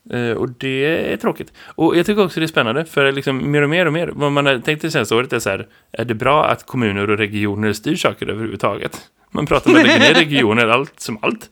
Eh, 0.09 0.37
och 0.37 0.49
det 0.49 1.11
är 1.13 1.17
tråkigt. 1.17 1.53
Och 1.65 1.97
jag 1.97 2.05
tycker 2.05 2.25
också 2.25 2.39
det 2.39 2.45
är 2.45 2.47
spännande, 2.47 2.85
för 2.85 3.11
liksom 3.11 3.51
mer 3.51 3.61
och 3.61 3.69
mer 3.69 3.85
och 3.85 3.93
mer, 3.93 4.07
vad 4.07 4.31
man 4.31 4.45
har 4.45 4.59
tänkt 4.59 4.81
det 4.81 4.91
senaste 4.91 5.15
året 5.15 5.33
är 5.33 5.39
så 5.39 5.49
här, 5.49 5.67
är 5.91 6.05
det 6.05 6.13
bra 6.13 6.45
att 6.45 6.65
kommuner 6.65 7.09
och 7.09 7.17
regioner 7.17 7.73
styr 7.73 7.95
saker 7.95 8.29
överhuvudtaget? 8.29 9.01
Man 9.31 9.45
pratar 9.45 9.71
om 9.71 9.77
att 9.77 9.83
lägga 9.83 9.99
ner 9.99 10.13
regioner, 10.13 10.67
allt 10.67 10.99
som 10.99 11.17
allt. 11.21 11.49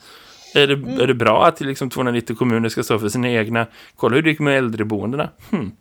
Är 0.55 0.67
det, 0.67 1.03
är 1.03 1.07
det 1.07 1.13
bra 1.13 1.45
att 1.45 1.61
liksom 1.61 1.89
290 1.89 2.35
kommuner 2.35 2.69
ska 2.69 2.83
stå 2.83 2.99
för 2.99 3.09
sina 3.09 3.29
egna, 3.29 3.65
kolla 3.95 4.15
hur 4.15 4.21
det 4.21 4.29
gick 4.29 4.39
med 4.39 4.57
äldreboendena. 4.57 5.29
Hmm. 5.51 5.71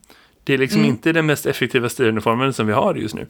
Det 0.45 0.55
är 0.55 0.59
liksom 0.59 0.81
inte 0.89 1.13
den 1.13 1.27
mest 1.27 1.47
effektiva 1.47 1.89
styrningsformen 1.89 2.53
som 2.53 2.67
vi 2.67 2.73
har 2.73 2.95
just 2.95 3.15
nu. 3.15 3.27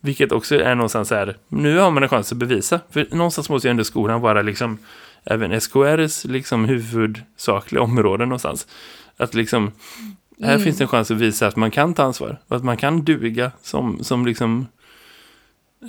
Vilket 0.00 0.32
också 0.32 0.54
är 0.60 0.74
någonstans 0.74 1.08
så 1.08 1.14
här, 1.14 1.36
nu 1.48 1.78
har 1.78 1.90
man 1.90 2.02
en 2.02 2.08
chans 2.08 2.32
att 2.32 2.38
bevisa. 2.38 2.80
För 2.90 3.06
någonstans 3.10 3.48
måste 3.48 3.68
ju 3.68 3.70
ändå 3.70 3.84
skolan 3.84 4.20
vara 4.20 4.42
liksom, 4.42 4.78
även 5.24 5.60
SKRs 5.60 6.24
liksom 6.24 6.64
huvudsakliga 6.64 7.82
område 7.82 8.24
någonstans. 8.26 8.66
Att 9.16 9.34
liksom, 9.34 9.72
här 10.42 10.58
finns 10.58 10.78
det 10.78 10.84
en 10.84 10.88
chans 10.88 11.10
att 11.10 11.16
visa 11.16 11.46
att 11.46 11.56
man 11.56 11.70
kan 11.70 11.94
ta 11.94 12.02
ansvar. 12.02 12.40
Och 12.48 12.56
att 12.56 12.64
man 12.64 12.76
kan 12.76 13.04
duga 13.04 13.52
som, 13.62 14.04
som 14.04 14.26
liksom 14.26 14.66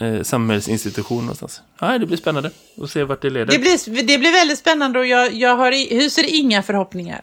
eh, 0.01 0.21
samhällsinstitution 0.21 1.21
någonstans. 1.21 1.61
Ja, 1.79 1.97
det 1.97 2.05
blir 2.05 2.17
spännande 2.17 2.51
att 2.81 2.89
se 2.89 3.03
vart 3.03 3.21
det 3.21 3.29
leder. 3.29 3.45
Det 3.53 3.59
blir, 3.59 4.03
det 4.03 4.17
blir 4.17 4.31
väldigt 4.31 4.59
spännande 4.59 4.99
och 4.99 5.05
jag, 5.07 5.33
jag 5.33 5.55
har, 5.55 5.71
i- 5.71 5.95
hyser 5.99 6.25
inga 6.35 6.63
förhoppningar. 6.63 7.21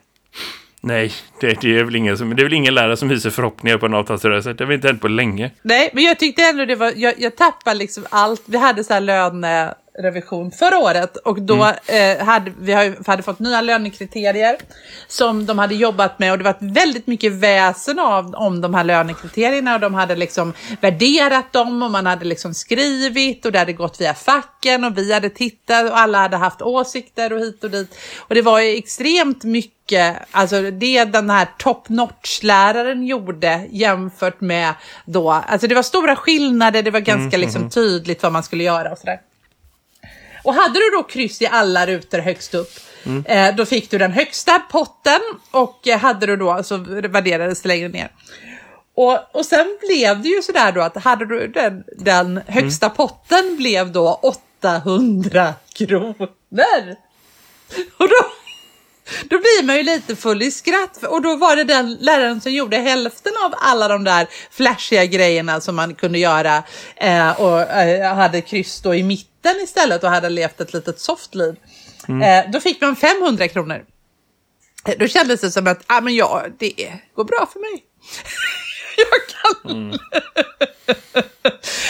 Nej, 0.87 1.13
det, 1.41 1.61
det, 1.61 1.79
är 1.79 1.85
väl 1.85 1.97
ingen 1.97 2.19
som, 2.19 2.37
det 2.37 2.43
är 2.43 2.45
väl 2.45 2.53
ingen 2.53 2.75
lärare 2.75 2.97
som 2.97 3.11
hyser 3.11 3.31
förhoppningar 3.31 3.79
på 3.79 3.87
en 3.87 3.95
avtalsrörelse. 3.95 4.53
Det 4.53 4.65
har 4.65 4.69
vi 4.69 4.75
inte 4.75 4.89
hänt 4.89 5.01
på 5.01 5.09
länge. 5.09 5.51
Nej, 5.63 5.91
men 5.93 6.05
jag 6.05 6.19
tyckte 6.19 6.43
ändå 6.43 6.65
det 6.65 6.75
var, 6.75 6.93
jag, 6.97 7.15
jag 7.19 7.37
tappade 7.37 7.79
liksom 7.79 8.07
allt. 8.11 8.43
Vi 8.47 8.59
hade 8.59 8.85
så 8.85 8.95
här 8.95 9.01
löne... 9.01 9.65
Eh, 9.65 9.71
lönerevision 9.97 10.51
förra 10.51 10.79
året. 10.79 11.17
Och 11.17 11.43
då 11.43 11.73
eh, 11.87 12.25
hade 12.25 12.53
vi 12.59 12.95
hade 13.07 13.23
fått 13.23 13.39
nya 13.39 13.61
lönekriterier 13.61 14.57
som 15.09 15.47
de 15.47 15.59
hade 15.59 15.75
jobbat 15.75 16.19
med. 16.19 16.33
Och 16.33 16.39
det 16.39 16.45
var 16.45 16.57
väldigt 16.61 17.07
mycket 17.07 17.33
väsen 17.33 17.99
av, 17.99 18.35
om 18.35 18.61
de 18.61 18.75
här 18.75 18.85
lönekriterierna. 18.85 19.75
Och 19.75 19.81
de 19.81 19.95
hade 19.95 20.17
liksom 20.17 20.53
värderat 20.81 21.53
dem 21.53 21.83
och 21.83 21.91
man 21.91 22.07
hade 22.07 22.25
liksom 22.25 22.55
skrivit 22.55 23.47
och 23.47 23.53
det 23.53 23.59
hade 23.59 23.73
gått 23.73 24.01
via 24.01 24.15
facken 24.15 24.85
och 24.85 24.99
vi 24.99 25.13
hade 25.13 25.31
tittat 25.31 25.91
och 25.91 25.99
alla 25.99 26.19
hade 26.19 26.37
haft 26.37 26.63
åsikter 26.63 27.33
och 27.33 27.41
hit 27.41 27.65
och 27.65 27.71
dit. 27.71 27.99
Och 28.19 28.35
det 28.35 28.43
var 28.43 28.61
ju 28.61 28.77
extremt 28.77 29.45
mycket, 29.45 30.17
alltså 30.31 30.71
det 30.71 31.05
den 31.05 31.31
här 31.31 31.49
top 31.59 31.89
notch-läraren 31.89 33.07
gjorde 33.07 33.67
jämfört 33.71 34.41
med 34.41 34.75
då, 35.05 35.31
alltså 35.31 35.67
det 35.67 35.75
var 35.75 35.83
stora 35.83 36.17
skillnader, 36.17 36.83
det 36.83 36.91
var 36.91 37.01
ganska 37.01 37.37
liksom 37.37 37.71
tydligt 37.71 38.23
vad 38.23 38.33
man 38.33 38.43
skulle 38.43 38.65
göra 38.65 38.93
och 38.93 38.99
sådär. 38.99 39.21
Och 40.47 40.55
hade 40.55 40.79
du 40.79 40.91
då 40.91 41.03
kryss 41.03 41.43
i 41.43 41.47
alla 41.47 41.87
rutor 41.87 42.19
högst 42.19 42.55
upp, 42.55 42.71
eh, 43.25 43.55
då 43.55 43.67
fick 43.67 43.91
du 43.91 43.99
den 43.99 44.13
högsta 44.13 44.59
potten 44.59 45.21
och 45.51 45.89
eh, 45.89 45.99
hade 45.99 46.27
du 46.27 46.37
då 46.37 46.63
så 46.63 46.77
värderades 46.77 47.63
det 47.63 47.69
längre 47.69 47.89
ner. 47.89 48.11
Och, 48.95 49.37
och 49.37 49.47
sen 49.47 49.79
blev 49.89 50.23
det 50.23 50.29
ju 50.29 50.43
sådär 50.43 50.73
då 50.73 50.81
att 50.81 50.97
hade 50.97 51.27
du 51.27 51.49
den, 51.49 51.85
den 51.97 52.41
högsta 52.47 52.91
potten 52.91 53.57
blev 53.57 53.93
då 53.93 54.21
800 54.63 55.55
kronor. 55.75 56.29
Och 57.99 58.09
då, 58.09 58.31
då 59.23 59.39
blir 59.39 59.63
man 59.67 59.77
ju 59.77 59.83
lite 59.83 60.17
full 60.17 60.43
i 60.43 60.51
skratt. 60.51 61.03
Och 61.05 61.23
då 61.23 61.37
var 61.37 61.57
det 61.57 61.65
den 61.65 61.95
läraren 62.01 62.41
som 62.41 62.53
gjorde 62.53 62.77
hälften 62.77 63.33
av 63.45 63.55
alla 63.57 63.89
de 63.89 64.05
där 64.05 64.27
flashiga 64.51 65.05
grejerna 65.05 65.61
som 65.61 65.77
man 65.77 65.95
kunde 65.95 66.19
göra. 66.19 66.63
Eh, 66.97 67.41
och 67.41 67.61
eh, 67.61 68.15
hade 68.15 68.41
kryss 68.41 68.81
då 68.81 68.95
i 68.95 69.03
mitten 69.03 69.57
istället 69.65 70.05
och 70.05 70.11
hade 70.11 70.29
levt 70.29 70.61
ett 70.61 70.73
litet 70.73 71.01
soft 71.01 71.35
liv. 71.35 71.57
Eh, 72.09 72.51
då 72.51 72.61
fick 72.61 72.81
man 72.81 72.97
500 72.97 73.49
kronor. 73.49 73.85
Eh, 74.89 74.95
Då 74.99 75.09
kändes 75.09 75.41
det 75.41 75.51
som 75.51 75.67
att 75.67 75.83
ah, 75.87 76.01
men 76.01 76.15
ja, 76.15 76.45
det 76.59 76.93
går 77.17 77.25
bra 77.25 77.49
för 77.53 77.61
mig. 77.61 77.83
Jag 78.97 79.63
kan... 79.63 79.99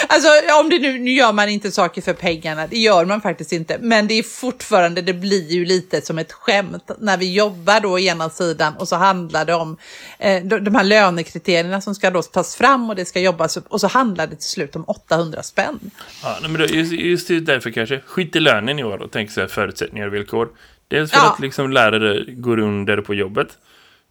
Alltså 0.09 0.29
om 0.61 0.71
det 0.71 0.79
nu, 0.79 0.99
nu 0.99 1.11
gör 1.11 1.33
man 1.33 1.49
inte 1.49 1.71
saker 1.71 2.03
för 2.03 2.13
pengarna, 2.13 2.67
det 2.67 2.79
gör 2.79 3.05
man 3.05 3.21
faktiskt 3.21 3.53
inte. 3.53 3.79
Men 3.81 4.07
det 4.07 4.15
är 4.15 4.23
fortfarande, 4.23 5.03
det 5.03 5.13
blir 5.13 5.51
ju 5.53 5.65
lite 5.65 6.01
som 6.03 6.19
ett 6.19 6.33
skämt 6.33 6.91
när 6.99 7.17
vi 7.17 7.35
jobbar 7.35 7.81
då 7.81 7.99
ena 7.99 8.31
sidan 8.31 8.77
och 8.77 8.89
så 8.89 8.97
handlar 8.97 9.45
det 9.45 9.55
om 9.55 9.77
eh, 10.19 10.45
de, 10.45 10.65
de 10.65 10.75
här 10.75 10.85
lönekriterierna 10.85 11.81
som 11.81 11.95
ska 11.95 12.11
då 12.11 12.23
tas 12.23 12.57
fram 12.57 12.91
och 12.91 12.97
det 12.97 13.05
ska 13.05 13.21
jobbas 13.21 13.57
upp 13.57 13.67
och 13.69 13.81
så 13.81 13.87
handlar 13.87 14.27
det 14.27 14.37
till 14.37 14.49
slut 14.49 14.77
om 14.77 14.85
800 14.87 15.43
spänn. 15.43 15.91
Ja, 16.23 16.37
men 16.43 16.53
då, 16.55 16.65
just, 16.67 16.93
just 16.93 17.29
därför 17.29 17.71
kanske. 17.71 18.01
Skit 18.07 18.37
i 18.37 18.41
lönen 18.41 18.79
i 18.79 18.85
år 18.85 19.03
och 19.03 19.11
tänk 19.13 19.31
så 19.31 19.41
här 19.41 19.49
förutsättningar 19.49 20.07
och 20.07 20.15
villkor. 20.15 20.49
Dels 20.89 21.11
för 21.11 21.19
Ja. 21.19 21.33
att 21.33 21.41
liksom 21.41 21.71
lärare 21.73 22.25
går 22.33 22.59
under 22.59 23.01
på 23.01 23.15
jobbet. 23.15 23.49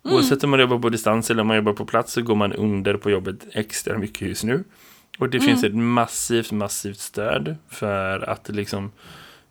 Oavsett 0.06 0.44
om 0.44 0.50
man 0.50 0.60
jobbar 0.60 0.80
på 0.80 0.90
distans 0.90 1.32
eller 1.32 1.42
om 1.42 1.48
man 1.48 1.56
jobbar 1.56 1.74
på 1.74 1.86
plats 1.86 2.14
så 2.14 2.22
går 2.22 2.36
man 2.36 2.54
under 2.54 2.98
på 2.98 3.10
jobbet 3.12 3.48
extra 3.52 3.98
mycket 3.98 4.28
just 4.28 4.44
nu. 4.44 4.64
Och 5.20 5.30
det 5.30 5.40
finns 5.40 5.64
ett 5.64 5.76
massivt, 5.76 6.52
massivt 6.52 7.00
stöd 7.00 7.56
för 7.70 8.30
att 8.30 8.50
liksom 8.50 8.92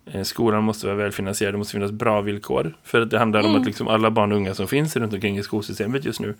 eh, 0.05 0.23
skolan 0.23 0.63
måste 0.63 0.87
vara 0.87 0.95
välfinansierad. 0.97 1.53
Det 1.53 1.57
måste 1.57 1.71
finnas 1.71 1.91
bra 1.91 2.21
villkor. 2.21 2.77
För 2.83 3.01
att 3.01 3.09
det 3.09 3.19
handlar 3.19 3.43
om 3.43 3.55
att 3.55 3.65
liksom 3.65 3.87
alla 3.87 4.11
barn 4.11 4.31
och 4.31 4.37
unga 4.37 4.55
som 4.55 4.67
finns 4.67 4.95
runt 4.95 5.13
omkring 5.13 5.37
i 5.37 5.43
skolsystemet 5.43 6.05
just 6.05 6.19
nu 6.19 6.35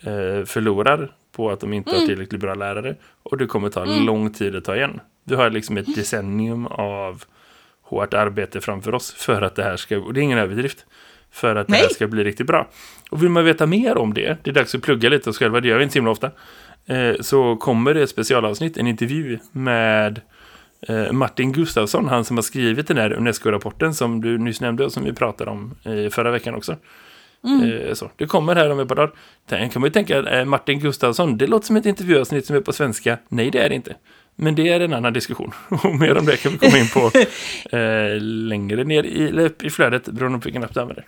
eh, 0.00 0.44
förlorar 0.44 1.12
på 1.32 1.50
att 1.50 1.60
de 1.60 1.72
inte 1.72 1.90
har 1.90 2.06
tillräckligt 2.06 2.40
bra 2.40 2.54
lärare. 2.54 2.96
Och 3.22 3.38
det 3.38 3.46
kommer 3.46 3.70
ta 3.70 3.84
lång 3.84 4.32
tid 4.32 4.56
att 4.56 4.64
ta 4.64 4.76
igen. 4.76 5.00
Du 5.24 5.36
har 5.36 5.50
liksom 5.50 5.76
ett 5.76 5.94
decennium 5.94 6.66
av 6.66 7.24
hårt 7.82 8.14
arbete 8.14 8.60
framför 8.60 8.94
oss 8.94 9.12
för 9.12 9.42
att 9.42 9.56
det 9.56 9.62
här 9.62 9.76
ska, 9.76 9.98
och 9.98 10.14
det 10.14 10.20
är 10.20 10.22
ingen 10.22 10.38
överdrift, 10.38 10.86
för 11.34 11.56
att 11.56 11.66
det 11.66 11.74
här 11.74 11.82
Nej. 11.82 11.94
ska 11.94 12.06
bli 12.06 12.24
riktigt 12.24 12.46
bra. 12.46 12.68
Och 13.10 13.22
vill 13.22 13.30
man 13.30 13.44
veta 13.44 13.66
mer 13.66 13.98
om 13.98 14.14
det, 14.14 14.36
det 14.42 14.50
är 14.50 14.54
dags 14.54 14.74
att 14.74 14.82
plugga 14.82 15.08
lite 15.08 15.30
oss 15.30 15.38
själva, 15.38 15.60
det 15.60 15.68
gör 15.68 15.78
vi 15.78 15.82
inte 15.82 15.92
så 15.92 15.98
himla 15.98 16.10
ofta, 16.10 16.30
eh, 16.86 17.14
så 17.20 17.56
kommer 17.56 17.94
det 17.94 18.02
ett 18.02 18.10
specialavsnitt, 18.10 18.76
en 18.76 18.86
intervju 18.86 19.38
med 19.52 20.20
eh, 20.88 21.12
Martin 21.12 21.52
Gustafsson, 21.52 22.08
han 22.08 22.24
som 22.24 22.36
har 22.36 22.42
skrivit 22.42 22.88
den 22.88 22.96
här 22.96 23.12
UNESCO-rapporten 23.12 23.94
som 23.94 24.20
du 24.20 24.38
nyss 24.38 24.60
nämnde 24.60 24.84
och 24.84 24.92
som 24.92 25.04
vi 25.04 25.12
pratade 25.12 25.50
om 25.50 25.74
eh, 25.84 26.10
förra 26.10 26.30
veckan 26.30 26.54
också. 26.54 26.76
Eh, 27.44 27.94
så. 27.94 28.10
Det 28.16 28.26
kommer 28.26 28.54
här 28.56 28.70
om 28.70 28.80
ett 28.80 28.88
par 28.88 28.96
dagar. 28.96 29.12
Sen 29.50 29.70
kan 29.70 29.80
man 29.80 29.88
ju 29.88 29.92
tänka 29.92 30.44
Martin 30.44 30.80
Gustafsson, 30.80 31.38
det 31.38 31.46
låter 31.46 31.66
som 31.66 31.76
ett 31.76 31.86
intervjuavsnitt 31.86 32.46
som 32.46 32.56
är 32.56 32.60
på 32.60 32.72
svenska. 32.72 33.18
Nej, 33.28 33.50
det 33.50 33.58
är 33.58 33.68
det 33.68 33.74
inte. 33.74 33.94
Men 34.36 34.54
det 34.54 34.68
är 34.68 34.80
en 34.80 34.94
annan 34.94 35.12
diskussion. 35.12 35.52
Och 35.68 35.94
mer 35.94 36.18
om 36.18 36.26
det 36.26 36.36
kan 36.36 36.52
vi 36.52 36.58
komma 36.58 36.78
in 36.78 36.88
på 36.88 37.10
eh, 37.76 38.20
längre 38.20 38.84
ner 38.84 39.02
i, 39.02 39.28
eller 39.28 39.44
upp 39.44 39.64
i 39.64 39.70
flödet, 39.70 40.04
beroende 40.04 40.38
på 40.38 40.44
vilken 40.44 40.64
app 40.64 40.74
du 40.74 40.80
använder. 40.80 41.06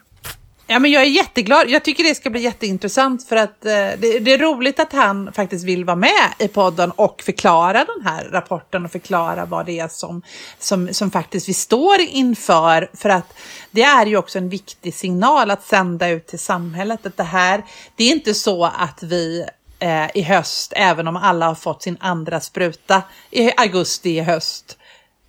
Ja, 0.68 0.78
men 0.78 0.90
jag 0.90 1.02
är 1.02 1.06
jätteglad. 1.06 1.70
Jag 1.70 1.84
tycker 1.84 2.04
det 2.04 2.14
ska 2.14 2.30
bli 2.30 2.40
jätteintressant 2.40 3.28
för 3.28 3.36
att 3.36 3.66
eh, 3.66 3.72
det, 3.72 4.18
det 4.18 4.32
är 4.32 4.38
roligt 4.38 4.80
att 4.80 4.92
han 4.92 5.32
faktiskt 5.32 5.64
vill 5.64 5.84
vara 5.84 5.96
med 5.96 6.32
i 6.38 6.48
podden 6.48 6.90
och 6.90 7.22
förklara 7.22 7.84
den 7.84 8.06
här 8.06 8.28
rapporten 8.32 8.84
och 8.84 8.92
förklara 8.92 9.44
vad 9.44 9.66
det 9.66 9.78
är 9.78 9.88
som, 9.88 10.22
som, 10.58 10.94
som 10.94 11.10
faktiskt 11.10 11.48
vi 11.48 11.54
står 11.54 12.00
inför. 12.00 12.90
För 12.94 13.08
att 13.08 13.38
det 13.70 13.82
är 13.82 14.06
ju 14.06 14.16
också 14.16 14.38
en 14.38 14.48
viktig 14.48 14.94
signal 14.94 15.50
att 15.50 15.64
sända 15.64 16.08
ut 16.08 16.26
till 16.26 16.38
samhället 16.38 17.06
att 17.06 17.16
det 17.16 17.22
här, 17.22 17.64
det 17.96 18.04
är 18.04 18.12
inte 18.12 18.34
så 18.34 18.64
att 18.64 19.02
vi 19.02 19.46
eh, 19.78 20.10
i 20.14 20.22
höst, 20.22 20.72
även 20.76 21.08
om 21.08 21.16
alla 21.16 21.46
har 21.46 21.54
fått 21.54 21.82
sin 21.82 21.96
andra 22.00 22.40
spruta 22.40 23.02
i 23.30 23.50
augusti 23.56 24.10
i 24.10 24.20
höst, 24.20 24.78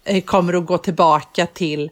eh, 0.03 0.23
kommer 0.23 0.53
att 0.53 0.65
gå 0.65 0.77
tillbaka 0.77 1.45
till 1.45 1.89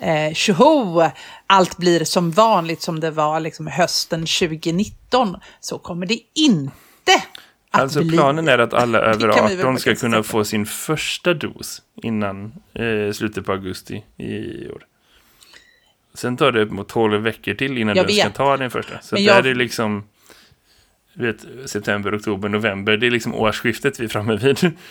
eh, 0.00 0.34
tjoho, 0.34 1.10
allt 1.46 1.76
blir 1.76 2.04
som 2.04 2.30
vanligt 2.30 2.82
som 2.82 3.00
det 3.00 3.10
var 3.10 3.40
liksom 3.40 3.66
hösten 3.66 4.20
2019, 4.20 5.36
så 5.60 5.78
kommer 5.78 6.06
det 6.06 6.18
inte 6.34 7.12
att 7.70 7.80
Alltså 7.80 8.00
bli. 8.02 8.16
planen 8.16 8.48
är 8.48 8.58
att 8.58 8.74
alla 8.74 8.98
över 8.98 9.32
kan 9.32 9.48
vi 9.48 9.56
väl 9.56 9.66
18 9.66 9.78
ska 9.80 9.94
kunna 9.94 10.22
få 10.22 10.44
sin 10.44 10.66
första 10.66 11.34
dos 11.34 11.82
innan 12.02 12.52
eh, 12.74 13.12
slutet 13.12 13.46
på 13.46 13.52
augusti 13.52 14.04
i 14.16 14.68
år. 14.70 14.82
Sen 16.14 16.36
tar 16.36 16.52
det 16.52 16.62
upp 16.62 16.70
mot 16.70 16.88
12 16.88 17.22
veckor 17.22 17.54
till 17.54 17.78
innan 17.78 17.96
Jag 17.96 18.06
du 18.06 18.12
ska 18.14 18.24
vet. 18.28 18.34
ta 18.34 18.56
din 18.56 18.70
första. 18.70 19.00
Så 19.02 19.14
Men 19.14 19.24
där 19.24 19.34
jag- 19.36 19.46
är 19.46 19.54
liksom 19.54 20.04
vet, 21.26 21.46
september, 21.66 22.16
oktober, 22.16 22.48
november. 22.48 22.96
Det 22.96 23.06
är 23.06 23.10
liksom 23.10 23.34
årsskiftet 23.34 24.00
vi 24.00 24.04
är 24.04 24.08
framme 24.08 24.36
vid. 24.36 24.72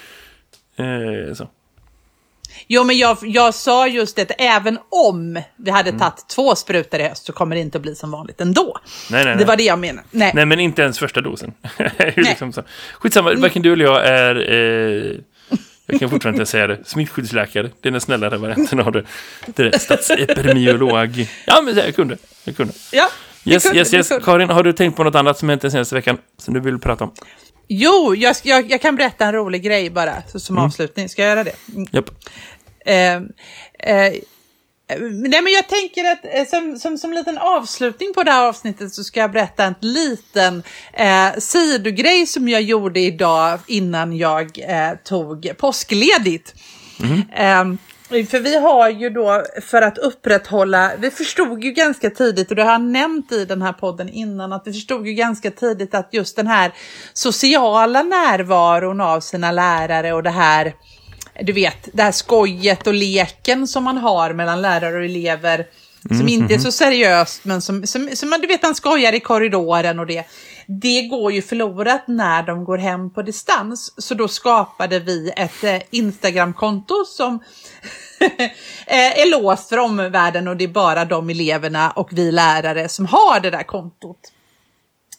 Eh, 0.80 1.34
så. 1.34 1.50
Jo, 2.68 2.84
men 2.84 2.98
jag, 2.98 3.18
jag 3.22 3.54
sa 3.54 3.88
just 3.88 4.16
det, 4.16 4.32
även 4.32 4.80
om 4.90 5.42
vi 5.56 5.72
hade 5.72 5.92
tagit 5.92 6.30
två 6.30 6.56
sprutor 6.56 7.00
i 7.00 7.04
höst 7.04 7.26
så 7.26 7.34
kommer 7.34 7.56
det 7.56 7.62
inte 7.62 7.78
att 7.78 7.82
bli 7.82 7.96
som 7.96 8.12
vanligt 8.12 8.42
ändå. 8.42 8.78
Nej, 9.12 9.24
nej, 9.24 9.26
nej. 9.26 9.38
Det 9.38 9.46
var 9.46 9.58
det 9.58 9.64
jag 9.64 9.80
menade. 9.80 10.08
Nej. 10.12 10.32
Nej, 10.36 10.46
men 10.46 10.60
inte 10.60 10.82
ens 10.82 11.00
första 11.00 11.22
dosen. 11.22 11.54
liksom 12.16 12.54
så. 12.54 12.64
Skitsamma, 12.94 13.34
varken 13.34 13.62
du 13.62 13.74
eller 13.74 13.86
jag 13.86 14.08
är... 14.08 14.52
Eh, 14.52 15.16
jag 15.86 16.00
kan 16.00 16.10
fortfarande 16.10 16.42
inte 16.42 16.52
säga 16.52 16.68
det. 16.68 16.80
Smittskyddsläkare. 16.86 17.70
Det 17.82 17.90
är 17.90 17.92
den 17.92 18.02
snällare 18.02 18.38
varianten 18.38 18.80
av 18.80 18.92
det. 18.92 19.04
Det 19.46 19.64
är 19.64 19.78
statsepidemiolog. 19.80 21.28
Ja, 21.46 21.62
men 21.62 21.76
jag 21.76 21.96
kunde. 21.96 22.18
Jag 22.44 22.58
kunde. 22.58 22.74
Ja, 22.92 23.10
Yes, 23.48 23.74
yes, 23.74 23.94
yes. 23.94 24.12
Karin, 24.24 24.50
har 24.50 24.64
du 24.64 24.74
tänkt 24.74 24.96
på 24.96 25.04
något 25.04 25.16
annat 25.16 25.38
som 25.38 25.50
hänt 25.50 25.62
den 25.62 25.72
senaste 25.72 25.96
veckan 25.96 26.18
som 26.38 26.54
du 26.54 26.60
vill 26.60 26.80
prata 26.80 27.04
om? 27.04 27.12
Jo, 27.68 28.16
jag, 28.16 28.36
jag, 28.44 28.72
jag 28.72 28.82
kan 28.82 28.96
berätta 28.96 29.26
en 29.26 29.34
rolig 29.34 29.64
grej 29.64 29.90
bara 29.90 30.14
så, 30.32 30.40
som 30.40 30.58
avslutning. 30.58 31.10
Ska 31.10 31.22
jag 31.22 31.30
göra 31.30 31.44
det? 31.44 31.56
Mm. 31.76 32.06
Eh, 32.86 33.16
eh, 33.94 34.14
nej, 35.10 35.42
men 35.42 35.54
jag 35.54 35.68
tänker 35.68 36.12
att 36.12 36.26
eh, 36.26 36.46
som, 36.46 36.80
som, 36.80 36.98
som 36.98 37.14
liten 37.14 37.38
avslutning 37.38 38.14
på 38.14 38.24
det 38.24 38.32
här 38.32 38.48
avsnittet 38.48 38.94
så 38.94 39.04
ska 39.04 39.20
jag 39.20 39.32
berätta 39.32 39.64
en 39.64 39.76
liten 39.82 40.64
eh, 40.94 41.34
sidogrej 41.38 42.28
som 42.28 42.50
jag 42.50 42.62
gjorde 42.62 43.00
idag 43.00 43.60
innan 43.68 44.18
jag 44.18 44.60
eh, 44.60 44.98
tog 45.04 45.58
påskledigt. 45.58 46.54
Eh, 47.36 47.66
för 48.10 48.40
vi 48.40 48.58
har 48.58 48.90
ju 48.90 49.10
då 49.10 49.44
för 49.62 49.82
att 49.82 49.98
upprätthålla, 49.98 50.92
vi 51.00 51.12
förstod 51.12 51.64
ju 51.64 51.72
ganska 51.72 52.10
tidigt 52.10 52.50
och 52.50 52.56
det 52.56 52.64
har 52.64 52.72
jag 52.72 52.82
nämnt 52.82 53.32
i 53.32 53.46
den 53.46 53.62
här 53.62 53.74
podden 53.74 54.10
innan 54.10 54.54
att 54.54 54.64
vi 54.66 54.74
förstod 54.74 55.08
ju 55.08 55.14
ganska 55.14 55.52
tidigt 55.52 55.96
att 55.96 56.10
just 56.12 56.36
den 56.36 56.48
här 56.48 56.74
sociala 57.14 58.04
närvaron 58.04 59.02
av 59.02 59.20
sina 59.20 59.52
lärare 59.52 60.14
och 60.14 60.24
det 60.24 60.30
här 60.30 60.74
du 61.42 61.54
vet, 61.54 61.90
det 61.94 62.04
här 62.04 62.12
skojet 62.12 62.88
och 62.88 62.94
leken 62.94 63.68
som 63.68 63.84
man 63.84 63.98
har 63.98 64.34
mellan 64.34 64.62
lärare 64.62 64.98
och 64.98 65.06
elever. 65.06 65.66
Som 66.18 66.28
inte 66.28 66.54
är 66.54 66.60
så 66.60 66.72
seriöst, 66.72 67.46
men 67.46 67.62
som, 67.62 67.88
som, 67.88 68.10
som 68.14 68.30
man, 68.30 68.42
du 68.42 68.48
vet, 68.48 68.64
man 68.64 68.76
skojar 68.76 69.14
i 69.14 69.20
korridoren 69.20 70.00
och 70.00 70.08
det. 70.08 70.26
Det 70.68 71.02
går 71.02 71.32
ju 71.32 71.42
förlorat 71.42 72.08
när 72.08 72.44
de 72.44 72.66
går 72.66 72.78
hem 72.78 73.10
på 73.10 73.22
distans. 73.22 73.94
Så 73.98 74.14
då 74.14 74.28
skapade 74.28 75.00
vi 75.00 75.34
ett 75.36 75.64
eh, 75.64 75.82
Instagramkonto 75.90 77.06
som 77.06 77.34
eh, 78.88 79.20
är 79.20 79.32
låst 79.32 79.70
för 79.70 79.78
omvärlden 79.78 80.48
och 80.48 80.58
det 80.58 80.64
är 80.64 80.68
bara 80.68 81.06
de 81.06 81.30
eleverna 81.30 81.92
och 81.92 82.10
vi 82.12 82.32
lärare 82.32 82.90
som 82.90 83.06
har 83.06 83.40
det 83.40 83.50
där 83.50 83.64
kontot. 83.64 84.32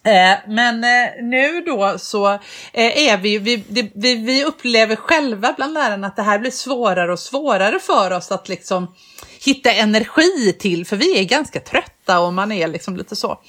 Eh, 0.03 0.37
men 0.47 0.83
eh, 0.83 1.23
nu 1.23 1.61
då 1.61 1.95
så 1.99 2.33
eh, 2.73 3.07
är 3.07 3.17
vi, 3.17 3.37
vi, 3.37 3.63
vi, 3.95 4.15
vi 4.15 4.45
upplever 4.45 4.95
själva 4.95 5.53
bland 5.57 5.73
lärarna 5.73 6.07
att 6.07 6.15
det 6.15 6.23
här 6.23 6.39
blir 6.39 6.51
svårare 6.51 7.13
och 7.13 7.19
svårare 7.19 7.79
för 7.79 8.11
oss 8.11 8.31
att 8.31 8.49
liksom 8.49 8.95
hitta 9.39 9.71
energi 9.71 10.55
till, 10.59 10.85
för 10.85 10.95
vi 10.95 11.19
är 11.19 11.23
ganska 11.23 11.59
trötta 11.59 12.19
och 12.19 12.33
man 12.33 12.51
är 12.51 12.67
liksom 12.67 12.97
lite 12.97 13.15
så. 13.15 13.39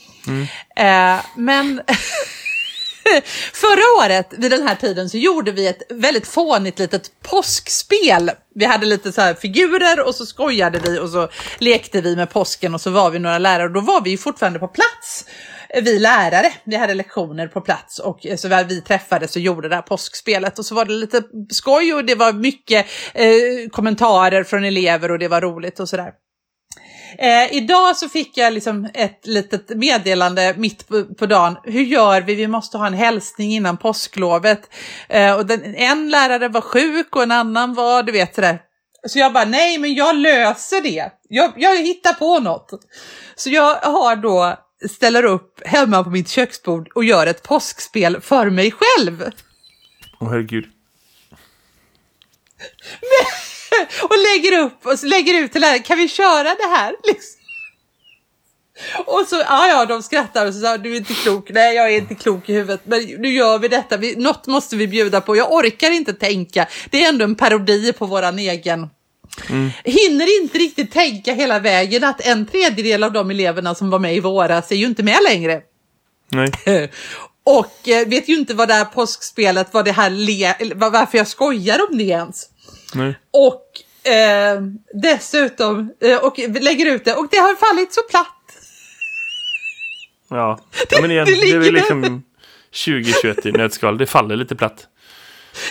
Eh, 0.77 1.21
men 1.37 1.83
Förra 3.53 4.05
året 4.05 4.35
vid 4.39 4.51
den 4.51 4.69
här 4.69 4.75
tiden 4.75 5.11
så 5.11 5.17
gjorde 5.17 5.53
vi 5.53 5.67
ett 5.67 5.83
väldigt 5.91 6.27
fånigt 6.27 6.79
litet 6.79 7.11
påskspel. 7.23 8.31
Vi 8.55 8.65
hade 8.65 8.87
lite 8.87 9.13
så 9.13 9.21
här 9.21 9.35
figurer 9.35 10.07
och 10.07 10.15
så 10.15 10.27
skojade 10.27 10.79
vi 10.79 10.99
och 10.99 11.11
så 11.11 11.29
lekte 11.59 12.01
vi 12.01 12.17
med 12.17 12.31
påsken 12.31 12.75
och 12.75 12.81
så 12.81 12.91
var 12.91 13.11
vi 13.11 13.19
några 13.19 13.39
lärare 13.39 13.65
och 13.65 13.73
då 13.73 13.81
var 13.81 14.01
vi 14.01 14.11
ju 14.11 14.19
fortfarande 14.19 14.59
på 14.59 14.69
plats. 14.69 15.25
Vi 15.75 15.99
lärare, 15.99 16.53
vi 16.65 16.77
hade 16.77 16.95
lektioner 16.95 17.49
på 17.49 17.61
plats 17.61 17.99
och 17.99 18.27
så 18.37 18.49
väl 18.49 18.67
vi 18.67 18.81
träffades 18.81 19.37
och 19.37 19.43
gjorde 19.43 19.69
det 19.69 19.75
här 19.75 19.83
påskspelet 19.83 20.59
och 20.59 20.65
så 20.67 20.75
var 20.75 20.85
det 20.85 20.93
lite 20.93 21.23
skoj 21.51 21.95
och 21.95 22.05
det 22.05 22.15
var 22.15 22.33
mycket 22.33 22.87
eh, 23.15 23.71
kommentarer 23.71 24.45
från 24.45 24.65
elever 24.65 25.11
och 25.11 25.19
det 25.19 25.29
var 25.29 25.41
roligt 25.41 25.81
och 25.81 25.89
sådär. 25.89 26.13
Eh, 27.19 27.55
idag 27.57 27.97
så 27.97 28.09
fick 28.09 28.39
jag 28.39 28.53
liksom 28.53 28.89
ett 28.95 29.27
litet 29.27 29.69
meddelande 29.69 30.55
mitt 30.57 30.89
på, 30.89 31.05
på 31.05 31.27
dagen. 31.27 31.57
Hur 31.65 31.83
gör 31.83 32.21
vi? 32.21 32.35
Vi 32.35 32.47
måste 32.47 32.79
ha 32.79 32.87
en 32.87 32.95
hälsning 32.95 33.53
innan 33.53 33.77
påsklovet. 33.77 34.61
Eh, 35.09 35.35
och 35.35 35.47
den, 35.47 35.75
en 35.75 36.11
lärare 36.11 36.49
var 36.49 36.61
sjuk 36.61 37.17
och 37.17 37.23
en 37.23 37.31
annan 37.31 37.75
var, 37.75 38.03
du 38.03 38.13
vet 38.13 38.35
sådär. 38.35 38.61
Så 39.09 39.19
jag 39.19 39.33
bara, 39.33 39.45
nej 39.45 39.79
men 39.79 39.95
jag 39.95 40.17
löser 40.17 40.81
det. 40.81 41.13
Jag, 41.29 41.53
jag 41.57 41.77
hittar 41.77 42.13
på 42.13 42.39
något. 42.39 42.71
Så 43.37 43.51
jag 43.51 43.75
har 43.75 44.17
då, 44.17 44.57
ställer 44.89 45.25
upp 45.25 45.67
hemma 45.67 46.05
på 46.05 46.11
mitt 46.11 46.29
köksbord 46.29 46.89
och 46.95 47.05
gör 47.05 47.27
ett 47.27 47.43
påskspel 47.43 48.21
för 48.21 48.51
mig 48.51 48.73
själv. 48.73 49.31
Åh, 50.21 50.31
herregud. 50.31 50.65
och 54.03 54.17
lägger 54.19 54.59
upp 54.59 54.87
och 54.87 55.05
lägger 55.05 55.45
ut 55.45 55.53
till 55.53 55.61
läraren, 55.61 55.83
kan 55.83 55.99
vi 55.99 56.09
köra 56.09 56.43
det 56.43 56.69
här? 56.77 56.97
Liksom. 57.05 57.41
Och 59.07 59.27
så, 59.29 59.37
ja 59.37 59.69
ja, 59.69 59.87
de 59.87 60.03
skrattar 60.03 60.47
och 60.47 60.55
så 60.55 60.61
sa 60.61 60.79
du 60.79 60.93
är 60.93 60.97
inte 60.97 61.15
klok. 61.15 61.51
Nej, 61.51 61.77
jag 61.77 61.93
är 61.93 61.97
inte 61.97 62.15
klok 62.15 62.49
i 62.49 62.53
huvudet, 62.53 62.81
men 62.85 63.01
nu 63.01 63.29
gör 63.29 63.59
vi 63.59 63.69
detta. 63.69 63.97
Vi, 63.97 64.17
något 64.17 64.47
måste 64.47 64.77
vi 64.77 64.89
bjuda 64.89 65.21
på. 65.21 65.37
Jag 65.37 65.53
orkar 65.53 65.91
inte 65.91 66.13
tänka. 66.13 66.69
Det 66.91 67.05
är 67.05 67.09
ändå 67.09 67.25
en 67.25 67.35
parodi 67.35 67.93
på 67.93 68.07
våran 68.07 68.39
egen. 68.39 68.89
Hinner 69.85 70.43
inte 70.43 70.59
riktigt 70.59 70.93
tänka 70.93 71.33
hela 71.33 71.59
vägen 71.59 72.05
att 72.05 72.27
en 72.27 72.47
tredjedel 72.47 73.05
av 73.05 73.13
de 73.13 73.31
eleverna 73.31 73.75
som 73.75 73.91
var 73.91 73.99
med 73.99 74.17
i 74.17 74.21
våras 74.21 74.73
är 74.73 74.77
ju 74.77 74.87
inte 74.87 75.03
med 75.03 75.19
längre. 75.29 75.63
Nej. 76.29 76.53
Och 77.45 77.89
eh, 77.89 78.09
vet 78.09 78.29
ju 78.29 78.37
inte 78.37 78.55
vad 78.55 78.69
det 78.69 78.75
här 78.75 78.85
påskspelet, 78.85 79.69
vad 79.73 79.85
det 79.85 79.93
här 79.93 80.11
le, 80.11 80.55
varför 80.75 81.19
jag 81.19 81.29
skojar 81.29 81.81
om 81.91 81.99
det 81.99 82.05
ens. 82.05 82.49
Nej. 82.95 83.19
Och 83.31 84.11
eh, 84.11 84.61
dessutom, 84.95 85.95
eh, 86.01 86.17
och 86.17 86.39
lägger 86.39 86.87
ut 86.87 87.05
det 87.05 87.15
och 87.15 87.29
det 87.31 87.37
har 87.37 87.55
fallit 87.55 87.93
så 87.93 88.01
platt. 88.11 88.37
Ja. 90.29 90.61
ja, 90.91 90.99
men 91.01 91.11
igen, 91.11 91.25
det 91.25 91.35
det, 91.35 91.51
är 91.51 91.59
väl 91.59 91.75
liksom 91.75 92.23
2021 92.85 93.47
i 93.47 93.53
nötskal. 93.53 93.99
Det 93.99 94.07
faller 94.07 94.37
lite 94.37 94.57
platt. 94.57 94.87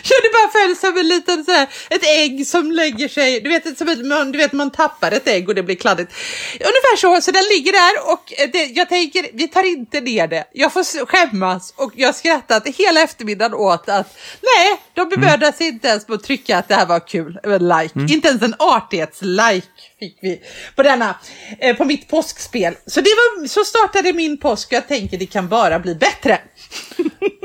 Ja, 0.03 0.15
det 0.23 0.30
bara 0.34 0.51
föll 0.51 0.75
som 0.75 0.97
en 0.97 1.07
liten 1.07 1.45
sådär, 1.45 1.67
ett 1.89 2.05
ägg 2.05 2.47
som 2.47 2.71
lägger 2.71 3.07
sig, 3.07 3.41
du 3.41 3.49
vet, 3.49 3.77
som 3.77 3.88
ett, 3.89 4.05
man, 4.05 4.32
du 4.32 4.38
vet 4.38 4.53
man 4.53 4.71
tappar 4.71 5.11
ett 5.11 5.27
ägg 5.27 5.49
och 5.49 5.55
det 5.55 5.63
blir 5.63 5.75
kladdigt. 5.75 6.13
Ungefär 6.53 6.97
så, 6.97 7.21
så 7.21 7.32
den 7.32 7.43
ligger 7.43 7.71
där 7.71 8.13
och 8.13 8.34
eh, 8.38 8.49
det, 8.53 8.65
jag 8.65 8.89
tänker, 8.89 9.25
vi 9.34 9.47
tar 9.47 9.63
inte 9.63 10.01
ner 10.01 10.27
det. 10.27 10.45
Jag 10.53 10.73
får 10.73 11.05
skämmas 11.05 11.73
och 11.75 11.91
jag 11.95 12.07
har 12.07 12.13
skrattat 12.13 12.67
hela 12.67 13.01
eftermiddagen 13.01 13.53
åt 13.53 13.89
att 13.89 14.17
nej, 14.41 14.82
de 14.93 15.09
bemödade 15.09 15.53
sig 15.57 15.67
inte 15.67 15.88
ens 15.88 16.05
på 16.05 16.13
att 16.13 16.23
trycka 16.23 16.57
att 16.57 16.67
det 16.67 16.75
här 16.75 16.86
var 16.86 17.07
kul, 17.07 17.39
like. 17.43 18.13
Inte 18.13 18.27
ens 18.27 18.41
en 18.41 18.55
artighetslike 18.59 19.67
fick 20.00 20.18
vi 20.22 20.41
på 20.76 20.84
denna, 20.84 21.16
eh, 21.60 21.76
på 21.76 21.86
mitt 21.86 22.08
påskspel. 22.08 22.74
Så 22.86 23.02
det 23.02 23.10
var, 23.10 23.47
så 23.47 23.64
startade 23.64 24.14
min 24.14 24.38
påsk 24.38 24.68
och 24.68 24.74
jag 24.74 24.88
tänker 24.88 25.18
det 25.18 25.26
kan 25.26 25.47
bara 25.47 25.80
bli 25.80 25.95
bättre. 25.95 26.39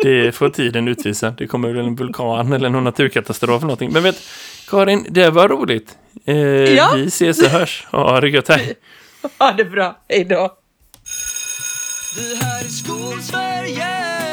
Det 0.03 0.33
får 0.35 0.49
tiden 0.49 0.89
utvisa. 0.89 1.31
Det 1.31 1.47
kommer 1.47 1.69
väl 1.69 1.87
en 1.87 1.97
vulkan 1.97 2.53
eller 2.53 2.69
någon 2.69 2.85
naturkatastrof 2.85 3.51
eller 3.51 3.61
någonting. 3.67 3.93
Men 3.93 4.03
vet, 4.03 4.17
Karin, 4.69 5.07
det 5.11 5.31
var 5.31 5.49
roligt. 5.49 5.97
Eh, 6.27 6.37
Ja. 6.75 6.93
Vi 6.97 7.07
ses 7.07 7.43
och 7.43 7.49
hörs. 7.49 7.87
Ha 7.91 8.21
det 8.21 8.29
gött, 8.29 8.49
hej. 8.49 8.75
Ha 9.39 9.53
det 9.53 9.65
bra, 9.65 9.99
hej 10.09 10.25
då. 10.25 10.57
Det 12.17 12.45
här 12.45 12.65
är 12.65 12.69
Skolsverige 12.69 14.24